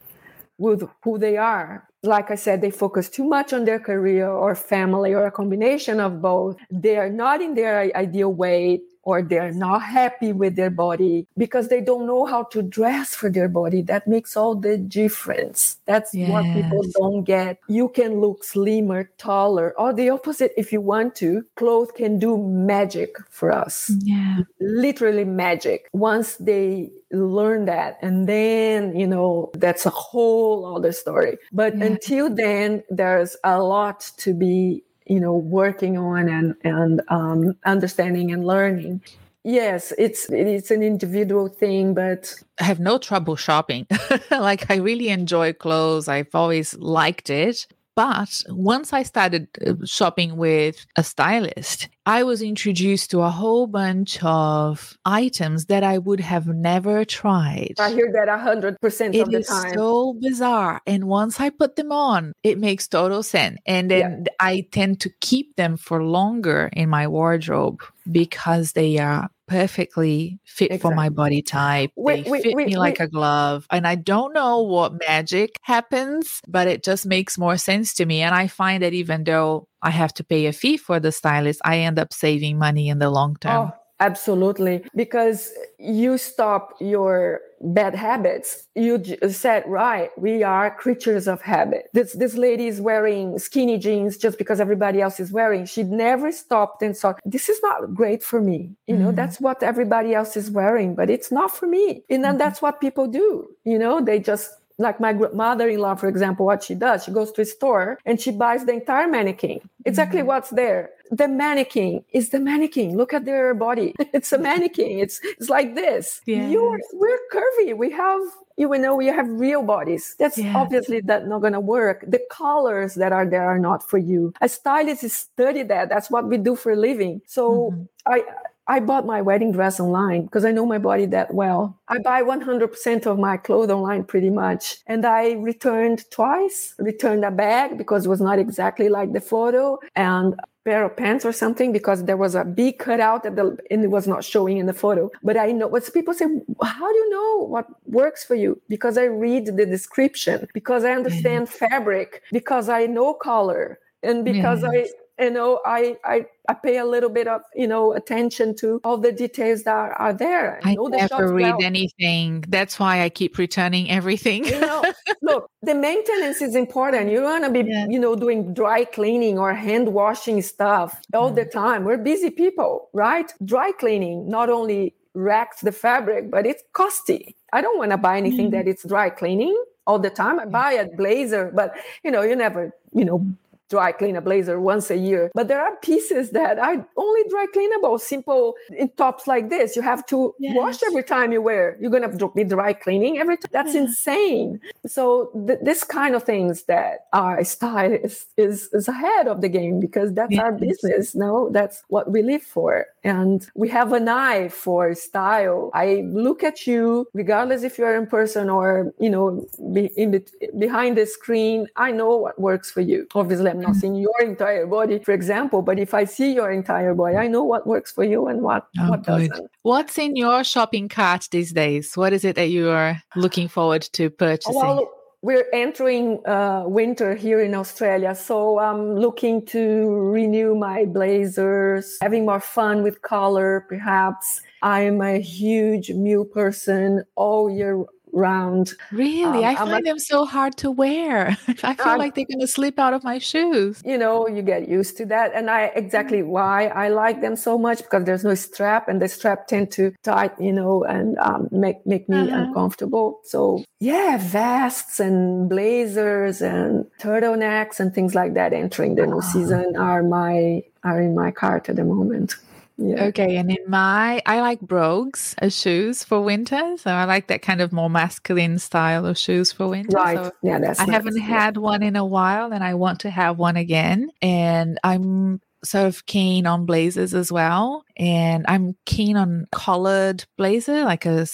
with 0.57 0.83
who 1.03 1.17
they 1.17 1.37
are 1.37 1.87
like 2.03 2.31
I 2.31 2.35
said, 2.35 2.61
they 2.61 2.71
focus 2.71 3.09
too 3.09 3.23
much 3.23 3.53
on 3.53 3.65
their 3.65 3.79
career 3.79 4.29
or 4.29 4.55
family 4.55 5.13
or 5.13 5.27
a 5.27 5.31
combination 5.31 5.99
of 5.99 6.21
both. 6.21 6.57
They 6.71 6.97
are 6.97 7.09
not 7.09 7.41
in 7.41 7.53
their 7.53 7.91
ideal 7.95 8.33
weight 8.33 8.81
or 9.07 9.21
they're 9.21 9.53
not 9.53 9.79
happy 9.79 10.33
with 10.33 10.57
their 10.57 10.69
body 10.69 11.25
because 11.37 11.69
they 11.69 11.79
don't 11.79 12.05
know 12.05 12.25
how 12.25 12.43
to 12.43 12.61
dress 12.61 13.15
for 13.15 13.29
their 13.29 13.47
body. 13.47 13.81
That 13.81 14.05
makes 14.05 14.35
all 14.35 14.53
the 14.53 14.77
difference. 14.77 15.77
That's 15.85 16.13
yes. 16.13 16.29
what 16.29 16.43
people 16.43 16.83
don't 16.99 17.23
get. 17.23 17.57
You 17.69 17.87
can 17.87 18.19
look 18.19 18.43
slimmer, 18.43 19.09
taller, 19.17 19.73
or 19.79 19.93
the 19.93 20.09
opposite 20.09 20.51
if 20.57 20.73
you 20.73 20.81
want 20.81 21.15
to. 21.15 21.45
Clothes 21.55 21.93
can 21.95 22.19
do 22.19 22.37
magic 22.37 23.15
for 23.29 23.49
us. 23.49 23.89
Yeah. 24.03 24.41
Literally 24.59 25.23
magic. 25.23 25.87
Once 25.93 26.35
they 26.35 26.91
learn 27.11 27.63
that 27.63 27.97
and 28.01 28.27
then 28.27 28.93
you 28.93 29.07
know 29.07 29.49
that's 29.53 29.85
a 29.85 29.89
whole 29.89 30.75
other 30.75 30.91
story 30.91 31.37
but 31.53 31.77
yeah. 31.77 31.85
until 31.85 32.29
then 32.29 32.83
there's 32.89 33.37
a 33.45 33.63
lot 33.63 34.11
to 34.17 34.33
be 34.33 34.83
you 35.09 35.19
know 35.19 35.33
working 35.33 35.97
on 35.97 36.27
and 36.29 36.55
and 36.63 37.01
um, 37.09 37.55
understanding 37.65 38.31
and 38.31 38.45
learning. 38.45 39.01
Yes 39.43 39.93
it's 39.97 40.29
it's 40.29 40.71
an 40.71 40.83
individual 40.83 41.47
thing 41.47 41.93
but 41.93 42.35
i 42.59 42.63
have 42.65 42.79
no 42.79 42.97
trouble 42.97 43.35
shopping. 43.35 43.87
Like 44.31 44.69
i 44.69 44.75
really 44.75 45.09
enjoy 45.09 45.53
clothes. 45.53 46.07
I've 46.07 46.33
always 46.35 46.73
liked 46.75 47.29
it 47.29 47.67
but 47.97 48.43
once 48.49 48.93
I 48.93 49.01
started 49.01 49.47
uh, 49.65 49.73
shopping 49.83 50.37
with 50.37 50.85
a 50.97 51.03
stylist, 51.03 51.89
I 52.05 52.21
was 52.21 52.43
introduced 52.43 53.09
to 53.09 53.21
a 53.21 53.31
whole 53.31 53.65
bunch 53.65 54.23
of 54.23 54.95
items 55.03 55.65
that 55.65 55.83
I 55.83 55.97
would 55.97 56.19
have 56.19 56.45
never 56.45 57.03
tried. 57.05 57.73
I 57.79 57.89
hear 57.89 58.11
that 58.13 58.27
100% 58.27 58.75
of 58.75 58.77
the 58.77 59.23
time. 59.23 59.33
It 59.33 59.39
is 59.39 59.73
so 59.73 60.13
bizarre. 60.21 60.79
And 60.85 61.05
once 61.05 61.39
I 61.39 61.49
put 61.49 61.75
them 61.75 61.91
on, 61.91 62.33
it 62.43 62.59
makes 62.59 62.87
total 62.87 63.23
sense. 63.23 63.57
And 63.65 63.89
then 63.89 64.25
yeah. 64.27 64.33
I 64.39 64.67
tend 64.71 65.01
to 65.01 65.09
keep 65.19 65.55
them 65.55 65.75
for 65.75 66.03
longer 66.03 66.69
in 66.73 66.89
my 66.89 67.07
wardrobe 67.07 67.81
because 68.11 68.73
they 68.73 68.99
are 68.99 69.27
perfectly 69.47 70.39
fit 70.43 70.65
exactly. 70.65 70.77
for 70.77 70.95
my 70.95 71.09
body 71.09 71.41
type. 71.41 71.91
Wait, 71.95 72.25
they 72.25 72.31
wait, 72.31 72.43
fit 72.43 72.55
wait, 72.55 72.67
me 72.67 72.77
like 72.77 72.99
a 72.99 73.07
glove. 73.07 73.65
And 73.71 73.87
I 73.87 73.95
don't 73.95 74.33
know 74.33 74.61
what 74.61 74.99
magic 75.07 75.59
happens, 75.61 76.41
but 76.47 76.67
it 76.67 76.83
just 76.83 77.05
makes 77.05 77.37
more 77.37 77.57
sense 77.57 77.93
to 77.95 78.05
me. 78.05 78.21
And 78.21 78.35
I 78.35 78.47
find 78.47 78.83
that 78.83 78.93
even 78.93 79.23
though 79.23 79.67
I 79.81 79.89
have 79.89 80.13
to 80.15 80.23
pay 80.23 80.45
a 80.45 80.53
fee 80.53 80.77
for 80.77 80.99
the 80.99 81.11
stylist, 81.11 81.61
I 81.63 81.79
end 81.79 81.97
up 81.97 82.13
saving 82.13 82.57
money 82.57 82.89
in 82.89 82.99
the 82.99 83.09
long 83.09 83.31
oh, 83.31 83.47
term. 83.47 83.71
Oh 83.73 83.76
Absolutely. 83.99 84.85
Because 84.95 85.51
you 85.79 86.17
stop 86.17 86.75
your 86.79 87.41
bad 87.61 87.95
habits. 87.95 88.67
You 88.75 89.03
said, 89.29 89.63
right, 89.67 90.11
we 90.17 90.43
are 90.43 90.75
creatures 90.75 91.27
of 91.27 91.41
habit. 91.41 91.89
This, 91.93 92.13
this 92.13 92.35
lady 92.35 92.67
is 92.67 92.79
wearing 92.79 93.39
skinny 93.39 93.79
jeans 93.79 94.17
just 94.17 94.37
because 94.37 94.59
everybody 94.59 95.01
else 95.01 95.19
is 95.19 95.31
wearing. 95.31 95.65
She 95.65 95.83
never 95.83 96.31
stopped 96.31 96.83
and 96.83 96.95
thought, 96.95 97.19
this 97.25 97.49
is 97.49 97.59
not 97.63 97.93
great 97.95 98.23
for 98.23 98.39
me. 98.39 98.75
You 98.85 98.95
mm-hmm. 98.95 99.03
know, 99.03 99.11
that's 99.11 99.39
what 99.39 99.63
everybody 99.63 100.13
else 100.13 100.37
is 100.37 100.51
wearing, 100.51 100.93
but 100.93 101.09
it's 101.09 101.31
not 101.31 101.55
for 101.55 101.65
me. 101.67 102.03
And 102.09 102.23
then 102.23 102.33
mm-hmm. 102.33 102.37
that's 102.37 102.61
what 102.61 102.79
people 102.79 103.07
do. 103.07 103.47
You 103.63 103.79
know, 103.79 103.99
they 103.99 104.19
just 104.19 104.51
like 104.77 104.99
my 104.99 105.13
mother-in-law 105.13 105.95
for 105.95 106.07
example 106.07 106.45
what 106.45 106.63
she 106.63 106.75
does 106.75 107.03
she 107.03 107.11
goes 107.11 107.31
to 107.31 107.41
a 107.41 107.45
store 107.45 107.97
and 108.05 108.19
she 108.19 108.31
buys 108.31 108.65
the 108.65 108.73
entire 108.73 109.07
mannequin. 109.07 109.59
Exactly 109.85 110.19
mm-hmm. 110.19 110.27
what's 110.27 110.49
there. 110.49 110.89
The 111.11 111.27
mannequin 111.27 112.03
is 112.11 112.29
the 112.29 112.39
mannequin. 112.39 112.97
Look 112.97 113.13
at 113.13 113.25
their 113.25 113.53
body. 113.53 113.95
It's 114.13 114.31
a 114.33 114.37
mannequin. 114.37 114.99
It's 114.99 115.19
it's 115.23 115.49
like 115.49 115.75
this. 115.75 116.21
Yeah. 116.25 116.49
you're 116.49 116.79
we're 116.93 117.19
curvy. 117.31 117.77
We 117.77 117.91
have 117.91 118.21
you 118.57 118.67
know 118.77 118.95
we 118.95 119.07
have 119.07 119.27
real 119.29 119.63
bodies. 119.63 120.15
That's 120.19 120.37
yeah. 120.37 120.57
obviously 120.57 120.99
that 121.01 121.27
not 121.27 121.39
going 121.39 121.53
to 121.53 121.59
work. 121.59 122.03
The 122.07 122.21
colors 122.29 122.95
that 122.95 123.11
are 123.11 123.25
there 123.25 123.45
are 123.45 123.59
not 123.59 123.87
for 123.87 123.97
you. 123.97 124.33
A 124.41 124.49
stylist 124.49 125.03
is 125.03 125.13
study 125.13 125.63
that 125.63 125.89
that's 125.89 126.09
what 126.11 126.27
we 126.27 126.37
do 126.37 126.55
for 126.55 126.71
a 126.71 126.75
living. 126.75 127.21
So 127.25 127.71
mm-hmm. 127.71 127.83
i 128.07 128.23
I 128.67 128.79
bought 128.81 129.05
my 129.05 129.21
wedding 129.21 129.51
dress 129.53 129.79
online 129.79 130.23
because 130.23 130.43
I 130.43 130.51
know 130.51 130.65
my 130.65 130.77
body 130.77 131.05
that 131.07 131.33
well. 131.33 131.79
I 131.87 131.99
buy 131.99 132.21
100% 132.21 133.05
of 133.05 133.17
my 133.17 133.37
clothes 133.37 133.69
online 133.69 134.03
pretty 134.03 134.29
much. 134.29 134.77
And 134.87 135.05
I 135.05 135.33
returned 135.33 136.09
twice, 136.11 136.75
returned 136.77 137.23
a 137.23 137.31
bag 137.31 137.77
because 137.77 138.05
it 138.05 138.09
was 138.09 138.21
not 138.21 138.39
exactly 138.39 138.89
like 138.89 139.13
the 139.13 139.21
photo 139.21 139.79
and 139.95 140.33
a 140.33 140.43
pair 140.65 140.83
of 140.83 140.97
pants 140.97 141.23
or 141.23 141.31
something 141.31 141.71
because 141.71 142.03
there 142.03 142.17
was 142.17 142.35
a 142.35 142.43
big 142.43 142.77
cutout 142.77 143.25
at 143.25 143.37
the, 143.37 143.57
and 143.71 143.85
it 143.85 143.87
was 143.87 144.05
not 144.05 144.23
showing 144.25 144.57
in 144.57 144.65
the 144.65 144.73
photo. 144.73 145.09
But 145.23 145.37
I 145.37 145.53
know 145.53 145.67
what 145.67 145.89
people 145.93 146.13
say, 146.13 146.25
how 146.61 146.91
do 146.91 146.97
you 146.97 147.09
know 147.09 147.45
what 147.47 147.67
works 147.85 148.25
for 148.25 148.35
you? 148.35 148.61
Because 148.67 148.97
I 148.97 149.05
read 149.05 149.45
the 149.45 149.65
description, 149.65 150.45
because 150.53 150.83
I 150.83 150.91
understand 150.91 151.47
fabric, 151.47 152.21
because 152.33 152.67
I 152.67 152.85
know 152.85 153.13
color 153.13 153.79
and 154.03 154.25
because. 154.25 154.63
I, 154.65 154.87
you 155.19 155.31
know, 155.31 155.59
I, 155.65 155.97
I 156.03 156.25
I 156.49 156.53
pay 156.53 156.77
a 156.77 156.85
little 156.85 157.09
bit 157.09 157.27
of, 157.27 157.41
you 157.55 157.67
know, 157.67 157.93
attention 157.93 158.55
to 158.57 158.79
all 158.83 158.97
the 158.97 159.11
details 159.11 159.63
that 159.63 159.93
are 159.97 160.13
there. 160.13 160.59
I, 160.63 160.71
I 160.71 160.75
never 160.89 161.33
read 161.33 161.55
well. 161.57 161.63
anything. 161.63 162.45
That's 162.47 162.79
why 162.79 163.01
I 163.01 163.09
keep 163.09 163.37
returning 163.37 163.89
everything. 163.89 164.45
you 164.45 164.59
know, 164.59 164.83
look, 165.21 165.49
the 165.61 165.75
maintenance 165.75 166.41
is 166.41 166.55
important. 166.55 167.11
You 167.11 167.23
want 167.23 167.43
to 167.43 167.51
be, 167.51 167.69
yeah. 167.69 167.87
you 167.89 167.99
know, 167.99 168.15
doing 168.15 168.53
dry 168.53 168.85
cleaning 168.85 169.37
or 169.37 169.53
hand 169.53 169.93
washing 169.93 170.41
stuff 170.41 170.99
all 171.13 171.31
mm. 171.31 171.35
the 171.35 171.45
time. 171.45 171.83
We're 171.83 171.97
busy 171.97 172.29
people, 172.29 172.89
right? 172.93 173.31
Dry 173.43 173.71
cleaning 173.73 174.29
not 174.29 174.49
only 174.49 174.93
wrecks 175.13 175.61
the 175.61 175.71
fabric, 175.71 176.31
but 176.31 176.45
it's 176.45 176.63
costly. 176.73 177.35
I 177.51 177.61
don't 177.61 177.77
want 177.77 177.91
to 177.91 177.97
buy 177.97 178.17
anything 178.17 178.49
mm. 178.49 178.51
that 178.51 178.67
it's 178.67 178.87
dry 178.87 179.09
cleaning 179.09 179.57
all 179.85 179.99
the 179.99 180.09
time. 180.09 180.39
I 180.39 180.45
buy 180.45 180.73
a 180.73 180.87
blazer, 180.95 181.51
but 181.53 181.73
you 182.03 182.11
know, 182.11 182.21
you 182.21 182.35
never, 182.35 182.73
you 182.93 183.03
know, 183.03 183.25
dry 183.69 183.91
clean 183.91 184.15
a 184.15 184.21
blazer 184.21 184.59
once 184.59 184.89
a 184.89 184.97
year. 184.97 185.31
But 185.33 185.47
there 185.47 185.61
are 185.61 185.75
pieces 185.77 186.31
that 186.31 186.57
are 186.59 186.87
only 186.97 187.21
dry 187.29 187.45
cleanable, 187.53 187.99
simple 187.99 188.55
in 188.77 188.89
tops 188.97 189.27
like 189.27 189.49
this. 189.49 189.75
You 189.75 189.81
have 189.81 190.05
to 190.07 190.33
yes. 190.39 190.55
wash 190.55 190.83
every 190.83 191.03
time 191.03 191.31
you 191.31 191.41
wear. 191.41 191.77
You're 191.79 191.91
going 191.91 192.09
to 192.09 192.31
be 192.33 192.43
dry 192.43 192.73
cleaning 192.73 193.17
every 193.17 193.37
time. 193.37 193.49
That's 193.51 193.73
yeah. 193.73 193.81
insane. 193.81 194.59
So 194.85 195.31
th- 195.47 195.59
this 195.61 195.83
kind 195.83 196.15
of 196.15 196.23
things 196.23 196.63
that 196.63 197.07
our 197.13 197.43
style 197.43 197.91
is, 197.91 198.25
is, 198.37 198.69
is 198.73 198.87
ahead 198.87 199.27
of 199.27 199.41
the 199.41 199.49
game 199.49 199.79
because 199.79 200.13
that's 200.13 200.31
yes. 200.31 200.41
our 200.41 200.51
business. 200.51 201.15
No, 201.15 201.49
that's 201.51 201.83
what 201.89 202.11
we 202.11 202.21
live 202.21 202.43
for. 202.43 202.87
And 203.03 203.47
we 203.55 203.69
have 203.69 203.93
an 203.93 204.07
eye 204.07 204.49
for 204.49 204.93
style. 204.95 205.71
I 205.73 206.03
look 206.07 206.43
at 206.43 206.67
you, 206.67 207.07
regardless 207.13 207.63
if 207.63 207.77
you're 207.77 207.95
in 207.95 208.07
person 208.07 208.49
or, 208.49 208.93
you 208.99 209.09
know, 209.09 209.47
be 209.73 209.87
in 209.97 210.23
behind 210.57 210.97
the 210.97 211.05
screen. 211.05 211.67
I 211.75 211.91
know 211.91 212.15
what 212.17 212.39
works 212.39 212.71
for 212.71 212.81
you. 212.81 213.07
Obviously, 213.15 213.56
I'm 213.57 213.63
not 213.63 213.75
seeing 213.75 213.95
your 213.95 214.19
entire 214.21 214.65
body, 214.67 214.99
for 214.99 215.13
example, 215.13 215.61
but 215.61 215.79
if 215.79 215.93
I 215.93 216.05
see 216.05 216.33
your 216.33 216.51
entire 216.51 216.93
body, 216.93 217.15
I 217.15 217.27
know 217.27 217.43
what 217.43 217.65
works 217.65 217.91
for 217.91 218.03
you 218.03 218.27
and 218.27 218.41
what, 218.41 218.67
oh, 218.79 218.89
what 218.89 219.03
doesn't. 219.03 219.49
What's 219.63 219.97
in 219.97 220.15
your 220.15 220.43
shopping 220.43 220.89
cart 220.89 221.27
these 221.31 221.51
days? 221.51 221.95
What 221.95 222.13
is 222.13 222.23
it 222.23 222.35
that 222.35 222.49
you 222.49 222.69
are 222.69 223.01
looking 223.15 223.47
forward 223.47 223.81
to 223.93 224.09
purchasing? 224.09 224.55
Well, 224.55 224.91
we're 225.23 225.47
entering 225.51 226.25
uh, 226.27 226.63
winter 226.67 227.15
here 227.15 227.41
in 227.41 227.55
Australia, 227.55 228.13
so 228.13 228.59
I'm 228.59 228.95
looking 228.95 229.45
to 229.47 229.89
renew 229.89 230.53
my 230.55 230.85
blazers, 230.85 231.97
having 232.01 232.25
more 232.25 232.39
fun 232.39 232.83
with 232.83 233.01
color, 233.01 233.65
perhaps. 233.67 234.41
I'm 234.61 235.01
a 235.01 235.19
huge 235.19 235.89
mule 235.89 236.25
person 236.25 237.03
all 237.15 237.49
year 237.49 237.83
round. 238.13 238.73
Really? 238.91 239.45
Um, 239.45 239.45
I 239.45 239.55
find 239.55 239.71
like, 239.71 239.83
them 239.85 239.99
so 239.99 240.25
hard 240.25 240.57
to 240.57 240.71
wear. 240.71 241.37
I 241.63 241.73
feel 241.75 241.87
um, 241.87 241.97
like 241.97 242.15
they're 242.15 242.25
going 242.25 242.39
to 242.39 242.47
slip 242.47 242.79
out 242.79 242.93
of 242.93 243.03
my 243.03 243.17
shoes. 243.17 243.81
You 243.85 243.97
know, 243.97 244.27
you 244.27 244.41
get 244.41 244.67
used 244.67 244.97
to 244.97 245.05
that. 245.07 245.31
And 245.33 245.49
I 245.49 245.65
exactly 245.75 246.19
mm. 246.19 246.27
why 246.27 246.67
I 246.67 246.89
like 246.89 247.21
them 247.21 247.35
so 247.35 247.57
much 247.57 247.79
because 247.79 248.05
there's 248.05 248.23
no 248.23 248.35
strap 248.35 248.87
and 248.87 249.01
the 249.01 249.07
strap 249.07 249.47
tend 249.47 249.71
to 249.71 249.93
tight, 250.03 250.39
you 250.39 250.53
know, 250.53 250.83
and 250.83 251.17
um, 251.19 251.47
make, 251.51 251.85
make 251.85 252.07
me 252.09 252.17
uh-huh. 252.17 252.43
uncomfortable. 252.43 253.19
So 253.23 253.63
yeah, 253.79 254.17
vests 254.17 254.99
and 254.99 255.49
blazers 255.49 256.41
and 256.41 256.85
turtlenecks 256.99 257.79
and 257.79 257.93
things 257.93 258.15
like 258.15 258.33
that 258.33 258.53
entering 258.53 258.95
the 258.95 259.05
new 259.05 259.21
season 259.21 259.75
are 259.77 260.03
my, 260.03 260.63
are 260.83 261.01
in 261.01 261.15
my 261.15 261.31
cart 261.31 261.69
at 261.69 261.75
the 261.75 261.83
moment. 261.83 262.35
Yeah. 262.77 263.05
Okay, 263.05 263.37
and 263.37 263.49
in 263.49 263.63
my, 263.67 264.21
I 264.25 264.39
like 264.41 264.59
brogues 264.61 265.33
as 265.39 265.55
shoes 265.57 266.03
for 266.03 266.21
winter. 266.21 266.77
So 266.77 266.91
I 266.91 267.05
like 267.05 267.27
that 267.27 267.41
kind 267.41 267.59
of 267.59 267.71
more 267.73 267.89
masculine 267.89 268.59
style 268.59 269.05
of 269.05 269.17
shoes 269.17 269.51
for 269.51 269.67
winter. 269.67 269.97
Right. 269.97 270.17
So 270.17 270.31
yeah, 270.43 270.59
that's. 270.59 270.79
I 270.79 270.85
nice. 270.85 270.93
haven't 270.93 271.19
had 271.19 271.57
one 271.57 271.81
in 271.81 271.95
a 271.95 272.05
while, 272.05 272.53
and 272.53 272.63
I 272.63 272.75
want 272.75 272.99
to 273.01 273.09
have 273.09 273.39
one 273.39 273.57
again. 273.57 274.11
And 274.21 274.79
I'm 274.83 275.41
sort 275.63 275.87
of 275.87 276.05
keen 276.05 276.45
on 276.45 276.65
blazers 276.65 277.13
as 277.13 277.31
well 277.31 277.83
and 277.97 278.45
i'm 278.47 278.75
keen 278.85 279.17
on 279.17 279.47
collared 279.51 280.23
blazer 280.37 280.83
like 280.83 281.05
a 281.05 281.25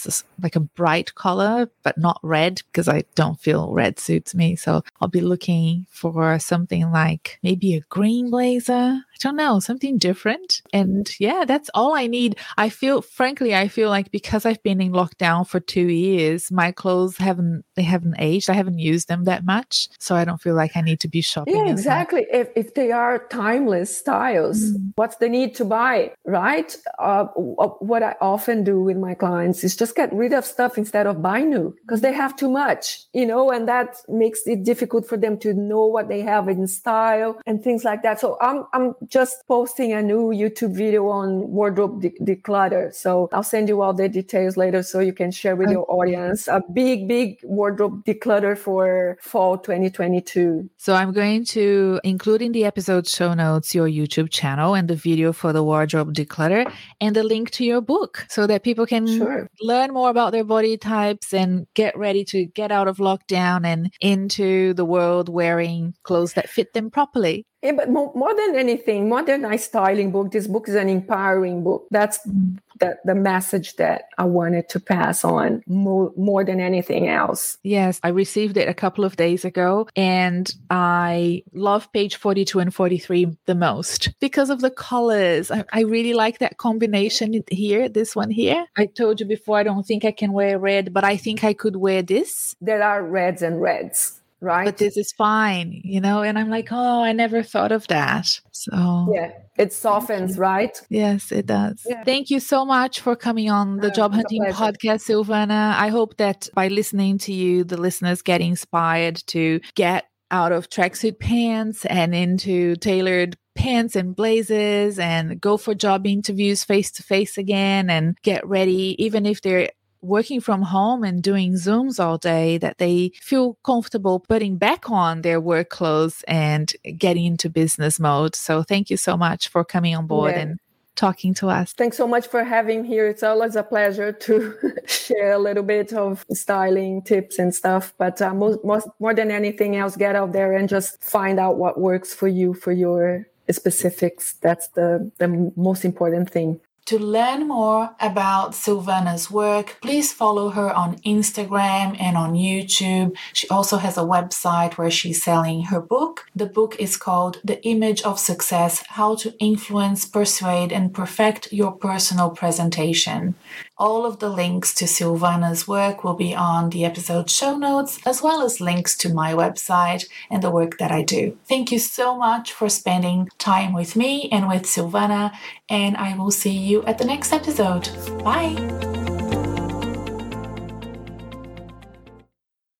like 0.42 0.56
a 0.56 0.60
bright 0.60 1.14
color 1.14 1.70
but 1.82 1.98
not 1.98 2.18
red 2.22 2.62
because 2.66 2.88
i 2.88 3.04
don't 3.14 3.40
feel 3.40 3.72
red 3.72 3.98
suits 3.98 4.34
me 4.34 4.56
so 4.56 4.82
i'll 5.00 5.08
be 5.08 5.20
looking 5.20 5.86
for 5.90 6.38
something 6.38 6.90
like 6.90 7.38
maybe 7.42 7.74
a 7.74 7.80
green 7.90 8.30
blazer 8.30 8.98
don't 9.20 9.36
know, 9.36 9.60
something 9.60 9.98
different. 9.98 10.62
And 10.72 11.08
yeah, 11.18 11.44
that's 11.46 11.70
all 11.74 11.94
I 11.94 12.06
need. 12.06 12.36
I 12.56 12.68
feel, 12.68 13.02
frankly, 13.02 13.54
I 13.54 13.68
feel 13.68 13.88
like 13.88 14.10
because 14.10 14.46
I've 14.46 14.62
been 14.62 14.80
in 14.80 14.92
lockdown 14.92 15.46
for 15.46 15.60
two 15.60 15.88
years, 15.88 16.50
my 16.50 16.72
clothes 16.72 17.16
haven't, 17.16 17.64
they 17.74 17.82
haven't 17.82 18.16
aged. 18.18 18.50
I 18.50 18.54
haven't 18.54 18.78
used 18.78 19.08
them 19.08 19.24
that 19.24 19.44
much. 19.44 19.88
So 19.98 20.14
I 20.14 20.24
don't 20.24 20.40
feel 20.40 20.54
like 20.54 20.76
I 20.76 20.80
need 20.80 21.00
to 21.00 21.08
be 21.08 21.20
shopping. 21.20 21.56
Yeah, 21.56 21.70
exactly. 21.70 22.26
If, 22.30 22.48
if 22.56 22.74
they 22.74 22.92
are 22.92 23.26
timeless 23.28 23.96
styles, 23.96 24.72
mm. 24.72 24.92
what's 24.96 25.16
the 25.16 25.28
need 25.28 25.54
to 25.56 25.64
buy, 25.64 26.12
right? 26.24 26.76
Uh, 26.98 27.24
what 27.24 28.02
I 28.02 28.14
often 28.20 28.64
do 28.64 28.80
with 28.80 28.96
my 28.96 29.14
clients 29.14 29.64
is 29.64 29.76
just 29.76 29.96
get 29.96 30.12
rid 30.12 30.32
of 30.32 30.44
stuff 30.44 30.78
instead 30.78 31.06
of 31.06 31.22
buy 31.22 31.42
new 31.42 31.74
because 31.82 32.00
they 32.00 32.12
have 32.12 32.36
too 32.36 32.48
much, 32.48 33.04
you 33.12 33.26
know, 33.26 33.50
and 33.50 33.68
that 33.68 33.96
makes 34.08 34.46
it 34.46 34.64
difficult 34.64 35.06
for 35.06 35.16
them 35.16 35.38
to 35.38 35.54
know 35.54 35.86
what 35.86 36.08
they 36.08 36.20
have 36.20 36.48
in 36.48 36.66
style 36.66 37.40
and 37.46 37.62
things 37.62 37.84
like 37.84 38.02
that. 38.02 38.20
So 38.20 38.36
I'm, 38.40 38.64
I'm 38.72 38.94
just 39.08 39.46
posting 39.48 39.92
a 39.92 40.02
new 40.02 40.28
YouTube 40.28 40.74
video 40.74 41.08
on 41.08 41.48
wardrobe 41.50 42.00
de- 42.00 42.10
declutter. 42.22 42.94
So 42.94 43.28
I'll 43.32 43.42
send 43.42 43.68
you 43.68 43.82
all 43.82 43.94
the 43.94 44.08
details 44.08 44.56
later 44.56 44.82
so 44.82 45.00
you 45.00 45.12
can 45.12 45.30
share 45.30 45.56
with 45.56 45.66
okay. 45.66 45.74
your 45.74 45.86
audience 45.90 46.48
a 46.48 46.62
big, 46.72 47.08
big 47.08 47.38
wardrobe 47.42 48.04
declutter 48.04 48.56
for 48.56 49.16
fall 49.20 49.58
2022. 49.58 50.68
So 50.76 50.94
I'm 50.94 51.12
going 51.12 51.44
to 51.46 52.00
include 52.04 52.42
in 52.42 52.52
the 52.52 52.64
episode 52.64 53.06
show 53.06 53.34
notes 53.34 53.74
your 53.74 53.88
YouTube 53.88 54.30
channel 54.30 54.74
and 54.74 54.88
the 54.88 54.96
video 54.96 55.32
for 55.32 55.52
the 55.52 55.62
wardrobe 55.62 56.14
declutter 56.14 56.70
and 57.00 57.16
the 57.16 57.22
link 57.22 57.50
to 57.52 57.64
your 57.64 57.80
book 57.80 58.26
so 58.28 58.46
that 58.46 58.62
people 58.62 58.86
can 58.86 59.06
sure. 59.06 59.48
learn 59.60 59.92
more 59.92 60.10
about 60.10 60.32
their 60.32 60.44
body 60.44 60.76
types 60.76 61.32
and 61.32 61.66
get 61.74 61.96
ready 61.96 62.24
to 62.24 62.46
get 62.46 62.70
out 62.70 62.88
of 62.88 62.98
lockdown 62.98 63.64
and 63.64 63.92
into 64.00 64.74
the 64.74 64.84
world 64.84 65.28
wearing 65.28 65.94
clothes 66.02 66.34
that 66.34 66.48
fit 66.48 66.72
them 66.72 66.90
properly. 66.90 67.46
Yeah, 67.64 67.72
but 67.72 67.88
more, 67.88 68.12
more, 68.14 68.34
than 68.36 68.56
anything, 68.56 69.08
more 69.08 69.22
than 69.22 69.46
a 69.46 69.56
styling 69.56 70.12
book, 70.12 70.32
this 70.32 70.46
book 70.46 70.68
is 70.68 70.74
an 70.74 70.90
empowering 70.90 71.64
book. 71.64 71.86
That's 71.90 72.18
mm-hmm. 72.18 72.56
the, 72.78 72.98
the 73.06 73.14
message 73.14 73.76
that 73.76 74.08
I 74.18 74.24
wanted 74.24 74.68
to 74.68 74.80
pass 74.80 75.24
on 75.24 75.62
more, 75.66 76.12
more 76.14 76.44
than 76.44 76.60
anything 76.60 77.08
else. 77.08 77.56
Yes, 77.62 78.00
I 78.02 78.08
received 78.08 78.58
it 78.58 78.68
a 78.68 78.74
couple 78.74 79.02
of 79.02 79.16
days 79.16 79.46
ago 79.46 79.88
and 79.96 80.54
I 80.68 81.42
love 81.54 81.90
page 81.94 82.16
42 82.16 82.60
and 82.60 82.74
43 82.74 83.34
the 83.46 83.54
most 83.54 84.10
because 84.20 84.50
of 84.50 84.60
the 84.60 84.70
colors. 84.70 85.50
I, 85.50 85.64
I 85.72 85.80
really 85.84 86.12
like 86.12 86.40
that 86.40 86.58
combination 86.58 87.42
here, 87.50 87.88
this 87.88 88.14
one 88.14 88.30
here. 88.30 88.66
I 88.76 88.84
told 88.84 89.20
you 89.20 89.26
before, 89.26 89.56
I 89.56 89.62
don't 89.62 89.86
think 89.86 90.04
I 90.04 90.12
can 90.12 90.34
wear 90.34 90.58
red, 90.58 90.92
but 90.92 91.02
I 91.02 91.16
think 91.16 91.42
I 91.42 91.54
could 91.54 91.76
wear 91.76 92.02
this. 92.02 92.56
There 92.60 92.82
are 92.82 93.02
reds 93.02 93.40
and 93.40 93.62
reds 93.62 94.20
right? 94.40 94.64
But 94.64 94.78
this 94.78 94.96
is 94.96 95.12
fine, 95.12 95.80
you 95.84 96.00
know? 96.00 96.22
And 96.22 96.38
I'm 96.38 96.50
like, 96.50 96.68
oh, 96.70 97.02
I 97.02 97.12
never 97.12 97.42
thought 97.42 97.72
of 97.72 97.86
that. 97.88 98.26
So, 98.52 99.12
yeah, 99.14 99.32
it 99.58 99.72
softens, 99.72 100.38
right? 100.38 100.80
Yes, 100.88 101.32
it 101.32 101.46
does. 101.46 101.82
Yeah. 101.86 102.04
Thank 102.04 102.30
you 102.30 102.40
so 102.40 102.64
much 102.64 103.00
for 103.00 103.16
coming 103.16 103.50
on 103.50 103.78
the 103.78 103.88
uh, 103.88 103.94
Job 103.94 104.14
Hunting 104.14 104.44
Podcast, 104.44 105.08
Silvana. 105.08 105.74
I 105.76 105.88
hope 105.88 106.16
that 106.18 106.48
by 106.54 106.68
listening 106.68 107.18
to 107.18 107.32
you, 107.32 107.64
the 107.64 107.76
listeners 107.76 108.22
get 108.22 108.40
inspired 108.40 109.16
to 109.28 109.60
get 109.74 110.06
out 110.30 110.52
of 110.52 110.68
tracksuit 110.68 111.20
pants 111.20 111.84
and 111.86 112.14
into 112.14 112.76
tailored 112.76 113.36
pants 113.54 113.94
and 113.94 114.16
blazers 114.16 114.98
and 114.98 115.40
go 115.40 115.56
for 115.56 115.74
job 115.74 116.06
interviews 116.06 116.64
face 116.64 116.90
to 116.90 117.02
face 117.02 117.38
again 117.38 117.88
and 117.88 118.16
get 118.22 118.46
ready, 118.46 118.96
even 118.98 119.26
if 119.26 119.40
they're 119.42 119.70
working 120.04 120.40
from 120.40 120.62
home 120.62 121.02
and 121.02 121.22
doing 121.22 121.54
Zooms 121.54 121.98
all 121.98 122.18
day 122.18 122.58
that 122.58 122.78
they 122.78 123.12
feel 123.20 123.54
comfortable 123.64 124.20
putting 124.20 124.56
back 124.56 124.90
on 124.90 125.22
their 125.22 125.40
work 125.40 125.70
clothes 125.70 126.24
and 126.28 126.72
getting 126.96 127.24
into 127.24 127.48
business 127.48 127.98
mode. 127.98 128.34
So 128.34 128.62
thank 128.62 128.90
you 128.90 128.96
so 128.96 129.16
much 129.16 129.48
for 129.48 129.64
coming 129.64 129.96
on 129.96 130.06
board 130.06 130.34
yeah. 130.34 130.42
and 130.42 130.60
talking 130.94 131.34
to 131.34 131.48
us. 131.48 131.72
Thanks 131.72 131.96
so 131.96 132.06
much 132.06 132.26
for 132.28 132.44
having 132.44 132.84
here. 132.84 133.08
It's 133.08 133.22
always 133.22 133.56
a 133.56 133.62
pleasure 133.62 134.12
to 134.12 134.54
share 134.86 135.32
a 135.32 135.38
little 135.38 135.62
bit 135.62 135.92
of 135.92 136.24
styling 136.32 137.02
tips 137.02 137.38
and 137.38 137.54
stuff. 137.54 137.92
But 137.98 138.20
uh, 138.22 138.34
most, 138.34 138.64
most, 138.64 138.88
more 139.00 139.14
than 139.14 139.30
anything 139.30 139.76
else, 139.76 139.96
get 139.96 140.14
out 140.14 140.32
there 140.32 140.52
and 140.52 140.68
just 140.68 141.02
find 141.02 141.40
out 141.40 141.56
what 141.56 141.80
works 141.80 142.14
for 142.14 142.28
you 142.28 142.54
for 142.54 142.72
your 142.72 143.26
specifics. 143.50 144.34
That's 144.34 144.68
the, 144.68 145.10
the 145.18 145.52
most 145.56 145.84
important 145.84 146.30
thing. 146.30 146.60
To 146.88 146.98
learn 146.98 147.48
more 147.48 147.96
about 147.98 148.52
Silvana's 148.52 149.30
work, 149.30 149.78
please 149.80 150.12
follow 150.12 150.50
her 150.50 150.70
on 150.70 150.96
Instagram 150.98 151.96
and 151.98 152.14
on 152.14 152.34
YouTube. 152.34 153.16
She 153.32 153.48
also 153.48 153.78
has 153.78 153.96
a 153.96 154.02
website 154.02 154.74
where 154.74 154.90
she's 154.90 155.22
selling 155.22 155.64
her 155.64 155.80
book. 155.80 156.26
The 156.36 156.44
book 156.44 156.76
is 156.78 156.98
called 156.98 157.40
The 157.42 157.64
Image 157.66 158.02
of 158.02 158.18
Success 158.18 158.84
How 158.86 159.14
to 159.16 159.32
Influence, 159.38 160.04
Persuade, 160.04 160.72
and 160.72 160.92
Perfect 160.92 161.50
Your 161.54 161.72
Personal 161.72 162.28
Presentation. 162.28 163.34
All 163.76 164.06
of 164.06 164.20
the 164.20 164.28
links 164.28 164.72
to 164.74 164.84
Silvana's 164.84 165.66
work 165.66 166.04
will 166.04 166.14
be 166.14 166.32
on 166.32 166.70
the 166.70 166.84
episode 166.84 167.28
show 167.28 167.56
notes, 167.56 167.98
as 168.06 168.22
well 168.22 168.42
as 168.42 168.60
links 168.60 168.96
to 168.98 169.12
my 169.12 169.32
website 169.32 170.06
and 170.30 170.42
the 170.42 170.50
work 170.50 170.78
that 170.78 170.92
I 170.92 171.02
do. 171.02 171.36
Thank 171.48 171.72
you 171.72 171.80
so 171.80 172.16
much 172.16 172.52
for 172.52 172.68
spending 172.68 173.28
time 173.38 173.72
with 173.72 173.96
me 173.96 174.28
and 174.30 174.46
with 174.48 174.62
Silvana, 174.62 175.32
and 175.68 175.96
I 175.96 176.16
will 176.16 176.30
see 176.30 176.56
you 176.56 176.84
at 176.84 176.98
the 176.98 177.04
next 177.04 177.32
episode. 177.32 177.88
Bye! 178.22 179.13